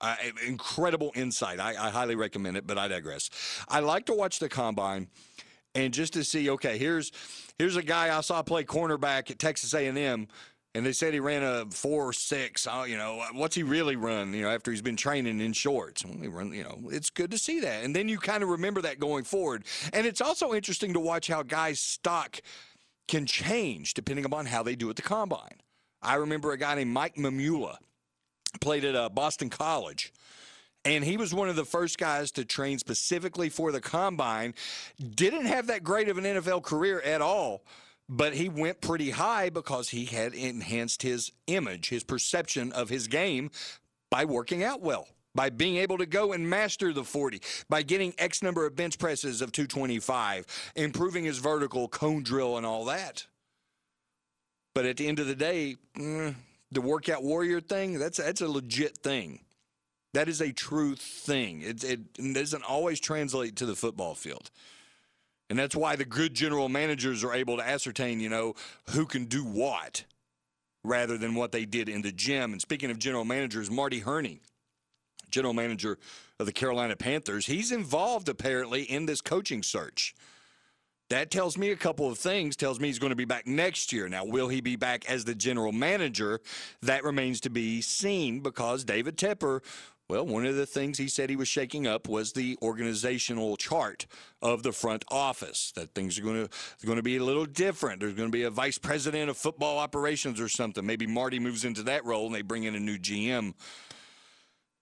Uh, 0.00 0.16
incredible 0.46 1.12
insight. 1.14 1.60
I, 1.60 1.70
I 1.70 1.90
highly 1.90 2.14
recommend 2.14 2.56
it, 2.56 2.66
but 2.66 2.78
I 2.78 2.88
digress. 2.88 3.30
I 3.68 3.80
like 3.80 4.06
to 4.06 4.14
watch 4.14 4.38
the 4.38 4.48
combine 4.48 5.08
and 5.74 5.92
just 5.92 6.12
to 6.14 6.24
see. 6.24 6.50
Okay, 6.50 6.78
here's 6.78 7.12
here's 7.58 7.76
a 7.76 7.82
guy 7.82 8.16
I 8.16 8.20
saw 8.20 8.42
play 8.42 8.64
cornerback 8.64 9.30
at 9.30 9.38
Texas 9.38 9.74
A&M 9.74 10.28
and 10.74 10.84
they 10.84 10.92
said 10.92 11.14
he 11.14 11.20
ran 11.20 11.42
a 11.42 11.66
four 11.70 12.08
or 12.08 12.12
six. 12.12 12.66
Oh, 12.70 12.84
you 12.84 12.96
know, 12.96 13.22
what's 13.32 13.54
he 13.54 13.62
really 13.62 13.96
run? 13.96 14.34
You 14.34 14.42
know, 14.42 14.50
after 14.50 14.70
he's 14.70 14.82
been 14.82 14.96
training 14.96 15.40
in 15.40 15.52
shorts, 15.52 16.04
well, 16.04 16.30
run. 16.30 16.52
You 16.52 16.64
know, 16.64 16.78
it's 16.90 17.10
good 17.10 17.30
to 17.30 17.38
see 17.38 17.60
that, 17.60 17.84
and 17.84 17.94
then 17.94 18.08
you 18.08 18.18
kind 18.18 18.42
of 18.42 18.48
remember 18.48 18.82
that 18.82 18.98
going 18.98 19.24
forward. 19.24 19.64
And 19.92 20.06
it's 20.06 20.20
also 20.20 20.52
interesting 20.52 20.92
to 20.94 21.00
watch 21.00 21.28
how 21.28 21.42
guys' 21.42 21.80
stock 21.80 22.40
can 23.06 23.26
change 23.26 23.94
depending 23.94 24.24
upon 24.24 24.46
how 24.46 24.62
they 24.62 24.74
do 24.74 24.90
at 24.90 24.96
the 24.96 25.02
combine. 25.02 25.60
I 26.02 26.16
remember 26.16 26.52
a 26.52 26.58
guy 26.58 26.74
named 26.74 26.90
Mike 26.90 27.14
Mamula 27.14 27.76
played 28.60 28.84
at 28.84 28.96
uh, 28.96 29.08
Boston 29.08 29.50
College. 29.50 30.12
And 30.84 31.02
he 31.02 31.16
was 31.16 31.34
one 31.34 31.48
of 31.48 31.56
the 31.56 31.64
first 31.64 31.98
guys 31.98 32.30
to 32.32 32.44
train 32.44 32.78
specifically 32.78 33.48
for 33.48 33.72
the 33.72 33.80
combine. 33.80 34.54
Didn't 35.14 35.46
have 35.46 35.68
that 35.68 35.82
great 35.82 36.08
of 36.08 36.18
an 36.18 36.24
NFL 36.24 36.62
career 36.62 37.00
at 37.00 37.22
all, 37.22 37.64
but 38.08 38.34
he 38.34 38.48
went 38.48 38.82
pretty 38.82 39.10
high 39.10 39.48
because 39.48 39.88
he 39.88 40.04
had 40.04 40.34
enhanced 40.34 41.02
his 41.02 41.32
image, 41.46 41.88
his 41.88 42.04
perception 42.04 42.70
of 42.72 42.90
his 42.90 43.08
game 43.08 43.50
by 44.10 44.26
working 44.26 44.62
out 44.62 44.82
well, 44.82 45.08
by 45.34 45.48
being 45.48 45.76
able 45.76 45.96
to 45.98 46.06
go 46.06 46.34
and 46.34 46.48
master 46.48 46.92
the 46.92 47.02
40, 47.02 47.40
by 47.68 47.82
getting 47.82 48.12
X 48.18 48.42
number 48.42 48.66
of 48.66 48.76
bench 48.76 48.98
presses 48.98 49.40
of 49.40 49.52
225, 49.52 50.72
improving 50.76 51.24
his 51.24 51.38
vertical 51.38 51.88
cone 51.88 52.22
drill 52.22 52.58
and 52.58 52.66
all 52.66 52.84
that. 52.84 53.26
But 54.74 54.84
at 54.84 54.98
the 54.98 55.06
end 55.06 55.18
of 55.18 55.28
the 55.28 55.34
day, 55.34 55.76
mm, 55.96 56.34
the 56.70 56.80
workout 56.80 57.22
warrior 57.22 57.60
thing, 57.60 57.98
that's 57.98 58.18
that's 58.18 58.40
a 58.40 58.48
legit 58.48 58.98
thing. 58.98 59.40
That 60.14 60.28
is 60.28 60.40
a 60.40 60.52
true 60.52 60.94
thing. 60.94 61.60
It, 61.62 61.82
it 61.82 62.34
doesn't 62.34 62.62
always 62.62 63.00
translate 63.00 63.56
to 63.56 63.66
the 63.66 63.74
football 63.74 64.14
field. 64.14 64.50
And 65.50 65.58
that's 65.58 65.74
why 65.74 65.96
the 65.96 66.04
good 66.04 66.34
general 66.34 66.68
managers 66.68 67.24
are 67.24 67.34
able 67.34 67.56
to 67.56 67.66
ascertain, 67.66 68.20
you 68.20 68.28
know, 68.28 68.54
who 68.90 69.06
can 69.06 69.26
do 69.26 69.44
what 69.44 70.04
rather 70.84 71.18
than 71.18 71.34
what 71.34 71.50
they 71.50 71.64
did 71.64 71.88
in 71.88 72.02
the 72.02 72.12
gym. 72.12 72.52
And 72.52 72.60
speaking 72.60 72.90
of 72.92 72.98
general 72.98 73.24
managers, 73.24 73.70
Marty 73.70 73.98
Hurney, 73.98 74.40
general 75.30 75.52
manager 75.52 75.98
of 76.38 76.46
the 76.46 76.52
Carolina 76.52 76.94
Panthers, 76.94 77.46
he's 77.46 77.72
involved 77.72 78.28
apparently 78.28 78.82
in 78.82 79.06
this 79.06 79.20
coaching 79.20 79.64
search. 79.64 80.14
That 81.10 81.30
tells 81.30 81.58
me 81.58 81.70
a 81.70 81.76
couple 81.76 82.10
of 82.10 82.18
things. 82.18 82.56
Tells 82.56 82.80
me 82.80 82.88
he's 82.88 82.98
going 82.98 83.10
to 83.10 83.16
be 83.16 83.26
back 83.26 83.46
next 83.46 83.92
year. 83.92 84.08
Now, 84.08 84.24
will 84.24 84.48
he 84.48 84.60
be 84.60 84.76
back 84.76 85.08
as 85.08 85.24
the 85.24 85.34
general 85.34 85.70
manager? 85.70 86.40
That 86.82 87.04
remains 87.04 87.40
to 87.42 87.50
be 87.50 87.82
seen 87.82 88.40
because 88.40 88.84
David 88.84 89.18
Tepper 89.18 89.60
well, 90.08 90.26
one 90.26 90.44
of 90.44 90.54
the 90.54 90.66
things 90.66 90.98
he 90.98 91.08
said 91.08 91.30
he 91.30 91.36
was 91.36 91.48
shaking 91.48 91.86
up 91.86 92.08
was 92.08 92.32
the 92.32 92.58
organizational 92.60 93.56
chart 93.56 94.06
of 94.42 94.62
the 94.62 94.72
front 94.72 95.02
office. 95.10 95.72
That 95.76 95.94
things 95.94 96.18
are 96.18 96.22
going 96.22 96.46
to 96.46 96.86
going 96.86 96.96
to 96.96 97.02
be 97.02 97.16
a 97.16 97.24
little 97.24 97.46
different. 97.46 98.00
There's 98.00 98.12
going 98.12 98.28
to 98.28 98.32
be 98.32 98.42
a 98.42 98.50
vice 98.50 98.76
president 98.76 99.30
of 99.30 99.38
football 99.38 99.78
operations 99.78 100.40
or 100.40 100.48
something. 100.48 100.84
Maybe 100.84 101.06
Marty 101.06 101.38
moves 101.38 101.64
into 101.64 101.82
that 101.84 102.04
role 102.04 102.26
and 102.26 102.34
they 102.34 102.42
bring 102.42 102.64
in 102.64 102.74
a 102.74 102.80
new 102.80 102.98
GM. 102.98 103.54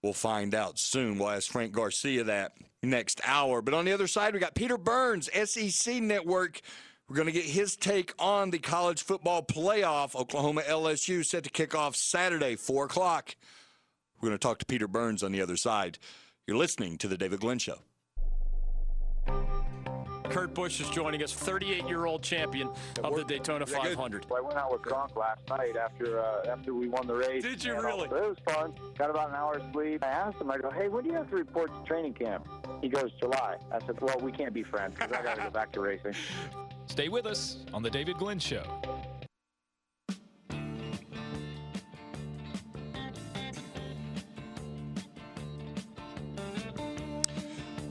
We'll 0.01 0.11
find 0.11 0.53
out 0.53 0.77
soon. 0.77 1.17
We'll 1.17 1.29
ask 1.29 1.49
Frank 1.49 1.71
Garcia 1.71 2.25
that 2.25 2.51
next 2.81 3.21
hour. 3.23 3.61
But 3.61 3.73
on 3.73 3.85
the 3.85 3.93
other 3.93 4.07
side, 4.07 4.33
we 4.33 4.41
got 4.41 4.55
Peter 4.55 4.77
Burns, 4.77 5.29
SEC 5.31 6.01
Network. 6.01 6.59
We're 7.07 7.15
going 7.15 7.27
to 7.27 7.31
get 7.31 7.45
his 7.45 7.77
take 7.77 8.13
on 8.19 8.51
the 8.51 8.59
college 8.59 9.03
football 9.03 9.41
playoff. 9.41 10.15
Oklahoma 10.15 10.63
LSU 10.63 11.25
set 11.25 11.45
to 11.45 11.49
kick 11.49 11.73
off 11.73 11.95
Saturday, 11.95 12.57
4 12.57 12.85
o'clock. 12.85 13.35
We're 14.23 14.29
going 14.29 14.39
to 14.39 14.47
talk 14.47 14.59
to 14.59 14.65
Peter 14.65 14.87
Burns 14.87 15.21
on 15.21 15.33
the 15.33 15.41
other 15.41 15.57
side. 15.57 15.99
You're 16.47 16.55
listening 16.55 16.97
to 16.99 17.09
The 17.09 17.17
David 17.17 17.41
Glenn 17.41 17.59
Show. 17.59 17.79
Kurt 20.29 20.53
Busch 20.53 20.79
is 20.79 20.89
joining 20.91 21.21
us, 21.21 21.33
38-year-old 21.33 22.23
champion 22.23 22.69
of 23.03 23.17
the 23.17 23.25
Daytona 23.25 23.65
500. 23.65 24.25
I 24.33 24.39
went 24.39 24.57
out 24.57 24.71
with 24.71 24.81
Gronk 24.81 25.17
last 25.17 25.41
night 25.49 25.75
after 25.75 26.21
uh, 26.21 26.49
after 26.49 26.73
we 26.73 26.87
won 26.87 27.05
the 27.05 27.15
race. 27.15 27.43
Did 27.43 27.65
you 27.65 27.73
and 27.73 27.83
really? 27.83 28.05
It 28.05 28.11
was 28.11 28.37
fun. 28.45 28.73
Got 28.97 29.09
about 29.09 29.27
an 29.27 29.35
hour's 29.35 29.61
sleep. 29.73 30.01
I 30.05 30.07
asked 30.07 30.39
him, 30.39 30.49
I 30.49 30.57
go, 30.57 30.71
hey, 30.71 30.87
when 30.87 31.03
do 31.03 31.09
you 31.09 31.17
have 31.17 31.29
to 31.29 31.35
report 31.35 31.75
to 31.75 31.85
training 31.85 32.13
camp? 32.13 32.47
He 32.81 32.87
goes, 32.87 33.11
July. 33.19 33.57
I 33.73 33.85
said, 33.85 33.99
well, 33.99 34.17
we 34.21 34.31
can't 34.31 34.53
be 34.53 34.63
friends 34.63 34.95
because 34.97 35.11
I 35.11 35.21
got 35.21 35.35
to 35.35 35.41
go 35.43 35.49
back 35.49 35.73
to 35.73 35.81
racing. 35.81 36.15
Stay 36.85 37.09
with 37.09 37.25
us 37.25 37.57
on 37.73 37.83
The 37.83 37.89
David 37.89 38.17
Glenn 38.17 38.39
Show. 38.39 38.63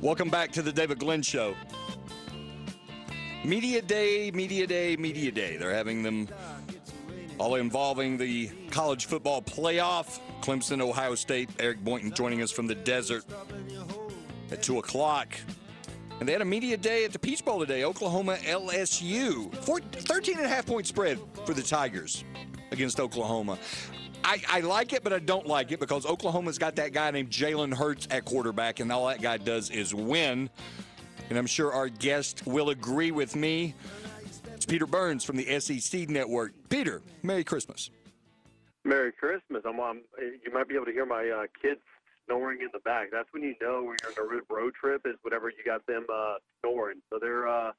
Welcome 0.03 0.31
back 0.31 0.51
to 0.55 0.63
the 0.63 0.73
David 0.73 0.99
Glenn 0.99 1.23
Show. 1.23 1.55
Media 3.45 3.81
Day, 3.81 4.33
Media 4.33 4.67
Day, 4.67 4.97
Media 4.97 5.31
Day. 5.31 5.57
They're 5.57 5.73
having 5.73 6.03
them 6.03 6.29
all 7.39 7.55
involving 7.55 8.19
the 8.19 8.51
college 8.73 9.07
football 9.07 9.41
playoff. 9.41 10.19
Clemson, 10.41 10.81
Ohio 10.81 11.15
State, 11.15 11.51
Eric 11.61 11.85
Boynton 11.85 12.13
joining 12.13 12.43
us 12.43 12.51
from 12.51 12.67
the 12.67 12.75
desert 12.75 13.25
at 14.51 14.61
2 14.61 14.81
o'clock. 14.81 15.37
And 16.19 16.29
they 16.29 16.33
had 16.33 16.43
a 16.43 16.47
media 16.47 16.77
day 16.77 17.05
at 17.05 17.13
the 17.13 17.19
Peach 17.21 17.45
Bowl 17.45 17.61
today. 17.61 17.85
Oklahoma 17.85 18.39
LSU. 18.43 19.55
Four, 19.65 19.79
13 19.79 20.39
and 20.39 20.47
a 20.47 20.49
half 20.49 20.67
point 20.67 20.89
spread 20.89 21.21
for 21.47 21.55
the 21.55 21.63
Tigers 21.63 22.25
against 22.73 22.99
Oklahoma. 22.99 23.57
I, 24.25 24.43
I, 24.49 24.61
like 24.61 24.93
it, 24.93 25.03
but 25.03 25.13
I 25.13 25.19
don't 25.19 25.47
like 25.47 25.73
it 25.73 25.81
because 25.81 26.07
Oklahoma's 26.07 26.59
got 26.59 26.77
that 26.77 26.93
guy 26.93 27.11
named 27.11 27.31
Jalen 27.31 27.75
Hurts 27.75 28.07
at 28.11 28.25
quarterback, 28.25 28.81
and 28.81 28.91
all 28.93 29.07
that 29.09 29.21
guy 29.21 29.37
does 29.37 29.71
is 29.71 29.95
win. 29.95 30.49
And 31.29 31.39
I'm 31.39 31.47
sure 31.47 31.73
our 31.73 31.89
guest 31.89 32.47
will 32.47 32.71
agree 32.71 33.11
with 33.11 33.37
me. 33.37 33.75
It's 34.55 34.67
Peter 34.67 34.87
Burns 34.87 35.25
from 35.25 35.37
the 35.37 35.59
SEC 35.61 36.09
Network. 36.09 36.53
Peter, 36.69 37.03
Merry 37.23 37.45
Christmas. 37.45 37.91
Merry 38.85 39.13
Christmas. 39.13 39.63
I'm, 39.65 39.81
um, 39.81 40.03
you 40.19 40.53
might 40.53 40.69
be 40.69 40.75
able 40.75 40.87
to 40.87 40.93
hear 40.93 41.07
my 41.07 41.29
uh, 41.29 41.47
kids 41.61 41.81
snoring 42.27 42.61
in 42.61 42.69
the 42.73 42.81
back. 42.81 43.09
That's 43.11 43.29
when 43.33 43.43
you 43.43 43.55
know 43.61 43.83
when 43.85 43.97
you're 44.03 44.27
on 44.27 44.41
a 44.41 44.55
road 44.55 44.75
trip 44.75 45.03
is 45.05 45.15
whenever 45.23 45.49
you 45.49 45.65
got 45.65 45.87
them 45.87 46.07
uh, 46.13 46.35
snoring. 46.61 47.01
So 47.11 47.19
they're 47.21 47.49
uh, 47.49 47.73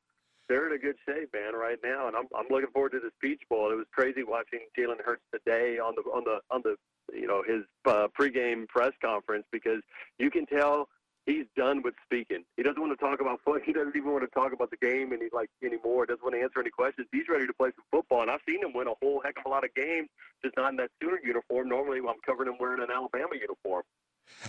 they're 0.54 0.68
in 0.68 0.74
a 0.74 0.78
good 0.78 0.98
shape, 1.10 1.34
man, 1.34 1.56
right 1.56 1.80
now, 1.84 2.08
and 2.08 2.16
I'm 2.16 2.28
I'm 2.38 2.46
looking 2.52 2.70
forward 2.70 2.92
to 2.92 3.00
this 3.00 3.12
Peach 3.20 3.42
Bowl. 3.50 3.72
It 3.72 3.76
was 3.76 3.88
crazy 3.92 4.22
watching 4.22 4.60
Jalen 4.78 5.02
Hurts 5.04 5.24
today 5.34 5.80
on 5.80 5.96
the 5.96 6.04
on 6.12 6.24
the 6.24 6.42
on 6.52 6.62
the 6.63 6.76
you 7.12 7.26
know 7.26 7.42
his 7.42 7.63
uh, 7.86 8.08
pregame 8.18 8.68
press 8.68 8.92
conference 9.02 9.46
because 9.52 9.82
you 10.20 10.30
can 10.30 10.46
tell 10.46 10.89
he's 11.26 11.48
done 11.58 11.82
with 11.82 11.96
speaking. 12.06 12.44
He 12.56 12.62
doesn't 12.62 12.80
want 12.80 12.94
to 12.94 13.04
talk 13.04 13.20
about 13.20 13.39
foot. 13.44 13.63
He 13.66 13.74
doesn't 13.74 13.96
even 13.96 14.12
want 14.12 14.24
to 14.24 14.39
talk 14.39 14.54
about 14.54 14.70
the 14.70 14.78
game 14.78 15.12
and 15.12 15.22
he's 15.24 15.34
like 15.34 15.50
anymore. 15.63 16.06
Doesn't 16.06 16.22
want 16.22 16.36
to 16.36 16.42
answer 16.42 16.60
any 16.60 16.70
questions. 16.70 17.08
He's 17.12 17.28
ready 17.28 17.48
to 17.48 17.54
play 17.54 17.72
some 17.74 17.86
football, 17.89 18.22
and 18.22 18.30
I've 18.30 18.46
seen 18.48 18.62
him 18.62 18.74
win 18.76 18.86
a 18.86 18.94
whole 19.02 19.24
heck 19.26 19.39
of 19.39 19.46
a 19.48 19.50
lot 19.50 19.63
of 19.63 19.74
games, 19.74 20.10
just 20.46 20.56
not 20.56 20.70
in 20.70 20.78
that 20.78 20.92
Sooner 21.02 21.18
uniform. 21.24 21.68
Normally, 21.68 21.98
I'm 21.98 22.22
covering 22.24 22.50
him 22.50 22.60
wearing 22.60 22.84
an 22.84 22.92
Alabama 22.94 23.34
uniform. 23.34 23.82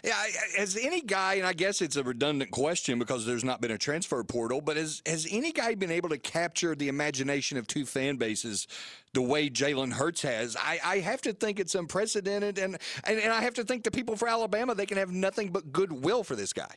Yeah, 0.02 0.14
has 0.56 0.76
any 0.76 1.00
guy, 1.00 1.34
and 1.34 1.46
I 1.46 1.52
guess 1.52 1.80
it's 1.80 1.96
a 1.96 2.02
redundant 2.02 2.50
question 2.50 2.98
because 2.98 3.24
there's 3.24 3.44
not 3.44 3.60
been 3.60 3.70
a 3.70 3.78
transfer 3.78 4.22
portal, 4.24 4.60
but 4.60 4.76
has 4.76 5.02
has 5.06 5.26
any 5.30 5.52
guy 5.52 5.74
been 5.74 5.90
able 5.90 6.08
to 6.08 6.18
capture 6.18 6.74
the 6.74 6.88
imagination 6.88 7.58
of 7.58 7.66
two 7.66 7.86
fan 7.86 8.16
bases 8.16 8.66
the 9.12 9.22
way 9.22 9.48
Jalen 9.48 9.92
Hurts 9.92 10.22
has? 10.22 10.56
I, 10.56 10.80
I 10.84 10.98
have 10.98 11.20
to 11.22 11.32
think 11.32 11.60
it's 11.60 11.74
unprecedented, 11.74 12.58
and, 12.58 12.76
and 13.04 13.20
and 13.20 13.32
I 13.32 13.42
have 13.42 13.54
to 13.54 13.64
think 13.64 13.84
the 13.84 13.90
people 13.90 14.16
for 14.16 14.28
Alabama 14.28 14.74
they 14.74 14.86
can 14.86 14.98
have 14.98 15.10
nothing 15.10 15.50
but 15.50 15.72
goodwill 15.72 16.24
for 16.24 16.34
this 16.34 16.52
guy. 16.52 16.74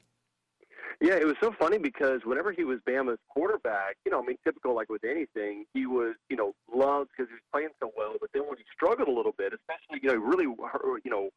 Yeah, 1.00 1.14
it 1.14 1.26
was 1.26 1.36
so 1.42 1.54
funny 1.60 1.78
because 1.78 2.22
whenever 2.24 2.52
he 2.52 2.64
was 2.64 2.80
Bama's 2.88 3.20
quarterback, 3.30 3.98
you 4.04 4.12
know, 4.12 4.20
I 4.20 4.26
mean, 4.26 4.38
typical 4.44 4.76
like 4.76 4.90
with 4.90 5.04
anything, 5.04 5.66
he 5.72 5.86
was, 5.86 6.16
you 6.28 6.36
know, 6.36 6.56
loved 6.74 7.12
because 7.16 7.30
he 7.30 7.36
was 7.36 7.46
playing 7.52 7.70
so 7.80 7.92
well. 7.96 8.16
But 8.20 8.32
then 8.34 8.44
when 8.48 8.58
he 8.58 8.64
struggled 8.74 9.08
a 9.08 9.12
little 9.12 9.34
bit, 9.38 9.54
especially, 9.54 10.00
you 10.02 10.10
know, 10.10 10.16
really, 10.16 10.46
you 10.46 11.12
know, 11.12 11.30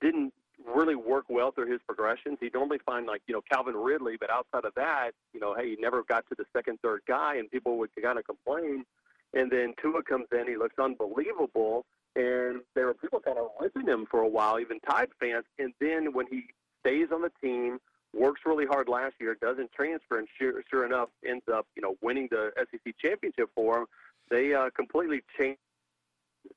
didn't 0.00 0.32
really 0.64 0.94
work 0.94 1.24
well 1.28 1.50
through 1.50 1.70
his 1.70 1.80
progressions. 1.86 2.38
He'd 2.40 2.54
normally 2.54 2.78
find 2.84 3.06
like, 3.06 3.22
you 3.26 3.34
know, 3.34 3.42
Calvin 3.50 3.74
Ridley, 3.76 4.16
but 4.18 4.30
outside 4.30 4.64
of 4.64 4.74
that, 4.74 5.10
you 5.32 5.40
know, 5.40 5.54
hey, 5.54 5.70
he 5.70 5.76
never 5.78 6.02
got 6.04 6.26
to 6.28 6.34
the 6.36 6.44
second, 6.54 6.78
third 6.82 7.02
guy, 7.06 7.36
and 7.36 7.50
people 7.50 7.78
would 7.78 7.90
kind 8.02 8.18
of 8.18 8.24
complain. 8.24 8.84
And 9.34 9.50
then 9.50 9.74
Tua 9.80 10.02
comes 10.02 10.26
in, 10.32 10.46
he 10.48 10.56
looks 10.56 10.76
unbelievable, 10.78 11.84
and 12.14 12.62
there 12.74 12.86
were 12.86 12.94
people 12.94 13.20
kind 13.20 13.38
of 13.38 13.48
ripping 13.60 13.86
him 13.86 14.06
for 14.10 14.20
a 14.20 14.28
while, 14.28 14.58
even 14.58 14.80
Tide 14.80 15.08
fans. 15.20 15.44
And 15.58 15.74
then 15.80 16.12
when 16.12 16.26
he 16.30 16.44
stays 16.80 17.08
on 17.12 17.22
the 17.22 17.32
team, 17.42 17.78
works 18.14 18.40
really 18.46 18.66
hard 18.66 18.88
last 18.88 19.14
year, 19.20 19.36
doesn't 19.40 19.72
transfer, 19.72 20.18
and 20.18 20.28
sure, 20.38 20.62
sure 20.70 20.86
enough 20.86 21.10
ends 21.26 21.44
up, 21.52 21.66
you 21.76 21.82
know, 21.82 21.96
winning 22.00 22.28
the 22.30 22.50
SEC 22.56 22.94
championship 22.98 23.50
for 23.54 23.80
him. 23.80 23.86
They 24.30 24.54
uh, 24.54 24.70
completely 24.74 25.22
changed 25.38 25.60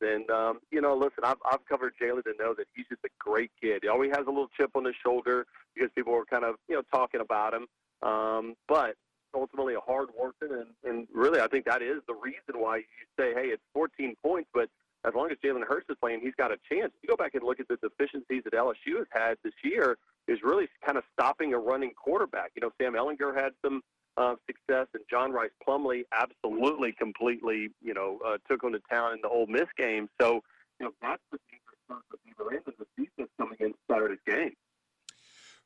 And 0.01 0.29
um, 0.29 0.59
you 0.71 0.81
know, 0.81 0.95
listen, 0.95 1.23
I've 1.23 1.37
I've 1.49 1.65
covered 1.65 1.93
Jalen 2.01 2.23
to 2.23 2.33
know 2.39 2.53
that 2.55 2.67
he's 2.75 2.87
just 2.87 3.01
a 3.05 3.09
great 3.19 3.51
kid. 3.61 3.79
He 3.83 3.87
always 3.87 4.11
has 4.11 4.25
a 4.27 4.29
little 4.29 4.49
chip 4.57 4.71
on 4.75 4.85
his 4.85 4.95
shoulder 5.03 5.45
because 5.75 5.89
people 5.95 6.13
were 6.13 6.25
kind 6.25 6.43
of 6.43 6.55
you 6.67 6.75
know 6.75 6.83
talking 6.93 7.21
about 7.21 7.53
him. 7.53 7.67
Um, 8.01 8.55
but 8.67 8.95
ultimately 9.35 9.75
a 9.75 9.79
hard 9.79 10.09
worker, 10.19 10.61
and, 10.61 10.69
and 10.83 11.07
really 11.13 11.41
I 11.41 11.47
think 11.47 11.65
that 11.65 11.81
is 11.81 12.01
the 12.07 12.15
reason 12.15 12.61
why 12.61 12.77
you 12.77 12.83
say, 13.19 13.33
hey, 13.33 13.49
it's 13.49 13.61
14 13.73 14.15
points, 14.23 14.49
but 14.53 14.69
as 15.05 15.13
long 15.15 15.31
as 15.31 15.37
Jalen 15.43 15.65
Hurts 15.67 15.85
is 15.89 15.95
playing, 16.01 16.19
he's 16.21 16.35
got 16.37 16.51
a 16.51 16.57
chance. 16.71 16.91
You 17.01 17.07
go 17.09 17.15
back 17.15 17.33
and 17.33 17.43
look 17.43 17.59
at 17.59 17.67
the 17.67 17.77
deficiencies 17.77 18.43
that 18.43 18.53
LSU 18.53 18.97
has 18.97 19.07
had 19.11 19.37
this 19.43 19.53
year 19.63 19.97
is 20.27 20.39
really 20.43 20.67
kind 20.85 20.97
of 20.97 21.03
stopping 21.13 21.53
a 21.53 21.57
running 21.57 21.91
quarterback. 21.91 22.51
You 22.55 22.61
know, 22.61 22.71
Sam 22.81 22.93
Ehlinger 22.93 23.33
had 23.35 23.53
some 23.63 23.81
uh, 24.17 24.35
success, 24.47 24.87
and 24.93 25.03
John 25.09 25.31
Rhys 25.31 25.51
Plumlee 25.65 26.03
absolutely, 26.13 26.91
completely, 26.91 27.69
you 27.81 27.93
know, 27.93 28.19
uh, 28.25 28.37
took 28.49 28.63
on 28.63 28.73
the 28.73 28.81
town 28.89 29.13
in 29.13 29.19
the 29.21 29.29
Ole 29.29 29.47
Miss 29.47 29.67
game. 29.77 30.09
So, 30.21 30.41
you 30.79 30.85
know, 30.85 30.91
that's 31.01 31.21
the 31.31 31.39
defense 31.49 32.63
of 32.67 32.73
the 32.77 32.85
defense 32.97 33.29
coming 33.37 33.57
in 33.59 33.73
Saturday's 33.89 34.19
game. 34.27 34.53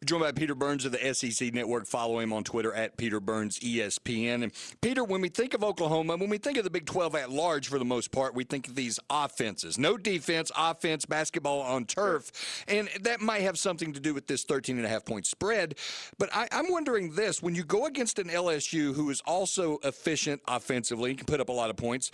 Joined 0.06 0.24
by 0.24 0.32
Peter 0.34 0.56
Burns 0.56 0.86
of 0.86 0.92
the 0.92 1.14
SEC 1.14 1.54
Network. 1.54 1.88
Follow 1.88 2.20
him 2.20 2.34
on 2.34 2.44
Twitter 2.44 2.74
at 2.74 2.98
Peter 2.98 3.20
Burns 3.20 3.60
ESPN. 3.60 4.44
And 4.44 4.52
Peter, 4.82 5.04
when 5.04 5.22
we 5.22 5.30
think 5.30 5.54
of 5.54 5.64
Oklahoma, 5.64 6.18
when 6.18 6.30
we 6.30 6.38
think 6.38 6.58
of 6.58 6.66
the 6.66 6.70
Big 6.70 6.86
12 6.86 7.16
at 7.16 7.32
large 7.32 7.70
for 7.70 7.80
the 7.80 7.86
most 7.86 8.12
part, 8.12 8.36
we 8.36 8.44
think 8.44 8.68
of 8.68 8.76
these 8.76 9.00
offenses. 9.10 9.78
No 9.78 9.98
defense, 9.98 10.52
offense, 10.58 11.06
basketball 11.06 11.62
on 11.62 11.86
turf. 11.86 12.32
And 12.68 12.90
that 13.02 13.22
might 13.22 13.44
have 13.44 13.58
something 13.58 13.94
to 13.94 14.00
do 14.00 14.14
with 14.14 14.28
this 14.28 14.44
13 14.44 14.78
and 14.78 14.86
a 14.86 14.90
half 14.90 15.06
point 15.06 15.26
spread. 15.26 15.76
But 16.18 16.30
I, 16.36 16.48
I'm 16.52 16.70
wondering 16.70 17.16
this 17.16 17.42
when 17.42 17.56
you 17.56 17.64
go 17.64 17.86
against 17.86 18.20
an 18.20 18.28
LSU 18.28 18.94
who 18.94 19.10
is 19.10 19.22
also 19.26 19.78
efficient 19.84 20.42
offensively 20.48 21.16
can 21.16 21.26
put 21.26 21.40
up 21.40 21.50
a 21.50 21.54
lot 21.54 21.70
of 21.70 21.78
points, 21.78 22.12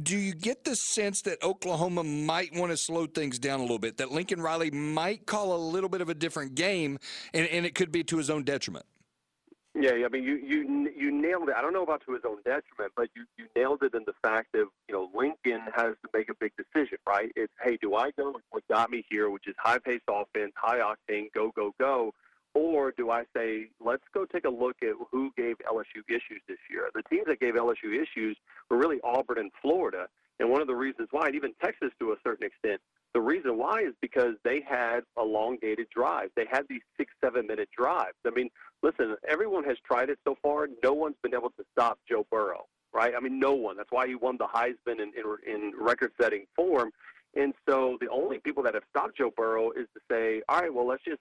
do 0.00 0.16
you 0.16 0.34
get 0.34 0.64
the 0.64 0.74
sense 0.74 1.22
that 1.22 1.42
Oklahoma 1.42 2.02
might 2.02 2.54
want 2.54 2.70
to 2.70 2.76
slow 2.76 3.06
things 3.06 3.38
down 3.38 3.60
a 3.60 3.62
little 3.62 3.78
bit? 3.78 3.98
That 3.98 4.10
Lincoln 4.10 4.40
Riley 4.40 4.70
might 4.70 5.26
call 5.26 5.54
a 5.54 5.58
little 5.58 5.90
bit 5.90 6.00
of 6.00 6.08
a 6.08 6.14
different 6.14 6.54
game, 6.54 6.98
and, 7.34 7.46
and 7.48 7.66
it 7.66 7.74
could 7.74 7.92
be 7.92 8.02
to 8.04 8.16
his 8.16 8.30
own 8.30 8.44
detriment. 8.44 8.86
Yeah, 9.74 9.92
I 10.04 10.08
mean, 10.08 10.22
you 10.22 10.36
you 10.36 10.90
you 10.94 11.10
nailed 11.10 11.48
it. 11.48 11.54
I 11.56 11.62
don't 11.62 11.72
know 11.72 11.82
about 11.82 12.02
to 12.06 12.12
his 12.12 12.22
own 12.26 12.36
detriment, 12.44 12.92
but 12.94 13.08
you 13.16 13.24
you 13.38 13.46
nailed 13.56 13.82
it 13.82 13.94
in 13.94 14.02
the 14.06 14.12
fact 14.22 14.54
of 14.54 14.68
you 14.86 14.94
know 14.94 15.10
Lincoln 15.14 15.62
has 15.74 15.94
to 16.02 16.08
make 16.12 16.28
a 16.28 16.34
big 16.38 16.52
decision, 16.56 16.98
right? 17.06 17.32
It's 17.36 17.52
hey, 17.62 17.78
do 17.80 17.94
I 17.94 18.10
go 18.10 18.34
what 18.50 18.68
got 18.68 18.90
me 18.90 19.02
here, 19.08 19.30
which 19.30 19.46
is 19.46 19.54
high 19.58 19.78
paced 19.78 20.04
offense, 20.10 20.52
high 20.56 20.80
octane, 20.80 21.32
go 21.34 21.52
go 21.56 21.74
go, 21.80 22.12
or 22.54 22.92
do 22.96 23.10
I 23.10 23.24
say, 23.34 23.68
let's 23.80 24.02
go 24.12 24.24
take 24.24 24.44
a 24.44 24.50
look 24.50 24.76
at 24.82 24.94
who 25.10 25.32
gave 25.36 25.56
LSU 25.70 26.02
issues 26.08 26.42
this 26.48 26.58
year? 26.70 26.88
The 26.94 27.02
teams 27.10 27.26
that 27.26 27.40
gave 27.40 27.54
LSU 27.54 27.94
issues 27.94 28.36
were 28.70 28.76
really 28.76 28.98
Auburn 29.04 29.38
and 29.38 29.50
Florida. 29.60 30.06
And 30.38 30.50
one 30.50 30.60
of 30.60 30.66
the 30.66 30.74
reasons 30.74 31.08
why, 31.10 31.26
and 31.26 31.34
even 31.34 31.52
Texas 31.62 31.90
to 32.00 32.12
a 32.12 32.16
certain 32.24 32.46
extent, 32.46 32.80
the 33.14 33.20
reason 33.20 33.58
why 33.58 33.82
is 33.82 33.94
because 34.00 34.34
they 34.44 34.62
had 34.66 35.00
elongated 35.18 35.86
drives. 35.94 36.30
They 36.34 36.46
had 36.50 36.62
these 36.68 36.80
six, 36.96 37.12
seven 37.22 37.46
minute 37.46 37.68
drives. 37.76 38.16
I 38.26 38.30
mean, 38.30 38.48
listen, 38.82 39.16
everyone 39.28 39.64
has 39.64 39.76
tried 39.86 40.08
it 40.08 40.18
so 40.26 40.36
far. 40.42 40.68
No 40.82 40.94
one's 40.94 41.16
been 41.22 41.34
able 41.34 41.50
to 41.50 41.64
stop 41.72 41.98
Joe 42.08 42.26
Burrow, 42.30 42.66
right? 42.92 43.12
I 43.16 43.20
mean, 43.20 43.38
no 43.38 43.52
one. 43.52 43.76
That's 43.76 43.92
why 43.92 44.06
he 44.06 44.14
won 44.14 44.38
the 44.38 44.46
Heisman 44.46 45.00
in, 45.00 45.12
in, 45.16 45.36
in 45.46 45.72
record 45.78 46.12
setting 46.20 46.46
form. 46.56 46.90
And 47.34 47.54
so 47.68 47.98
the 48.00 48.08
only 48.08 48.38
people 48.38 48.62
that 48.62 48.74
have 48.74 48.82
stopped 48.90 49.16
Joe 49.16 49.32
Burrow 49.36 49.70
is 49.70 49.86
to 49.94 50.00
say, 50.10 50.42
all 50.48 50.60
right, 50.60 50.72
well, 50.72 50.86
let's 50.86 51.04
just 51.04 51.20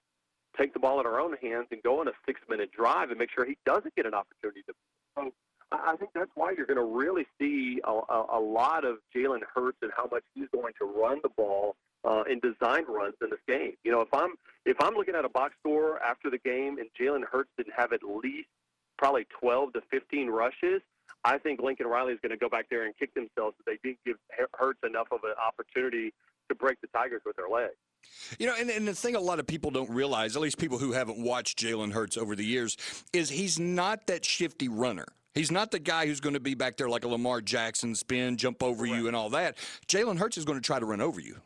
take 0.58 0.74
the 0.74 0.80
ball 0.80 1.00
in 1.00 1.06
our 1.06 1.20
own 1.20 1.36
hands 1.42 1.68
and 1.72 1.82
go 1.84 2.00
on 2.02 2.08
a 2.08 2.12
six 2.26 2.40
minute 2.50 2.72
drive 2.72 3.10
and 3.10 3.20
make 3.20 3.30
sure 3.34 3.46
he 3.46 3.58
doesn't 3.66 3.96
get 3.96 4.06
an 4.06 4.14
opportunity 4.14 4.62
to. 4.68 4.74
So 5.18 5.32
I 5.72 5.96
think 5.96 6.12
that's 6.14 6.32
why 6.36 6.54
you're 6.56 6.66
going 6.66 6.78
to 6.78 6.84
really 6.84 7.26
see 7.40 7.80
a, 7.84 7.92
a, 7.92 8.26
a 8.34 8.40
lot 8.40 8.84
of 8.84 8.98
Jalen 9.16 9.42
Hurts 9.56 9.78
and 9.82 9.92
how 9.96 10.08
much 10.12 10.24
he's 10.36 10.48
going 10.54 10.74
to 10.80 10.86
run 10.86 11.20
the 11.24 11.30
ball 11.30 11.76
uh, 12.04 12.24
in 12.30 12.40
design 12.40 12.84
runs 12.88 13.16
in 13.22 13.30
this 13.30 13.40
game. 13.48 13.74
You 13.84 13.92
know, 13.92 14.02
if 14.02 14.14
I'm 14.14 14.34
if 14.66 14.78
I'm 14.82 14.96
looking 14.96 15.16
at 15.16 15.26
a 15.26 15.30
box 15.30 15.54
score 15.60 16.02
after 16.04 16.30
the 16.30 16.40
game 16.40 16.78
and 16.78 16.90
Jalen 17.00 17.24
Hurts 17.32 17.50
didn't 17.58 17.74
have 17.76 17.94
at 17.94 18.02
least 18.04 18.50
probably 18.98 19.26
12 19.40 19.74
to 19.74 19.82
15 19.90 20.30
rushes, 20.30 20.82
I 21.24 21.38
think 21.38 21.62
Lincoln 21.62 21.88
Riley 21.88 22.14
is 22.14 22.20
going 22.22 22.32
to 22.32 22.38
go 22.38 22.50
back 22.50 22.66
there 22.70 22.86
and 22.86 22.94
kick 22.98 23.14
themselves 23.14 23.56
if 23.60 23.66
they 23.66 23.78
didn't 23.84 24.00
give 24.06 24.18
Hurts 24.58 24.80
enough 24.84 25.08
of 25.12 25.22
an 25.24 25.34
opportunity 25.42 26.14
to 26.50 26.56
break 26.56 26.82
the 26.82 26.88
Tigers 26.88 27.22
with 27.26 27.36
their 27.36 27.50
legs. 27.50 27.76
You 28.40 28.48
know, 28.48 28.56
and, 28.58 28.70
and 28.70 28.88
the 28.88 28.94
thing 28.94 29.16
a 29.16 29.20
lot 29.20 29.40
of 29.40 29.48
people 29.48 29.72
don't 29.72 29.90
realize, 29.90 30.36
at 30.36 30.42
least 30.42 30.58
people 30.58 30.78
who 30.78 30.92
haven't 30.92 31.18
watched 31.18 31.60
Jalen 31.60 31.92
Hurts 31.92 32.18
over 32.18 32.36
the 32.36 32.46
years, 32.46 32.78
is 33.14 33.30
he's 33.30 33.60
not 33.60 34.08
that 34.08 34.24
shifty 34.26 34.68
runner. 34.68 35.06
He's 35.34 35.52
not 35.52 35.72
the 35.72 35.80
guy 35.80 36.08
who's 36.08 36.20
going 36.20 36.34
to 36.34 36.42
be 36.42 36.56
back 36.56 36.78
there 36.78 36.90
like 36.90 37.06
a 37.06 37.08
Lamar 37.08 37.42
Jackson, 37.42 37.96
spin, 37.96 38.36
jump 38.36 38.62
over 38.62 38.86
you, 38.86 39.08
and 39.08 39.16
all 39.16 39.30
that. 39.30 39.58
Jalen 39.88 40.18
Hurts 40.18 40.38
is 40.38 40.46
going 40.46 40.60
to 40.60 40.66
try 40.66 40.80
to 40.80 40.86
run 40.86 41.00
over 41.00 41.22
you. 41.22 41.38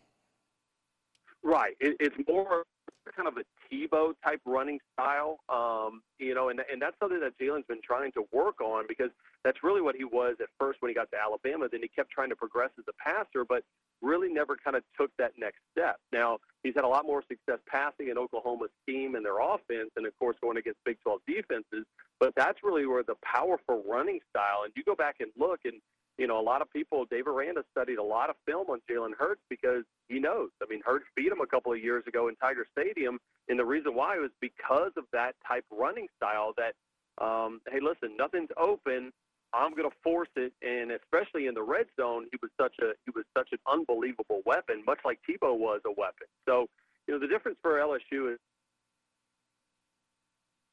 Right. 1.44 1.76
It, 1.80 1.96
it's 2.00 2.15
more 2.28 2.63
kind 3.12 3.28
of 3.28 3.36
a 3.38 3.44
Tebow 3.72 4.13
type 4.24 4.41
running 4.46 4.80
style, 4.94 5.39
um, 5.50 6.02
you 6.20 6.34
know, 6.34 6.50
and 6.50 6.62
and 6.72 6.82
that's 6.82 6.96
something 7.00 7.20
that 7.20 7.38
Jalen's 7.39 7.65
been 7.68 7.82
trying 7.82 8.12
to 8.13 8.24
work 8.32 8.62
on 8.62 8.86
because 8.88 9.10
that's 9.44 9.63
really 9.63 9.82
what 9.82 9.96
he 9.96 10.04
was 10.04 10.36
at 10.39 10.48
first 10.60 10.82
when 10.82 10.89
he 10.89 10.96
got 10.96 11.10
to 11.12 11.18
Alabama. 11.18 11.68
Then 11.72 11.82
he 11.82 11.89
kept 11.89 12.12
trying 12.12 12.30
to 12.30 12.36
progress 12.36 12.70
as 12.78 12.86
a 12.88 12.94
passer, 13.02 13.46
but 13.48 13.63
really 14.02 14.32
never 14.32 14.56
kind 14.56 14.76
of 14.76 14.84
took 15.00 15.12
that 15.18 15.32
next 15.38 15.60
step. 15.72 15.98
Now 16.12 16.39
he's 16.63 16.74
had 16.76 16.84
a 16.84 16.88
lot 16.88 17.06
more 17.06 17.24
success 17.28 17.60
passing 17.68 18.10
in 18.10 18.18
Oklahoma's 18.18 18.72
team 18.88 19.15
and 19.15 19.26
their 19.26 19.39
offense, 19.39 19.91
and 19.96 20.06
of 20.06 20.18
course 20.20 20.38
going 20.41 20.58
against 20.58 20.80
Big 20.86 20.98
12 21.02 21.22
defenses. 21.28 21.86
But 22.20 22.34
that's 22.36 22.60
really 22.63 22.86
where 22.86 23.04
the 23.04 23.15
powerful 23.24 23.84
running 23.88 24.20
style. 24.30 24.63
And 24.63 24.74
you 24.76 24.84
go 24.84 24.96
back 24.96 25.15
and 25.20 25.32
look, 25.38 25.60
and 25.65 25.82
you 26.17 26.28
know, 26.28 26.39
a 26.39 26.41
lot 26.41 26.62
of 26.62 26.71
people, 26.71 27.06
Dave 27.10 27.28
Aranda 27.28 27.63
studied 27.71 27.97
a 27.97 28.04
lot 28.04 28.30
of 28.30 28.36
film 28.45 28.69
on 28.69 28.80
Jalen 28.89 29.12
Hurts 29.17 29.41
because 29.49 29.84
he 30.08 30.19
knows. 30.19 30.49
I 30.62 30.65
mean, 30.69 30.82
Hurts 30.86 31.06
beat 31.15 31.32
him 31.32 31.41
a 31.41 31.47
couple 31.47 31.73
of 31.73 31.80
years 31.80 32.04
ago 32.08 32.30
in 32.30 32.36
Tiger 32.36 32.65
Stadium, 32.71 33.19
and 33.49 33.60
the 33.60 33.65
reason 33.65 33.95
why 33.95 34.17
was 34.17 34.32
because 34.39 34.91
of 34.97 35.04
that 35.12 35.36
type 35.45 35.65
running 35.71 36.08
style 36.15 36.54
that, 36.58 36.73
um, 37.23 37.60
hey, 37.69 37.80
listen, 37.82 38.15
nothing's 38.17 38.49
open. 38.58 39.12
I'm 39.54 39.71
going 39.71 39.89
to 39.89 39.95
force 40.04 40.30
it, 40.36 40.54
and 40.62 40.91
especially 40.91 41.47
in 41.47 41.54
the 41.54 41.63
red 41.63 41.86
zone, 41.99 42.28
he 42.32 42.38
was 42.41 42.51
such 42.60 42.75
a 42.82 42.91
he 43.06 43.12
was 43.15 43.23
such 43.38 43.49
an 43.51 43.60
unbelievable 43.71 44.41
weapon, 44.45 44.84
much 44.86 44.99
like 45.06 45.19
Tebow 45.30 45.58
was 45.58 45.82
a 45.86 45.91
weapon. 45.91 46.28
So, 46.47 46.67
you 47.08 47.13
know, 47.13 47.19
the 47.19 47.28
difference 47.28 47.58
for 47.62 47.80
LSU 47.80 48.34
is, 48.34 48.39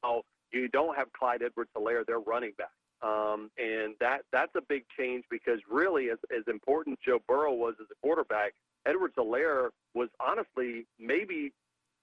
oh, 0.02 0.22
you 0.52 0.68
don't 0.68 0.96
have 0.96 1.12
Clyde 1.12 1.42
Edwards-Helaire, 1.42 2.04
their 2.06 2.18
running 2.18 2.52
back. 2.58 2.70
Um, 3.02 3.50
and 3.58 3.94
that 4.00 4.22
that's 4.32 4.54
a 4.54 4.60
big 4.60 4.84
change 4.96 5.24
because 5.30 5.58
really, 5.68 6.10
as, 6.10 6.18
as 6.36 6.44
important 6.46 7.00
Joe 7.04 7.20
Burrow 7.26 7.52
was 7.52 7.74
as 7.80 7.86
a 7.90 7.96
quarterback, 8.00 8.54
Edwards 8.86 9.14
Helaire 9.16 9.70
was 9.94 10.08
honestly 10.20 10.86
maybe 11.00 11.52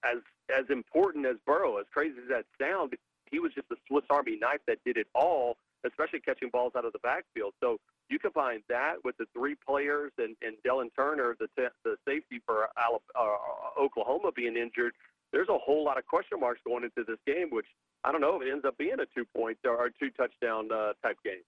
as 0.04 0.18
as 0.54 0.64
important 0.68 1.26
as 1.26 1.36
Burrow. 1.46 1.78
As 1.78 1.86
crazy 1.92 2.16
as 2.22 2.28
that 2.28 2.44
sounds, 2.60 2.92
he 3.30 3.38
was 3.38 3.52
just 3.54 3.66
a 3.70 3.76
Swiss 3.88 4.04
Army 4.10 4.36
knife 4.36 4.60
that 4.66 4.78
did 4.84 4.96
it 4.96 5.06
all, 5.14 5.56
especially 5.86 6.20
catching 6.20 6.50
balls 6.50 6.72
out 6.76 6.84
of 6.84 6.92
the 6.92 6.98
backfield. 6.98 7.54
So 7.60 7.78
you 8.10 8.18
combine 8.18 8.62
that 8.68 8.96
with 9.04 9.16
the 9.16 9.26
three 9.32 9.56
players 9.66 10.12
and, 10.18 10.36
and 10.42 10.56
Dylan 10.66 10.90
Turner, 10.96 11.36
the 11.38 11.46
t- 11.56 11.68
the 11.84 11.96
safety 12.06 12.42
for 12.44 12.68
Alabama, 12.76 13.00
uh, 13.18 13.80
Oklahoma 13.80 14.32
being 14.34 14.56
injured. 14.56 14.92
There's 15.32 15.48
a 15.48 15.58
whole 15.58 15.84
lot 15.84 15.96
of 15.96 16.06
question 16.06 16.40
marks 16.40 16.60
going 16.66 16.82
into 16.82 17.04
this 17.06 17.20
game, 17.24 17.48
which 17.50 17.66
I 18.02 18.12
don't 18.12 18.22
know 18.22 18.40
if 18.40 18.46
it 18.46 18.50
ends 18.50 18.64
up 18.64 18.78
being 18.78 18.94
a 18.94 19.06
two 19.14 19.26
point 19.36 19.58
or 19.66 19.90
two 19.98 20.10
touchdown 20.10 20.68
uh, 20.72 20.92
type 21.02 21.18
game. 21.22 21.42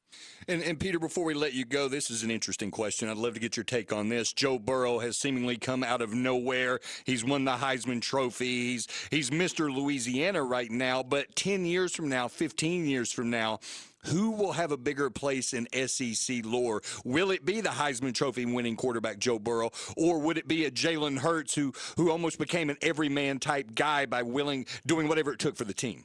And, 0.48 0.62
and, 0.62 0.78
Peter, 0.78 0.98
before 0.98 1.24
we 1.24 1.32
let 1.32 1.54
you 1.54 1.64
go, 1.64 1.88
this 1.88 2.10
is 2.10 2.22
an 2.22 2.30
interesting 2.30 2.70
question. 2.70 3.08
I'd 3.08 3.16
love 3.16 3.34
to 3.34 3.40
get 3.40 3.56
your 3.56 3.64
take 3.64 3.92
on 3.92 4.10
this. 4.10 4.32
Joe 4.32 4.58
Burrow 4.58 4.98
has 4.98 5.16
seemingly 5.16 5.56
come 5.56 5.82
out 5.82 6.02
of 6.02 6.12
nowhere. 6.12 6.80
He's 7.04 7.24
won 7.24 7.44
the 7.44 7.52
Heisman 7.52 8.02
Trophy. 8.02 8.72
He's, 8.72 8.88
he's 9.10 9.30
Mr. 9.30 9.74
Louisiana 9.74 10.42
right 10.42 10.70
now. 10.70 11.02
But 11.02 11.34
10 11.36 11.64
years 11.64 11.94
from 11.94 12.08
now, 12.08 12.28
15 12.28 12.86
years 12.86 13.10
from 13.10 13.30
now, 13.30 13.60
who 14.06 14.32
will 14.32 14.52
have 14.52 14.72
a 14.72 14.76
bigger 14.76 15.08
place 15.10 15.54
in 15.54 15.68
SEC 15.86 16.44
lore? 16.44 16.82
Will 17.04 17.30
it 17.30 17.44
be 17.44 17.60
the 17.60 17.70
Heisman 17.70 18.14
Trophy 18.14 18.44
winning 18.44 18.76
quarterback 18.76 19.18
Joe 19.18 19.38
Burrow, 19.38 19.70
or 19.96 20.18
would 20.18 20.36
it 20.36 20.48
be 20.48 20.64
a 20.64 20.70
Jalen 20.70 21.18
Hurts 21.18 21.54
who 21.54 21.72
who 21.96 22.10
almost 22.10 22.38
became 22.38 22.68
an 22.68 22.76
everyman 22.82 23.38
type 23.38 23.74
guy 23.74 24.06
by 24.06 24.22
willing 24.22 24.66
doing 24.86 25.06
whatever 25.06 25.32
it 25.32 25.38
took 25.38 25.56
for 25.56 25.64
the 25.64 25.72
team? 25.72 26.04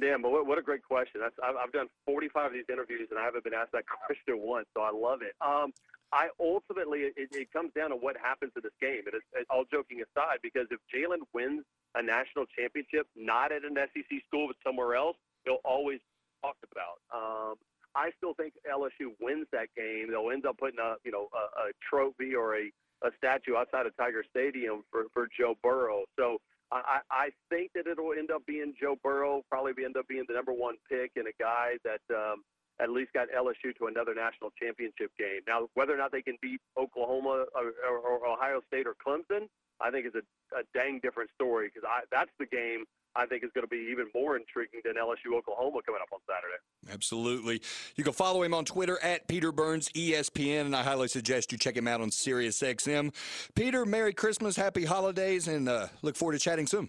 Damn, 0.00 0.22
but 0.22 0.30
what, 0.32 0.46
what 0.46 0.58
a 0.58 0.62
great 0.62 0.82
question. 0.82 1.20
That's, 1.20 1.34
I've, 1.44 1.56
I've 1.56 1.72
done 1.72 1.88
45 2.06 2.46
of 2.46 2.52
these 2.52 2.64
interviews 2.70 3.08
and 3.10 3.18
I 3.18 3.24
haven't 3.24 3.44
been 3.44 3.54
asked 3.54 3.72
that 3.72 3.84
question 4.06 4.40
once, 4.40 4.66
so 4.74 4.80
I 4.80 4.90
love 4.90 5.20
it. 5.20 5.36
Um, 5.44 5.72
I 6.12 6.28
ultimately, 6.40 7.12
it, 7.16 7.28
it 7.32 7.52
comes 7.52 7.72
down 7.76 7.90
to 7.90 7.96
what 7.96 8.16
happens 8.16 8.52
in 8.56 8.62
this 8.62 8.76
game. 8.80 9.04
And 9.04 9.16
it's, 9.16 9.28
it, 9.32 9.46
all 9.50 9.64
joking 9.70 10.00
aside, 10.00 10.40
because 10.42 10.66
if 10.70 10.80
Jalen 10.88 11.24
wins 11.32 11.64
a 11.94 12.02
national 12.02 12.44
championship, 12.56 13.06
not 13.16 13.52
at 13.52 13.64
an 13.64 13.76
SEC 13.76 14.20
school 14.28 14.48
but 14.48 14.56
somewhere 14.64 14.94
else, 14.96 15.16
he'll 15.44 15.64
always 15.64 16.00
be 16.00 16.48
talked 16.48 16.64
about. 16.72 17.00
Um, 17.12 17.54
I 17.94 18.10
still 18.16 18.32
think 18.32 18.54
LSU 18.64 19.12
wins 19.20 19.46
that 19.52 19.68
game. 19.76 20.08
They'll 20.10 20.30
end 20.32 20.46
up 20.46 20.56
putting 20.56 20.80
a, 20.80 20.96
you 21.04 21.12
know, 21.12 21.28
a, 21.32 21.68
a 21.68 21.72
trophy 21.84 22.34
or 22.34 22.56
a, 22.56 22.72
a 23.04 23.10
statue 23.18 23.56
outside 23.56 23.84
of 23.84 23.96
Tiger 23.96 24.24
Stadium 24.30 24.84
for, 24.90 25.04
for 25.12 25.28
Joe 25.36 25.54
Burrow. 25.62 26.04
So 26.18 26.40
I, 26.72 26.98
I 27.10 27.28
think 27.50 27.72
that 27.74 27.86
it'll 27.86 28.12
end 28.12 28.30
up 28.30 28.46
being 28.46 28.72
Joe 28.80 28.96
Burrow, 29.02 29.42
probably 29.50 29.84
end 29.84 29.96
up 29.96 30.08
being 30.08 30.24
the 30.26 30.34
number 30.34 30.52
one 30.52 30.76
pick 30.88 31.12
and 31.16 31.26
a 31.28 31.36
guy 31.38 31.76
that, 31.84 32.00
um, 32.14 32.42
at 32.80 32.90
least 32.90 33.12
got 33.12 33.28
LSU 33.28 33.76
to 33.78 33.86
another 33.86 34.14
national 34.14 34.50
championship 34.60 35.12
game. 35.18 35.40
Now, 35.46 35.68
whether 35.74 35.94
or 35.94 35.98
not 35.98 36.10
they 36.10 36.22
can 36.22 36.36
beat 36.40 36.60
Oklahoma 36.80 37.44
or, 37.54 37.72
or, 37.86 37.98
or 37.98 38.26
Ohio 38.26 38.60
State 38.66 38.86
or 38.86 38.96
Clemson, 38.96 39.46
I 39.82 39.90
think 39.90 40.06
is 40.06 40.14
a, 40.14 40.22
a 40.56 40.62
dang 40.74 41.00
different 41.02 41.30
story 41.34 41.70
because 41.72 41.88
that's 42.10 42.30
the 42.38 42.46
game 42.46 42.84
I 43.14 43.26
think 43.26 43.44
is 43.44 43.50
going 43.54 43.64
to 43.64 43.68
be 43.68 43.88
even 43.90 44.06
more 44.14 44.36
intriguing 44.36 44.80
than 44.84 44.94
LSU 44.94 45.36
Oklahoma 45.36 45.80
coming 45.84 46.00
up 46.00 46.08
on 46.12 46.20
Saturday. 46.26 46.94
Absolutely. 46.94 47.60
You 47.96 48.04
can 48.04 48.12
follow 48.12 48.42
him 48.42 48.54
on 48.54 48.64
Twitter 48.64 48.98
at 49.02 49.28
Peter 49.28 49.52
Burns 49.52 49.88
ESPN, 49.90 50.62
and 50.62 50.76
I 50.76 50.82
highly 50.82 51.08
suggest 51.08 51.52
you 51.52 51.58
check 51.58 51.76
him 51.76 51.88
out 51.88 52.00
on 52.00 52.10
SiriusXM. 52.10 53.12
Peter, 53.54 53.84
Merry 53.84 54.12
Christmas, 54.12 54.56
Happy 54.56 54.84
Holidays, 54.84 55.48
and 55.48 55.68
uh, 55.68 55.88
look 56.02 56.16
forward 56.16 56.32
to 56.32 56.38
chatting 56.38 56.66
soon. 56.66 56.88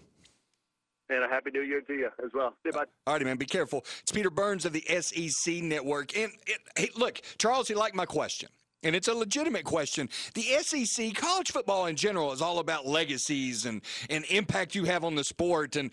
And 1.10 1.22
a 1.22 1.28
happy 1.28 1.50
new 1.50 1.60
year 1.60 1.82
to 1.82 1.92
you 1.92 2.08
as 2.24 2.30
well. 2.32 2.54
See 2.64 2.70
bud. 2.72 2.88
All 3.06 3.12
righty, 3.12 3.26
man. 3.26 3.36
Be 3.36 3.44
careful. 3.44 3.84
It's 4.00 4.10
Peter 4.10 4.30
Burns 4.30 4.64
of 4.64 4.72
the 4.72 4.80
SEC 5.00 5.56
Network. 5.56 6.16
And 6.16 6.32
it, 6.46 6.60
hey, 6.76 6.88
look, 6.96 7.20
Charles, 7.36 7.68
you 7.68 7.76
like 7.76 7.94
my 7.94 8.06
question 8.06 8.48
and 8.84 8.94
it's 8.94 9.08
a 9.08 9.14
legitimate 9.14 9.64
question. 9.64 10.08
The 10.34 10.42
SEC, 10.42 11.14
college 11.14 11.50
football 11.50 11.86
in 11.86 11.96
general, 11.96 12.32
is 12.32 12.42
all 12.42 12.58
about 12.58 12.86
legacies 12.86 13.64
and, 13.64 13.82
and 14.10 14.24
impact 14.26 14.74
you 14.74 14.84
have 14.84 15.04
on 15.04 15.14
the 15.14 15.24
sport 15.24 15.76
and 15.76 15.90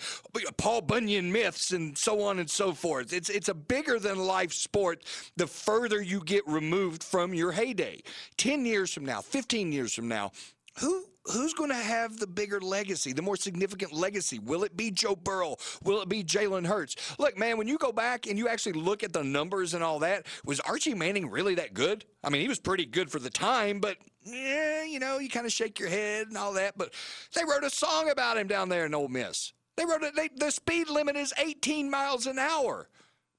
Paul 0.58 0.82
Bunyan 0.82 1.32
myths 1.32 1.72
and 1.72 1.98
so 1.98 2.22
on 2.22 2.40
and 2.40 2.50
so 2.50 2.74
forth. 2.74 3.14
It's, 3.14 3.30
it's 3.30 3.50
a 3.50 3.54
bigger 3.54 3.98
than 3.98 4.20
life 4.20 4.54
sport 4.54 5.04
the 5.38 5.48
further 5.48 6.02
you 6.02 6.22
get 6.24 6.46
removed 6.48 7.04
from 7.04 7.34
your 7.34 7.52
heyday. 7.52 8.02
10 8.38 8.66
years 8.66 8.94
from 8.94 9.06
now, 9.06 9.22
15 9.22 9.72
years 9.72 9.94
from 9.94 10.08
now, 10.08 10.32
who 10.80 11.06
who's 11.26 11.54
going 11.54 11.70
to 11.70 11.76
have 11.76 12.18
the 12.18 12.28
bigger 12.28 12.60
legacy, 12.60 13.14
the 13.14 13.22
more 13.22 13.36
significant 13.36 13.94
legacy? 13.94 14.40
Will 14.40 14.64
it 14.64 14.76
be 14.76 14.92
Joe 14.92 15.16
Burrow? 15.16 15.56
Will 15.84 16.02
it 16.02 16.10
be 16.10 16.24
Jalen 16.24 16.66
Hurts? 16.66 16.96
Look, 17.20 17.38
man, 17.38 17.58
when 17.58 17.68
you 17.68 17.78
go 17.78 17.92
back 17.92 18.28
and 18.28 18.38
you 18.38 18.48
actually 18.48 18.74
look 18.74 19.04
at 19.04 19.14
the 19.14 19.24
numbers 19.24 19.74
and 19.74 19.84
all 19.84 20.00
that, 20.00 20.26
was 20.46 20.60
Archie 20.62 20.94
Manning 20.94 21.30
really 21.30 21.56
that 21.56 21.74
good? 21.74 22.06
I 22.24 22.30
mean, 22.30 22.42
he 22.42 22.48
was 22.48 22.60
pretty 22.60 22.86
good 22.86 23.12
for 23.12 23.20
the 23.20 23.30
time, 23.30 23.80
but 23.80 23.98
yeah, 24.24 24.84
you 24.84 25.00
know, 25.00 25.20
you 25.20 25.30
kind 25.30 25.46
of 25.46 25.52
shake 25.52 25.80
your 25.80 25.90
head 25.90 26.28
and 26.28 26.38
all 26.38 26.54
that. 26.54 26.78
But 26.78 26.94
they 27.36 27.44
wrote 27.44 27.64
a 27.64 27.70
song 27.70 28.10
about 28.10 28.38
him 28.38 28.48
down 28.48 28.70
there 28.70 28.86
in 28.86 28.94
Ole 28.94 29.08
Miss. 29.08 29.54
They 29.78 29.86
wrote 29.86 30.04
it. 30.04 30.40
The 30.40 30.52
speed 30.52 30.90
limit 30.90 31.16
is 31.16 31.34
18 31.38 31.90
miles 31.90 32.28
an 32.28 32.40
hour, 32.40 32.90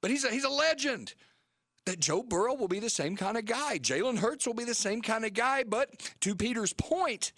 but 0.00 0.10
he's 0.10 0.24
a, 0.24 0.30
he's 0.30 0.44
a 0.44 0.50
legend 0.50 1.14
that 1.86 2.00
Joe 2.00 2.22
Burrow 2.22 2.54
will 2.54 2.68
be 2.68 2.78
the 2.78 2.90
same 2.90 3.16
kind 3.16 3.36
of 3.36 3.44
guy. 3.44 3.78
Jalen 3.78 4.18
Hurts 4.18 4.46
will 4.46 4.54
be 4.54 4.64
the 4.64 4.74
same 4.74 5.02
kind 5.02 5.24
of 5.24 5.34
guy. 5.34 5.64
But 5.64 5.90
to 6.20 6.34
Peter's 6.34 6.72
point, 6.72 7.32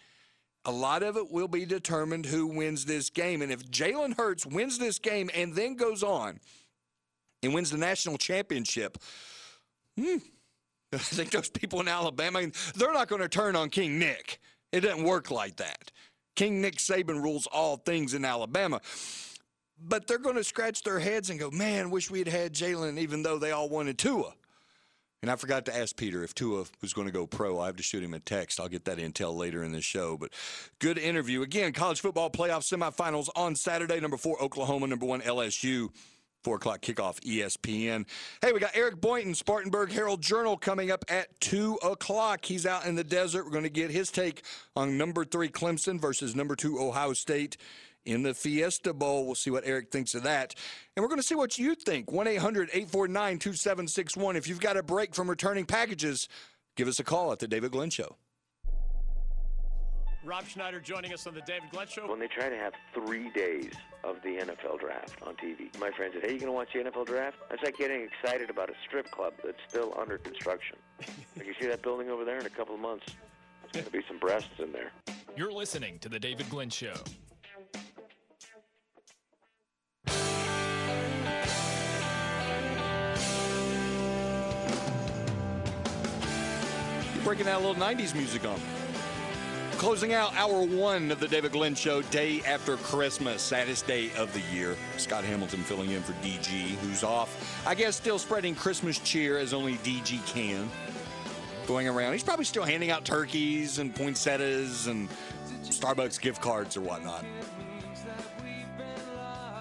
a 0.64 0.72
lot 0.72 1.02
of 1.02 1.16
it 1.16 1.30
will 1.30 1.48
be 1.48 1.64
determined 1.64 2.26
who 2.26 2.46
wins 2.46 2.84
this 2.84 3.10
game. 3.10 3.42
And 3.42 3.50
if 3.50 3.64
Jalen 3.70 4.16
Hurts 4.16 4.46
wins 4.46 4.78
this 4.78 4.98
game 4.98 5.30
and 5.34 5.54
then 5.54 5.76
goes 5.76 6.02
on 6.02 6.40
and 7.42 7.54
wins 7.54 7.70
the 7.70 7.78
national 7.78 8.18
championship, 8.18 8.98
hmm, 9.98 10.16
I 10.92 10.98
think 10.98 11.30
those 11.30 11.50
people 11.50 11.80
in 11.80 11.88
Alabama, 11.88 12.42
they're 12.74 12.92
not 12.92 13.08
going 13.08 13.22
to 13.22 13.28
turn 13.28 13.56
on 13.56 13.70
King 13.70 13.98
Nick. 13.98 14.40
It 14.72 14.80
doesn't 14.80 15.04
work 15.04 15.30
like 15.30 15.56
that. 15.56 15.90
King 16.36 16.60
Nick 16.60 16.76
Saban 16.76 17.22
rules 17.22 17.46
all 17.46 17.76
things 17.76 18.14
in 18.14 18.24
Alabama. 18.24 18.80
But 19.78 20.06
they're 20.06 20.18
going 20.18 20.36
to 20.36 20.44
scratch 20.44 20.82
their 20.82 20.98
heads 20.98 21.30
and 21.30 21.38
go, 21.38 21.50
man, 21.50 21.90
wish 21.90 22.10
we 22.10 22.20
had 22.20 22.28
had 22.28 22.52
Jalen, 22.52 22.98
even 22.98 23.22
though 23.22 23.38
they 23.38 23.50
all 23.50 23.68
wanted 23.68 23.98
Tua. 23.98 24.34
And 25.24 25.30
I 25.30 25.36
forgot 25.36 25.64
to 25.66 25.74
ask 25.74 25.96
Peter 25.96 26.22
if 26.22 26.34
Tua 26.34 26.64
was 26.82 26.92
going 26.92 27.06
to 27.06 27.12
go 27.12 27.26
pro. 27.26 27.58
I 27.58 27.66
have 27.66 27.76
to 27.76 27.82
shoot 27.82 28.04
him 28.04 28.12
a 28.12 28.20
text. 28.20 28.60
I'll 28.60 28.68
get 28.68 28.84
that 28.84 28.98
intel 28.98 29.34
later 29.34 29.64
in 29.64 29.72
the 29.72 29.80
show. 29.80 30.18
But 30.18 30.34
good 30.80 30.98
interview. 30.98 31.40
Again, 31.40 31.72
college 31.72 32.00
football 32.02 32.28
playoff 32.28 32.60
semifinals 32.60 33.30
on 33.34 33.56
Saturday. 33.56 33.98
Number 34.00 34.18
four, 34.18 34.38
Oklahoma. 34.42 34.86
Number 34.86 35.06
one, 35.06 35.22
LSU. 35.22 35.88
Four 36.42 36.56
o'clock 36.56 36.82
kickoff, 36.82 37.18
ESPN. 37.20 38.04
Hey, 38.42 38.52
we 38.52 38.60
got 38.60 38.76
Eric 38.76 39.00
Boynton, 39.00 39.34
Spartanburg 39.34 39.90
Herald 39.90 40.20
Journal, 40.20 40.58
coming 40.58 40.90
up 40.90 41.02
at 41.08 41.40
two 41.40 41.76
o'clock. 41.82 42.44
He's 42.44 42.66
out 42.66 42.84
in 42.84 42.96
the 42.96 43.02
desert. 43.02 43.46
We're 43.46 43.50
going 43.50 43.64
to 43.64 43.70
get 43.70 43.90
his 43.90 44.10
take 44.10 44.44
on 44.76 44.98
number 44.98 45.24
three 45.24 45.48
Clemson 45.48 45.98
versus 45.98 46.36
number 46.36 46.54
two 46.54 46.78
Ohio 46.78 47.14
State 47.14 47.56
in 48.04 48.22
the 48.22 48.34
Fiesta 48.34 48.92
Bowl. 48.92 49.26
We'll 49.26 49.34
see 49.34 49.50
what 49.50 49.64
Eric 49.66 49.90
thinks 49.90 50.14
of 50.14 50.22
that. 50.24 50.54
And 50.96 51.02
we're 51.02 51.08
going 51.08 51.20
to 51.20 51.26
see 51.26 51.34
what 51.34 51.58
you 51.58 51.74
think. 51.74 52.10
1 52.10 52.26
800 52.26 52.68
849 52.72 53.38
2761. 53.38 54.36
If 54.36 54.48
you've 54.48 54.60
got 54.60 54.76
a 54.76 54.82
break 54.82 55.14
from 55.14 55.28
returning 55.28 55.66
packages, 55.66 56.28
give 56.76 56.88
us 56.88 56.98
a 56.98 57.04
call 57.04 57.32
at 57.32 57.38
The 57.38 57.48
David 57.48 57.72
Glenn 57.72 57.90
Show. 57.90 58.16
Rob 60.24 60.46
Schneider 60.46 60.80
joining 60.80 61.12
us 61.12 61.26
on 61.26 61.34
the 61.34 61.42
David 61.42 61.68
Glenn 61.70 61.86
Show. 61.86 62.08
When 62.08 62.18
they 62.18 62.28
try 62.28 62.48
to 62.48 62.56
have 62.56 62.72
three 62.94 63.30
days 63.32 63.72
of 64.02 64.16
the 64.22 64.38
NFL 64.38 64.80
draft 64.80 65.22
on 65.22 65.34
TV, 65.36 65.78
my 65.78 65.90
friend 65.90 66.14
said, 66.14 66.24
"Hey, 66.24 66.32
you 66.32 66.40
gonna 66.40 66.52
watch 66.52 66.72
the 66.72 66.80
NFL 66.80 67.04
draft?" 67.04 67.36
That's 67.50 67.62
like 67.62 67.76
getting 67.76 68.00
excited 68.00 68.48
about 68.48 68.70
a 68.70 68.74
strip 68.86 69.10
club 69.10 69.34
that's 69.44 69.58
still 69.68 69.94
under 69.98 70.16
construction. 70.16 70.78
like 71.36 71.46
you 71.46 71.54
see 71.60 71.66
that 71.66 71.82
building 71.82 72.08
over 72.08 72.24
there 72.24 72.38
in 72.38 72.46
a 72.46 72.50
couple 72.50 72.74
of 72.74 72.80
months, 72.80 73.04
there's 73.62 73.84
gonna 73.84 74.02
be 74.02 74.06
some 74.08 74.18
breasts 74.18 74.48
in 74.58 74.72
there. 74.72 74.92
You're 75.36 75.52
listening 75.52 75.98
to 75.98 76.08
the 76.08 76.18
David 76.18 76.48
Glenn 76.48 76.70
Show. 76.70 76.94
Breaking 87.24 87.48
out 87.48 87.62
a 87.62 87.66
little 87.66 87.82
90s 87.82 88.14
music 88.14 88.44
on. 88.44 88.60
Closing 89.72 90.12
out 90.12 90.34
hour 90.36 90.62
one 90.62 91.10
of 91.10 91.20
the 91.20 91.26
David 91.26 91.52
Glenn 91.52 91.74
Show, 91.74 92.02
day 92.02 92.42
after 92.46 92.76
Christmas, 92.76 93.40
saddest 93.40 93.86
day 93.86 94.10
of 94.16 94.32
the 94.34 94.40
year. 94.54 94.76
Scott 94.98 95.24
Hamilton 95.24 95.60
filling 95.60 95.90
in 95.90 96.02
for 96.02 96.12
DG, 96.24 96.48
who's 96.76 97.02
off. 97.02 97.66
I 97.66 97.74
guess 97.74 97.96
still 97.96 98.18
spreading 98.18 98.54
Christmas 98.54 98.98
cheer 98.98 99.38
as 99.38 99.54
only 99.54 99.74
DG 99.78 100.24
can. 100.26 100.68
Going 101.66 101.88
around. 101.88 102.12
He's 102.12 102.22
probably 102.22 102.44
still 102.44 102.62
handing 102.62 102.90
out 102.90 103.06
turkeys 103.06 103.78
and 103.78 103.94
poinsettias 103.94 104.86
and 104.86 105.08
Starbucks 105.62 106.20
gift 106.20 106.42
cards 106.42 106.76
or 106.76 106.82
whatnot. 106.82 107.24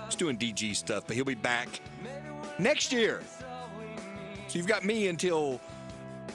He's 0.06 0.16
doing 0.16 0.38
DG 0.38 0.76
stuff, 0.76 1.06
but 1.08 1.16
he'll 1.16 1.24
be 1.24 1.34
back 1.34 1.80
next 2.60 2.92
year. 2.92 3.22
So 4.50 4.58
you've 4.58 4.68
got 4.68 4.84
me 4.84 5.08
until, 5.08 5.62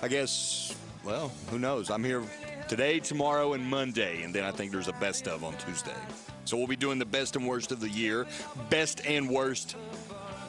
I 0.03 0.09
guess, 0.09 0.75
well, 1.09 1.33
who 1.49 1.59
knows? 1.59 1.88
I'm 1.88 2.05
here 2.05 2.23
today, 2.68 3.01
tomorrow, 3.01 3.55
and 3.55 3.64
Monday, 3.64 4.23
and 4.25 4.35
then 4.35 4.44
I 4.44 4.51
think 4.51 4.71
there's 4.71 4.88
a 4.88 4.92
best 4.92 5.27
of 5.27 5.42
on 5.42 5.57
Tuesday. 5.57 5.97
So 6.44 6.59
we'll 6.59 6.66
be 6.66 6.77
doing 6.77 6.99
the 6.99 7.07
best 7.07 7.35
and 7.35 7.49
worst 7.49 7.73
of 7.73 7.81
the 7.81 7.88
year, 7.88 8.27
best 8.68 9.01
and 9.07 9.31
worst 9.31 9.75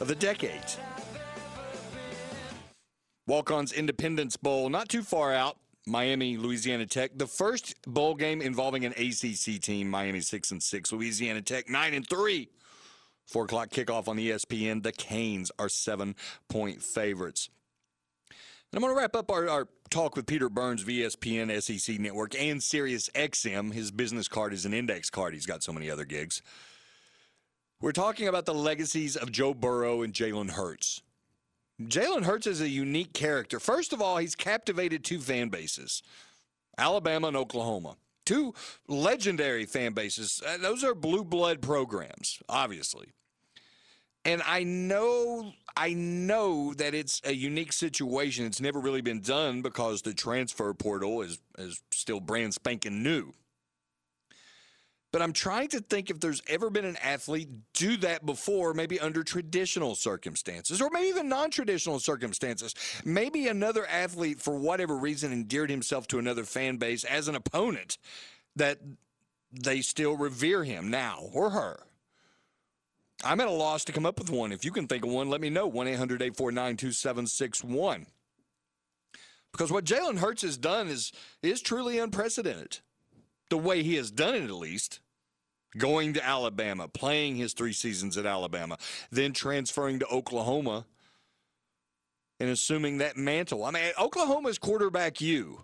of 0.01 0.09
the 0.09 0.15
decades. 0.15 0.77
Walk 3.25 3.51
On's 3.51 3.71
Independence 3.71 4.35
Bowl, 4.35 4.69
not 4.69 4.89
too 4.89 5.01
far 5.01 5.33
out. 5.33 5.55
Miami, 5.87 6.35
Louisiana 6.35 6.85
Tech, 6.85 7.11
the 7.15 7.25
first 7.25 7.81
bowl 7.87 8.13
game 8.13 8.41
involving 8.41 8.83
an 8.83 8.91
ACC 8.91 9.61
team. 9.61 9.89
Miami 9.89 10.19
six 10.19 10.51
and 10.51 10.61
six, 10.61 10.91
Louisiana 10.91 11.41
Tech 11.41 11.69
nine 11.69 11.93
and 11.93 12.05
three. 12.05 12.49
Four 13.27 13.45
o'clock 13.45 13.69
kickoff 13.69 14.09
on 14.09 14.17
ESPN. 14.17 14.83
The 14.83 14.91
Canes 14.91 15.53
are 15.57 15.69
seven 15.69 16.15
point 16.49 16.83
favorites. 16.83 17.49
And 18.71 18.77
I'm 18.77 18.81
going 18.81 18.93
to 18.93 18.99
wrap 18.99 19.15
up 19.15 19.31
our, 19.31 19.47
our 19.47 19.67
talk 19.89 20.15
with 20.15 20.25
Peter 20.25 20.49
Burns, 20.49 20.83
ESPN, 20.83 21.61
SEC 21.61 21.99
Network, 21.99 22.39
and 22.39 22.61
Sirius 22.61 23.09
XM. 23.09 23.73
His 23.73 23.91
business 23.91 24.27
card 24.27 24.53
is 24.53 24.65
an 24.65 24.73
index 24.73 25.09
card. 25.09 25.33
He's 25.33 25.45
got 25.45 25.63
so 25.63 25.73
many 25.73 25.89
other 25.89 26.05
gigs. 26.05 26.41
We're 27.81 27.91
talking 27.91 28.27
about 28.27 28.45
the 28.45 28.53
legacies 28.53 29.15
of 29.15 29.31
Joe 29.31 29.53
Burrow 29.53 30.01
and 30.01 30.13
Jalen 30.13 30.51
Hurts. 30.51 31.01
Jalen 31.81 32.23
Hurts 32.23 32.45
is 32.45 32.59
a 32.59 32.67
unique 32.67 33.13
character. 33.13 33.59
First 33.59 33.93
of 33.93 34.01
all, 34.01 34.17
he's 34.17 34.35
captivated 34.35 35.03
two 35.03 35.19
fan 35.19 35.49
bases 35.49 36.03
Alabama 36.77 37.27
and 37.27 37.37
Oklahoma. 37.37 37.95
Two 38.25 38.53
legendary 38.87 39.65
fan 39.65 39.93
bases. 39.93 40.41
Uh, 40.45 40.57
those 40.57 40.83
are 40.83 40.93
blue 40.93 41.23
blood 41.23 41.61
programs, 41.61 42.39
obviously. 42.47 43.07
And 44.29 44.43
I 44.45 44.61
know 44.61 45.53
I 45.75 45.93
know 45.93 46.75
that 46.75 46.93
it's 46.93 47.19
a 47.25 47.33
unique 47.33 47.73
situation. 47.73 48.45
It's 48.45 48.61
never 48.61 48.79
really 48.79 49.01
been 49.01 49.21
done 49.21 49.63
because 49.63 50.03
the 50.03 50.13
transfer 50.13 50.71
portal 50.75 51.23
is 51.23 51.39
is 51.57 51.81
still 51.91 52.19
brand 52.19 52.53
spanking 52.53 53.01
new. 53.01 53.33
But 55.11 55.23
I'm 55.23 55.33
trying 55.33 55.69
to 55.69 55.79
think 55.79 56.11
if 56.11 56.19
there's 56.19 56.43
ever 56.47 56.69
been 56.69 56.85
an 56.85 56.97
athlete 56.97 57.49
do 57.73 57.97
that 57.97 58.23
before, 58.23 58.75
maybe 58.75 58.99
under 58.99 59.23
traditional 59.23 59.95
circumstances, 59.95 60.79
or 60.79 60.91
maybe 60.91 61.07
even 61.07 61.27
non-traditional 61.27 61.99
circumstances. 61.99 62.75
Maybe 63.03 63.47
another 63.47 63.87
athlete, 63.87 64.39
for 64.39 64.59
whatever 64.59 64.95
reason, 64.95 65.33
endeared 65.33 65.71
himself 65.71 66.07
to 66.09 66.19
another 66.19 66.43
fan 66.43 66.77
base 66.77 67.03
as 67.03 67.27
an 67.27 67.33
opponent 67.33 67.97
that 68.55 68.77
they 69.51 69.81
still 69.81 70.15
revere 70.15 70.63
him 70.63 70.91
now 70.91 71.29
or 71.33 71.49
her. 71.49 71.88
I'm 73.23 73.41
at 73.41 73.47
a 73.47 73.51
loss 73.51 73.83
to 73.85 73.91
come 73.91 74.05
up 74.05 74.17
with 74.17 74.29
one. 74.29 74.51
If 74.51 74.63
you 74.63 74.71
can 74.71 74.87
think 74.87 75.03
of 75.03 75.11
one, 75.11 75.29
let 75.29 75.41
me 75.41 75.49
know. 75.49 75.67
1 75.67 75.87
800 75.87 76.21
849 76.21 76.77
2761. 76.77 78.05
Because 79.51 79.71
what 79.71 79.83
Jalen 79.83 80.19
Hurts 80.19 80.43
has 80.43 80.57
done 80.57 80.87
is, 80.87 81.11
is 81.41 81.61
truly 81.61 81.99
unprecedented. 81.99 82.79
The 83.49 83.57
way 83.57 83.83
he 83.83 83.95
has 83.95 84.11
done 84.11 84.35
it, 84.35 84.43
at 84.43 84.51
least. 84.51 84.99
Going 85.77 86.13
to 86.13 86.25
Alabama, 86.25 86.87
playing 86.87 87.35
his 87.35 87.53
three 87.53 87.73
seasons 87.73 88.17
at 88.17 88.25
Alabama, 88.25 88.77
then 89.11 89.33
transferring 89.33 89.99
to 89.99 90.07
Oklahoma, 90.07 90.85
and 92.39 92.49
assuming 92.49 92.97
that 92.99 93.17
mantle. 93.17 93.63
I 93.63 93.71
mean, 93.71 93.91
Oklahoma's 93.99 94.57
quarterback 94.57 95.21
you. 95.21 95.63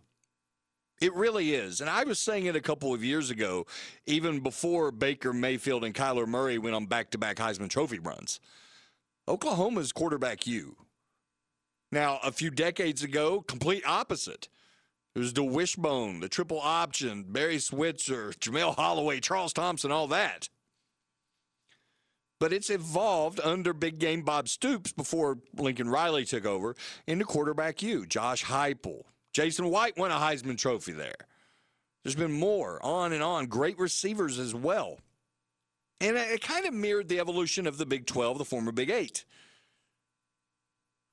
It 1.02 1.14
really 1.14 1.54
is. 1.54 1.82
And 1.82 1.90
I 1.90 2.04
was 2.04 2.20
saying 2.20 2.46
it 2.46 2.56
a 2.56 2.62
couple 2.62 2.94
of 2.94 3.04
years 3.04 3.30
ago, 3.30 3.66
even 4.06 4.40
before 4.40 4.92
Baker 4.92 5.34
Mayfield 5.34 5.84
and 5.84 5.94
Kyler 5.94 6.28
Murray 6.28 6.58
went 6.58 6.76
on 6.76 6.86
back 6.86 7.12
to 7.12 7.18
back 7.18 7.38
Heisman 7.38 7.70
Trophy 7.70 8.00
runs. 8.00 8.40
Oklahoma's 9.28 9.92
quarterback 9.92 10.48
you. 10.48 10.78
Now, 11.92 12.20
a 12.24 12.32
few 12.32 12.50
decades 12.50 13.04
ago, 13.04 13.42
complete 13.42 13.84
opposite. 13.86 14.48
It 15.16 15.20
was 15.20 15.34
the 15.34 15.44
wishbone, 15.44 16.20
the 16.20 16.30
triple 16.30 16.60
option, 16.60 17.24
Barry 17.28 17.60
Switzer, 17.60 18.34
Jamelle 18.34 18.76
Holieway, 18.76 19.22
Charles 19.22 19.54
Thompson, 19.54 19.92
all 19.92 20.08
that. 20.08 20.50
But 22.40 22.52
it's 22.52 22.70
evolved 22.70 23.40
under 23.42 23.74
big 23.74 23.98
game 23.98 24.24
Bob 24.24 24.50
Stoops 24.50 24.92
before 24.92 25.40
Lincoln 25.58 25.90
Riley 25.90 26.26
took 26.26 26.46
over 26.46 26.76
into 27.08 27.24
quarterback 27.24 27.82
you, 27.82 28.06
Josh 28.06 28.44
Heupel. 28.44 29.04
Jason 29.36 29.70
White 29.70 29.98
won 29.98 30.12
a 30.12 30.16
Heisman 30.16 30.58
Trophy 30.58 30.94
there. 30.94 31.28
There's 32.02 32.16
been 32.16 32.32
more, 32.32 32.80
on 32.82 33.12
and 33.12 33.22
on. 33.22 33.48
Great 33.48 33.78
receivers 33.78 34.40
as 34.40 34.56
well. 34.56 35.00
And 36.00 36.16
it 36.16 36.40
kind 36.40 36.66
of 36.66 36.74
mirrored 36.74 37.10
the 37.10 37.20
evolution 37.20 37.68
of 37.68 37.78
the 37.78 37.86
Big 37.86 38.06
12, 38.06 38.38
the 38.38 38.46
former 38.46 38.72
Big 38.72 38.90
8. 38.90 39.26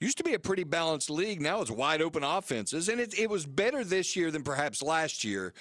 Used 0.01 0.19
to 0.19 0.25
be 0.25 0.35
a 0.35 0.39
pretty 0.39 0.63
balanced 0.63 1.11
league. 1.11 1.41
Now 1.41 1.63
it's 1.63 1.71
wide 1.71 2.01
open 2.01 2.23
offenses. 2.23 2.89
And 2.89 3.01
it, 3.01 3.19
it 3.19 3.29
was 3.29 3.45
better 3.45 3.83
this 3.83 4.15
year 4.15 4.31
than 4.31 4.45
perhaps 4.45 4.85
last 4.85 5.25
year. 5.25 5.53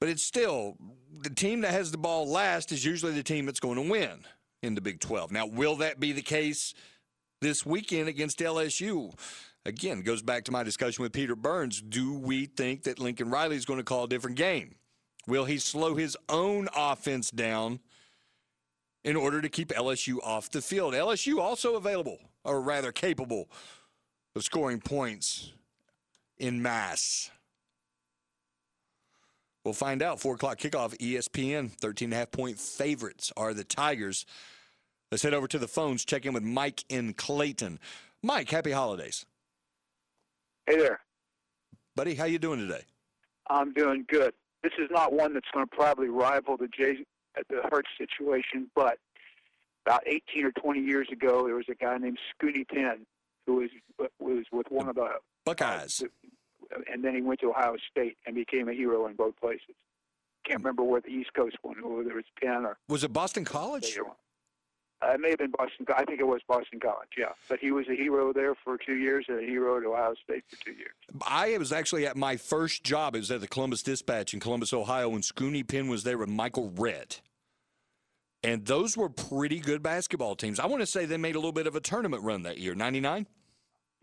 But 0.00 0.08
it's 0.08 0.24
still 0.24 0.76
the 1.22 1.30
team 1.30 1.60
that 1.60 1.70
has 1.70 1.92
the 1.92 1.98
ball 1.98 2.28
last 2.28 2.72
is 2.72 2.84
usually 2.84 3.12
the 3.12 3.22
team 3.22 3.46
that's 3.46 3.60
going 3.60 3.76
to 3.76 3.88
win 3.88 4.24
in 4.60 4.74
the 4.74 4.80
Big 4.80 4.98
12. 4.98 5.30
Now, 5.30 5.46
will 5.46 5.76
that 5.76 6.00
be 6.00 6.10
the 6.10 6.20
case 6.20 6.74
this 7.40 7.64
weekend 7.64 8.08
against 8.08 8.40
LSU? 8.40 9.12
Again, 9.66 10.02
goes 10.02 10.22
back 10.22 10.44
to 10.44 10.52
my 10.52 10.62
discussion 10.62 11.02
with 11.02 11.12
Peter 11.12 11.34
Burns. 11.34 11.82
Do 11.82 12.14
we 12.14 12.46
think 12.46 12.84
that 12.84 13.00
Lincoln 13.00 13.30
Riley 13.30 13.56
is 13.56 13.64
going 13.64 13.80
to 13.80 13.84
call 13.84 14.04
a 14.04 14.08
different 14.08 14.36
game? 14.36 14.76
Will 15.26 15.44
he 15.44 15.58
slow 15.58 15.96
his 15.96 16.16
own 16.28 16.68
offense 16.74 17.32
down 17.32 17.80
in 19.02 19.16
order 19.16 19.42
to 19.42 19.48
keep 19.48 19.70
LSU 19.70 20.18
off 20.22 20.50
the 20.50 20.62
field? 20.62 20.94
LSU 20.94 21.40
also 21.40 21.74
available, 21.74 22.18
or 22.44 22.60
rather 22.60 22.92
capable, 22.92 23.50
of 24.36 24.44
scoring 24.44 24.80
points 24.80 25.52
in 26.38 26.62
mass. 26.62 27.32
We'll 29.64 29.74
find 29.74 30.00
out. 30.00 30.20
Four 30.20 30.36
o'clock 30.36 30.58
kickoff, 30.58 30.96
ESPN. 30.98 31.72
13 31.72 32.06
and 32.06 32.14
a 32.14 32.18
half 32.18 32.30
point 32.30 32.60
favorites 32.60 33.32
are 33.36 33.52
the 33.52 33.64
Tigers. 33.64 34.26
Let's 35.10 35.24
head 35.24 35.34
over 35.34 35.48
to 35.48 35.58
the 35.58 35.66
phones, 35.66 36.04
check 36.04 36.24
in 36.24 36.34
with 36.34 36.44
Mike 36.44 36.84
in 36.88 37.14
Clayton. 37.14 37.80
Mike, 38.22 38.48
happy 38.48 38.70
holidays. 38.70 39.26
Hey 40.66 40.76
there. 40.76 41.00
Buddy, 41.94 42.14
how 42.14 42.24
you 42.24 42.38
doing 42.38 42.58
today? 42.60 42.82
I'm 43.48 43.72
doing 43.72 44.04
good. 44.08 44.34
This 44.62 44.72
is 44.78 44.88
not 44.90 45.12
one 45.12 45.34
that's 45.34 45.46
going 45.54 45.66
to 45.66 45.76
probably 45.76 46.08
rival 46.08 46.56
the 46.56 46.68
Jay, 46.68 46.98
uh, 47.38 47.42
the 47.48 47.62
Hurts 47.70 47.88
situation, 47.96 48.68
but 48.74 48.98
about 49.86 50.02
18 50.06 50.44
or 50.44 50.52
20 50.52 50.80
years 50.80 51.08
ago, 51.12 51.46
there 51.46 51.54
was 51.54 51.66
a 51.70 51.74
guy 51.74 51.96
named 51.98 52.18
Scoonie 52.34 52.66
Penn 52.66 53.06
who 53.46 53.56
was 53.56 53.70
was 54.18 54.44
with 54.50 54.66
one 54.70 54.88
of 54.88 54.96
the 54.96 55.08
Buckeyes. 55.44 56.02
and 56.92 57.04
then 57.04 57.14
he 57.14 57.22
went 57.22 57.38
to 57.40 57.50
Ohio 57.50 57.76
State 57.88 58.16
and 58.26 58.34
became 58.34 58.68
a 58.68 58.72
hero 58.72 59.06
in 59.06 59.14
both 59.14 59.36
places. 59.40 59.76
Can't 60.44 60.58
remember 60.58 60.82
where 60.82 61.00
the 61.00 61.10
East 61.10 61.32
Coast 61.34 61.56
one, 61.62 61.76
whether 61.82 62.10
it 62.10 62.16
was 62.16 62.24
Penn 62.42 62.66
or 62.66 62.76
Was 62.88 63.04
it 63.04 63.12
Boston 63.12 63.44
College? 63.44 63.96
Uh, 65.02 65.12
it 65.12 65.20
may 65.20 65.30
have 65.30 65.38
been 65.38 65.50
Boston. 65.50 65.86
I 65.94 66.04
think 66.04 66.20
it 66.20 66.26
was 66.26 66.40
Boston 66.48 66.80
College. 66.80 67.10
Yeah, 67.18 67.32
but 67.48 67.58
he 67.58 67.70
was 67.70 67.86
a 67.88 67.94
hero 67.94 68.32
there 68.32 68.54
for 68.54 68.78
two 68.78 68.94
years 68.94 69.26
and 69.28 69.38
a 69.38 69.42
hero 69.42 69.76
at 69.76 69.84
Ohio 69.84 70.14
State 70.24 70.44
for 70.48 70.56
two 70.64 70.72
years. 70.72 70.94
I 71.26 71.56
was 71.58 71.70
actually 71.70 72.06
at 72.06 72.16
my 72.16 72.36
first 72.36 72.82
job. 72.82 73.14
It 73.14 73.18
was 73.18 73.30
at 73.30 73.40
the 73.40 73.48
Columbus 73.48 73.82
Dispatch 73.82 74.32
in 74.32 74.40
Columbus, 74.40 74.72
Ohio, 74.72 75.10
when 75.10 75.20
Scoonie 75.20 75.66
Penn 75.66 75.88
was 75.88 76.02
there 76.04 76.16
with 76.16 76.30
Michael 76.30 76.72
Redd. 76.74 77.16
And 78.42 78.64
those 78.64 78.96
were 78.96 79.08
pretty 79.08 79.58
good 79.58 79.82
basketball 79.82 80.36
teams. 80.36 80.60
I 80.60 80.66
want 80.66 80.80
to 80.80 80.86
say 80.86 81.04
they 81.04 81.16
made 81.16 81.34
a 81.34 81.38
little 81.38 81.52
bit 81.52 81.66
of 81.66 81.74
a 81.76 81.80
tournament 81.80 82.22
run 82.22 82.42
that 82.44 82.58
year, 82.58 82.74
99? 82.74 83.26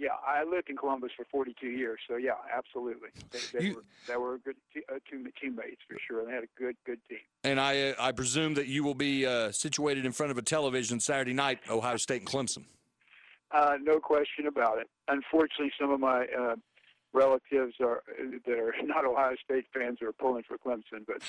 Yeah, 0.03 0.09
I 0.27 0.43
lived 0.43 0.69
in 0.69 0.75
Columbus 0.75 1.11
for 1.15 1.23
42 1.31 1.67
years, 1.67 1.97
so 2.09 2.17
yeah, 2.17 2.31
absolutely. 2.53 3.07
They, 3.31 3.39
they 3.57 3.65
You- 3.67 3.75
were 3.75 3.83
they 4.05 4.17
were 4.17 4.37
good 4.39 4.57
te- 4.73 4.81
uh, 4.93 4.99
team, 5.09 5.25
teammates 5.41 5.79
for 5.87 5.95
sure. 6.05 6.19
and 6.19 6.27
They 6.27 6.33
had 6.33 6.43
a 6.43 6.59
good 6.59 6.75
good 6.85 6.99
team. 7.07 7.19
And 7.45 7.57
I, 7.57 7.91
uh, 7.91 7.93
I 7.99 8.11
presume 8.11 8.53
that 8.55 8.67
you 8.67 8.83
will 8.83 8.95
be 8.95 9.25
uh, 9.25 9.53
situated 9.53 10.05
in 10.05 10.11
front 10.11 10.31
of 10.33 10.37
a 10.37 10.41
television 10.41 10.99
Saturday 10.99 11.31
night, 11.31 11.59
Ohio 11.69 11.95
State 11.95 12.19
and 12.21 12.29
Clemson. 12.29 12.65
Uh, 13.51 13.77
no 13.81 13.97
question 14.01 14.45
about 14.47 14.79
it. 14.79 14.89
Unfortunately, 15.07 15.71
some 15.79 15.89
of 15.91 16.01
my 16.01 16.25
uh, 16.37 16.55
relatives 17.13 17.75
are 17.79 18.03
that 18.45 18.59
are 18.59 18.73
not 18.83 19.05
Ohio 19.05 19.35
State 19.41 19.65
fans 19.73 20.01
are 20.01 20.11
pulling 20.11 20.43
for 20.43 20.57
Clemson, 20.57 21.05
but 21.07 21.21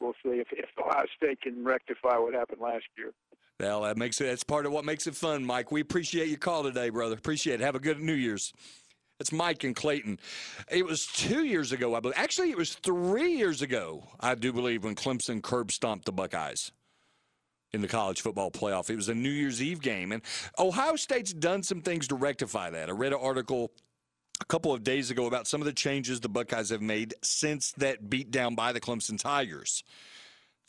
we'll 0.00 0.14
see 0.24 0.40
if, 0.40 0.48
if 0.50 0.66
Ohio 0.84 1.04
State 1.16 1.40
can 1.42 1.62
rectify 1.64 2.18
what 2.18 2.34
happened 2.34 2.60
last 2.60 2.86
year. 2.98 3.12
Well, 3.60 3.82
that 3.82 3.98
makes 3.98 4.18
it. 4.22 4.24
That's 4.24 4.42
part 4.42 4.64
of 4.64 4.72
what 4.72 4.86
makes 4.86 5.06
it 5.06 5.14
fun, 5.14 5.44
Mike. 5.44 5.70
We 5.70 5.82
appreciate 5.82 6.28
your 6.28 6.38
call 6.38 6.62
today, 6.62 6.88
brother. 6.88 7.14
Appreciate 7.14 7.60
it. 7.60 7.64
Have 7.64 7.74
a 7.74 7.80
good 7.80 8.00
New 8.00 8.14
Year's. 8.14 8.54
It's 9.20 9.32
Mike 9.32 9.64
and 9.64 9.76
Clayton. 9.76 10.18
It 10.70 10.86
was 10.86 11.06
two 11.06 11.44
years 11.44 11.70
ago, 11.70 11.94
I 11.94 12.00
believe. 12.00 12.16
Actually, 12.16 12.50
it 12.50 12.56
was 12.56 12.72
three 12.72 13.32
years 13.32 13.60
ago, 13.60 14.04
I 14.18 14.34
do 14.34 14.50
believe, 14.50 14.84
when 14.84 14.94
Clemson 14.94 15.42
curb 15.42 15.72
stomped 15.72 16.06
the 16.06 16.12
Buckeyes 16.12 16.72
in 17.74 17.82
the 17.82 17.88
college 17.88 18.22
football 18.22 18.50
playoff. 18.50 18.88
It 18.88 18.96
was 18.96 19.10
a 19.10 19.14
New 19.14 19.28
Year's 19.28 19.60
Eve 19.60 19.82
game, 19.82 20.12
and 20.12 20.22
Ohio 20.58 20.96
State's 20.96 21.34
done 21.34 21.62
some 21.62 21.82
things 21.82 22.08
to 22.08 22.14
rectify 22.14 22.70
that. 22.70 22.88
I 22.88 22.92
read 22.92 23.12
an 23.12 23.20
article 23.20 23.72
a 24.40 24.44
couple 24.46 24.72
of 24.72 24.82
days 24.82 25.10
ago 25.10 25.26
about 25.26 25.46
some 25.46 25.60
of 25.60 25.66
the 25.66 25.74
changes 25.74 26.18
the 26.20 26.30
Buckeyes 26.30 26.70
have 26.70 26.80
made 26.80 27.12
since 27.22 27.72
that 27.72 28.08
beatdown 28.08 28.56
by 28.56 28.72
the 28.72 28.80
Clemson 28.80 29.18
Tigers. 29.18 29.84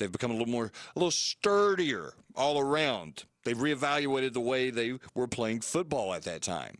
They've 0.01 0.11
become 0.11 0.31
a 0.31 0.33
little 0.33 0.51
more, 0.51 0.71
a 0.95 0.99
little 0.99 1.11
sturdier 1.11 2.13
all 2.35 2.59
around. 2.59 3.25
They've 3.43 3.57
reevaluated 3.57 4.33
the 4.33 4.41
way 4.41 4.71
they 4.71 4.97
were 5.13 5.27
playing 5.27 5.61
football 5.61 6.13
at 6.13 6.23
that 6.23 6.41
time. 6.41 6.79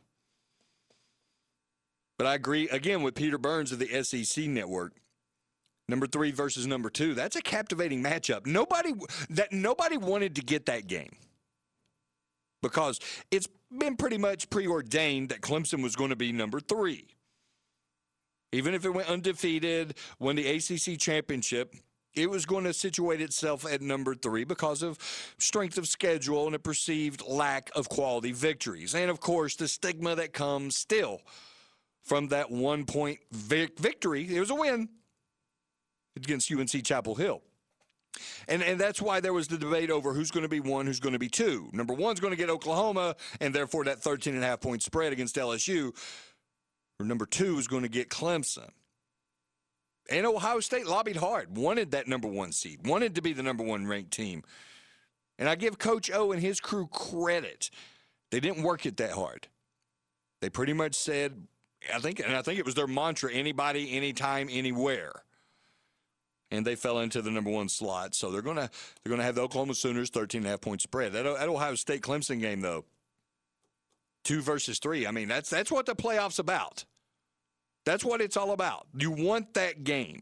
But 2.18 2.28
I 2.28 2.34
agree 2.34 2.68
again 2.70 3.04
with 3.04 3.16
Peter 3.16 3.38
Burns 3.38 3.72
of 3.72 3.80
the 3.80 4.04
SEC 4.04 4.46
network. 4.46 4.94
Number 5.88 6.08
three 6.08 6.32
versus 6.32 6.66
number 6.66 6.90
two. 6.90 7.14
That's 7.14 7.36
a 7.36 7.42
captivating 7.42 8.02
matchup. 8.04 8.46
Nobody 8.46 8.94
that 9.30 9.52
nobody 9.52 9.98
wanted 9.98 10.36
to 10.36 10.42
get 10.42 10.66
that 10.66 10.88
game 10.88 11.12
because 12.62 13.00
it's 13.30 13.48
been 13.78 13.98
pretty 13.98 14.18
much 14.18 14.50
preordained 14.50 15.30
that 15.30 15.42
Clemson 15.42 15.84
was 15.84 15.96
going 15.96 16.10
to 16.10 16.16
be 16.16 16.32
number 16.32 16.60
three. 16.60 17.08
Even 18.52 18.74
if 18.74 18.86
it 18.86 18.90
went 18.90 19.08
undefeated, 19.08 19.96
won 20.20 20.36
the 20.36 20.48
ACC 20.48 21.00
championship, 21.00 21.74
it 22.14 22.30
was 22.30 22.46
going 22.46 22.66
to 22.66 22.74
situate 22.74 23.22
itself 23.22 23.66
at 23.66 23.82
number 23.82 24.16
three 24.16 24.44
because 24.44 24.84
of 24.84 24.98
strength 25.38 25.78
of 25.78 25.88
schedule 25.88 26.46
and 26.46 26.56
a 26.56 26.60
perceived 26.60 27.24
lack 27.28 27.70
of 27.76 27.90
quality 27.90 28.32
victories. 28.32 28.96
And 28.96 29.10
of 29.10 29.20
course, 29.20 29.56
the 29.56 29.68
stigma 29.68 30.16
that 30.16 30.34
comes 30.34 30.76
still 30.76 31.22
from 32.04 32.30
that 32.30 32.52
one 32.52 32.86
point 32.86 33.20
vic- 33.32 33.80
victory. 33.80 34.36
It 34.36 34.40
was 34.40 34.50
a 34.50 34.56
win 34.56 34.90
against 36.16 36.52
UNC 36.52 36.84
Chapel 36.84 37.16
Hill. 37.16 37.42
And, 38.48 38.62
and 38.62 38.80
that's 38.80 39.02
why 39.02 39.22
there 39.22 39.34
was 39.34 39.48
the 39.48 39.58
debate 39.58 39.90
over 39.90 40.14
who's 40.14 40.32
going 40.32 40.44
to 40.44 40.50
be 40.50 40.60
one, 40.60 40.86
who's 40.86 41.00
going 41.00 41.14
to 41.14 41.20
be 41.20 41.30
two. 41.30 41.70
Number 41.72 41.94
one's 41.94 42.20
going 42.20 42.32
to 42.32 42.38
get 42.38 42.50
Oklahoma, 42.50 43.16
and 43.40 43.56
therefore 43.56 43.86
that 43.86 44.00
13 44.00 44.36
and 44.36 44.44
a 44.44 44.48
half 44.48 44.60
point 44.60 44.84
spread 44.84 45.14
against 45.14 45.38
LSU. 45.38 45.96
Or 47.00 47.06
number 47.06 47.26
two 47.26 47.58
is 47.58 47.68
going 47.68 47.84
to 47.84 47.90
get 47.90 48.10
Clemson. 48.10 48.70
And 50.12 50.26
Ohio 50.26 50.60
State 50.60 50.86
lobbied 50.86 51.16
hard, 51.16 51.56
wanted 51.58 51.92
that 51.92 52.08
number 52.08 52.28
one 52.28 52.52
seed, 52.52 52.86
wanted 52.86 53.16
to 53.16 53.22
be 53.22 53.32
the 53.32 53.42
number 53.42 53.64
one 53.64 53.88
ranked 53.88 54.12
team. 54.12 54.44
And 55.40 55.48
I 55.48 55.56
give 55.56 55.80
Coach 55.80 56.12
O 56.12 56.34
and 56.34 56.42
his 56.42 56.60
crew 56.60 56.88
credit. 56.88 57.72
They 58.30 58.42
didn't 58.42 58.64
work 58.64 58.86
it 58.86 58.98
that 58.98 59.12
hard. 59.12 59.48
They 60.42 60.50
pretty 60.50 60.74
much 60.74 60.96
said, 60.96 61.48
I 61.94 62.00
think, 62.00 62.20
and 62.20 62.36
I 62.36 62.42
think 62.42 62.60
it 62.60 62.66
was 62.66 62.76
their 62.76 62.88
mantra 62.88 63.32
anybody, 63.32 63.96
anytime, 63.96 64.50
anywhere. 64.52 65.24
And 66.52 66.68
they 66.68 66.76
fell 66.76 67.00
into 67.00 67.22
the 67.22 67.32
number 67.32 67.50
one 67.50 67.70
slot. 67.70 68.14
So 68.14 68.30
they're 68.30 68.42
gonna 68.42 68.70
they're 69.04 69.10
gonna 69.12 69.24
have 69.24 69.36
the 69.36 69.42
Oklahoma 69.42 69.74
Sooners 69.74 70.10
13 70.10 70.40
and 70.40 70.48
a 70.48 70.50
half 70.50 70.62
point 70.62 70.82
spread. 70.82 71.14
That, 71.14 71.24
that 71.24 71.48
Ohio 71.48 71.76
State 71.76 72.02
Clemson 72.02 72.42
game 72.42 72.60
though, 72.60 72.84
two 74.26 74.42
versus 74.42 74.78
three. 74.78 75.08
I 75.08 75.12
mean, 75.12 75.30
that's 75.30 75.50
that's 75.50 75.72
what 75.72 75.86
the 75.86 75.96
playoffs 75.96 76.40
about. 76.40 76.84
That's 77.86 78.06
what 78.06 78.22
it's 78.22 78.38
all 78.38 78.52
about. 78.52 78.88
You 78.98 79.12
want 79.12 79.54
that 79.56 79.84
game. 79.84 80.22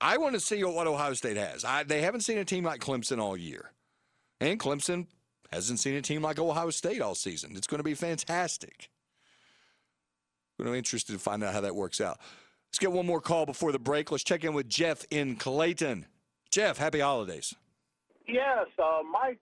I 0.00 0.18
want 0.18 0.34
to 0.34 0.40
see 0.40 0.62
what 0.64 0.86
Ohio 0.86 1.14
State 1.14 1.36
has. 1.36 1.64
I, 1.64 1.82
they 1.82 2.02
haven't 2.02 2.20
seen 2.20 2.38
a 2.38 2.44
team 2.44 2.64
like 2.64 2.80
Clemson 2.80 3.18
all 3.18 3.36
year. 3.36 3.72
And 4.40 4.60
Clemson 4.60 5.06
hasn't 5.50 5.78
seen 5.78 5.94
a 5.94 6.02
team 6.02 6.22
like 6.22 6.38
Ohio 6.38 6.70
State 6.70 7.00
all 7.00 7.14
season. 7.14 7.56
It's 7.56 7.66
going 7.66 7.78
to 7.78 7.84
be 7.84 7.94
fantastic. 7.94 8.90
I'm 10.60 10.74
interested 10.74 11.12
to 11.12 11.18
find 11.18 11.42
out 11.42 11.52
how 11.52 11.60
that 11.62 11.74
works 11.74 12.00
out. 12.00 12.18
Let's 12.68 12.78
get 12.78 12.92
one 12.92 13.06
more 13.06 13.20
call 13.20 13.46
before 13.46 13.72
the 13.72 13.78
break. 13.78 14.10
Let's 14.10 14.24
check 14.24 14.44
in 14.44 14.54
with 14.54 14.68
Jeff 14.68 15.04
in 15.10 15.36
Clayton. 15.36 16.06
Jeff, 16.50 16.78
happy 16.78 17.00
holidays. 17.00 17.54
Yes, 18.26 18.66
uh, 18.78 19.02
my 19.10 19.36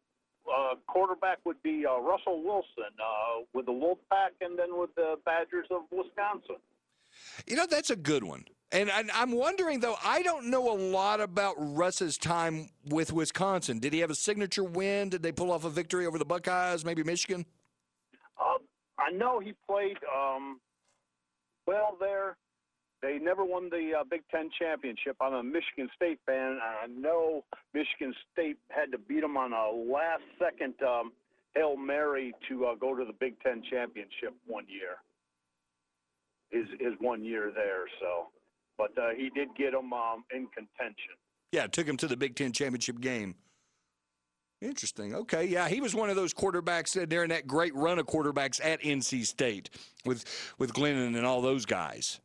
uh, 0.46 0.74
quarterback 0.86 1.38
would 1.44 1.62
be 1.62 1.84
uh, 1.86 2.00
Russell 2.00 2.42
Wilson 2.42 2.92
uh, 2.98 3.44
with 3.54 3.66
the 3.66 3.72
Wolfpack 3.72 4.30
and 4.40 4.58
then 4.58 4.78
with 4.78 4.94
the 4.96 5.16
Badgers 5.24 5.66
of 5.70 5.82
Wisconsin. 5.90 6.56
You 7.46 7.56
know, 7.56 7.66
that's 7.66 7.90
a 7.90 7.96
good 7.96 8.24
one. 8.24 8.44
And 8.72 8.90
I'm 8.90 9.32
wondering, 9.32 9.80
though, 9.80 9.96
I 10.02 10.22
don't 10.22 10.46
know 10.46 10.72
a 10.72 10.76
lot 10.76 11.20
about 11.20 11.56
Russ's 11.58 12.16
time 12.16 12.70
with 12.86 13.12
Wisconsin. 13.12 13.80
Did 13.80 13.92
he 13.92 13.98
have 13.98 14.10
a 14.10 14.14
signature 14.14 14.64
win? 14.64 15.10
Did 15.10 15.22
they 15.22 15.30
pull 15.30 15.52
off 15.52 15.66
a 15.66 15.70
victory 15.70 16.06
over 16.06 16.18
the 16.18 16.24
Buckeyes, 16.24 16.82
maybe 16.82 17.02
Michigan? 17.02 17.44
Uh, 18.40 18.58
I 18.98 19.10
know 19.10 19.40
he 19.40 19.52
played 19.68 19.98
um, 20.16 20.58
well 21.66 21.98
there. 22.00 22.38
They 23.02 23.18
never 23.18 23.44
won 23.44 23.68
the 23.68 23.92
uh, 24.00 24.04
Big 24.08 24.22
Ten 24.30 24.48
championship. 24.58 25.16
I'm 25.20 25.34
a 25.34 25.42
Michigan 25.42 25.90
State 25.94 26.20
fan, 26.24 26.58
I 26.62 26.86
know 26.86 27.44
Michigan 27.74 28.14
State 28.32 28.56
had 28.70 28.92
to 28.92 28.98
beat 28.98 29.20
them 29.20 29.36
on 29.36 29.52
a 29.52 29.70
last-second 29.70 30.74
um, 30.82 31.12
hail 31.54 31.76
mary 31.76 32.32
to 32.48 32.66
uh, 32.66 32.74
go 32.76 32.96
to 32.96 33.04
the 33.04 33.12
Big 33.12 33.34
Ten 33.40 33.62
championship 33.68 34.34
one 34.46 34.64
year. 34.68 34.96
Is 36.52 36.68
is 36.80 36.92
one 37.00 37.24
year 37.24 37.50
there, 37.54 37.84
so, 38.00 38.28
but 38.76 38.90
uh, 38.98 39.10
he 39.16 39.30
did 39.30 39.48
get 39.56 39.72
them 39.72 39.92
um, 39.92 40.24
in 40.34 40.46
contention. 40.48 41.16
Yeah, 41.50 41.66
took 41.66 41.86
him 41.86 41.96
to 41.98 42.06
the 42.06 42.16
Big 42.16 42.36
Ten 42.36 42.52
championship 42.52 43.00
game. 43.00 43.34
Interesting. 44.60 45.14
Okay, 45.14 45.46
yeah, 45.46 45.68
he 45.68 45.80
was 45.80 45.94
one 45.94 46.08
of 46.08 46.16
those 46.16 46.32
quarterbacks 46.32 46.92
that 46.92 47.08
during 47.08 47.30
that 47.30 47.46
great 47.46 47.74
run 47.74 47.98
of 47.98 48.06
quarterbacks 48.06 48.64
at 48.64 48.80
NC 48.82 49.26
State 49.26 49.70
with 50.04 50.24
with 50.58 50.72
Glennon 50.72 51.16
and 51.16 51.26
all 51.26 51.40
those 51.40 51.66
guys. 51.66 52.20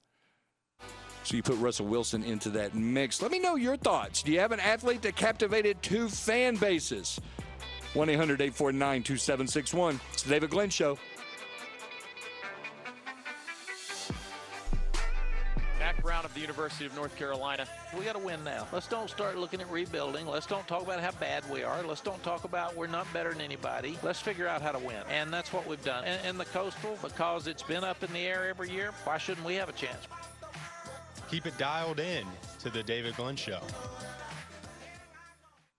So 1.24 1.36
you 1.36 1.44
put 1.44 1.58
Russell 1.58 1.88
Wilson 1.88 2.24
into 2.24 2.50
that 2.52 2.74
mix. 2.74 3.22
Let 3.22 3.32
me 3.32 3.40
know 3.40 3.56
your 3.56 3.76
thoughts. 3.76 4.24
Do 4.24 4.32
you 4.32 4.40
have 4.40 4.54
an 4.54 4.62
athlete 4.62 5.02
that 5.02 5.18
captivated 5.18 5.82
two 5.82 6.08
fan 6.08 6.56
bases? 6.56 7.20
1 7.94 8.10
800 8.10 8.40
849 8.40 9.04
2761. 9.04 10.00
It's 10.14 10.24
the 10.24 10.30
David 10.30 10.52
Glenn 10.52 10.70
Show. 10.70 10.98
Brown 16.08 16.24
of 16.24 16.34
the 16.34 16.40
University 16.40 16.86
of 16.86 16.96
North 16.96 17.14
Carolina. 17.18 17.68
We 17.98 18.06
got 18.06 18.14
to 18.14 18.20
win 18.20 18.42
now. 18.46 18.66
Let's 18.72 18.88
don't 18.88 19.10
start 19.10 19.38
looking 19.38 19.60
at 19.60 19.70
rebuilding. 19.70 20.26
Let's 20.26 20.46
don't 20.46 20.66
talk 20.66 20.84
about 20.84 21.02
how 21.02 21.12
bad 21.12 21.44
we 21.52 21.64
are. 21.64 21.84
Let's 21.84 22.00
don't 22.00 22.24
talk 22.24 22.46
about 22.46 22.78
we're 22.78 22.88
not 22.88 23.12
better 23.12 23.34
than 23.34 23.42
anybody. 23.42 23.98
Let's 24.02 24.22
figure 24.22 24.48
out 24.48 24.62
how 24.62 24.72
to 24.72 24.80
win. 24.80 25.04
And 25.12 25.34
that's 25.34 25.52
what 25.52 25.68
we've 25.68 25.84
done. 25.84 26.06
And, 26.06 26.18
and 26.26 26.40
the 26.40 26.46
Coastal, 26.46 26.98
because 27.02 27.48
it's 27.48 27.62
been 27.62 27.84
up 27.84 28.02
in 28.06 28.14
the 28.14 28.20
air 28.20 28.48
every 28.48 28.70
year, 28.70 28.92
why 29.04 29.18
shouldn't 29.18 29.46
we 29.46 29.56
have 29.56 29.68
a 29.68 29.74
chance? 29.74 30.08
Keep 31.30 31.46
it 31.46 31.58
dialed 31.58 32.00
in 32.00 32.26
to 32.62 32.70
the 32.70 32.84
David 32.84 33.18
Glenn 33.18 33.36
Show. 33.36 33.60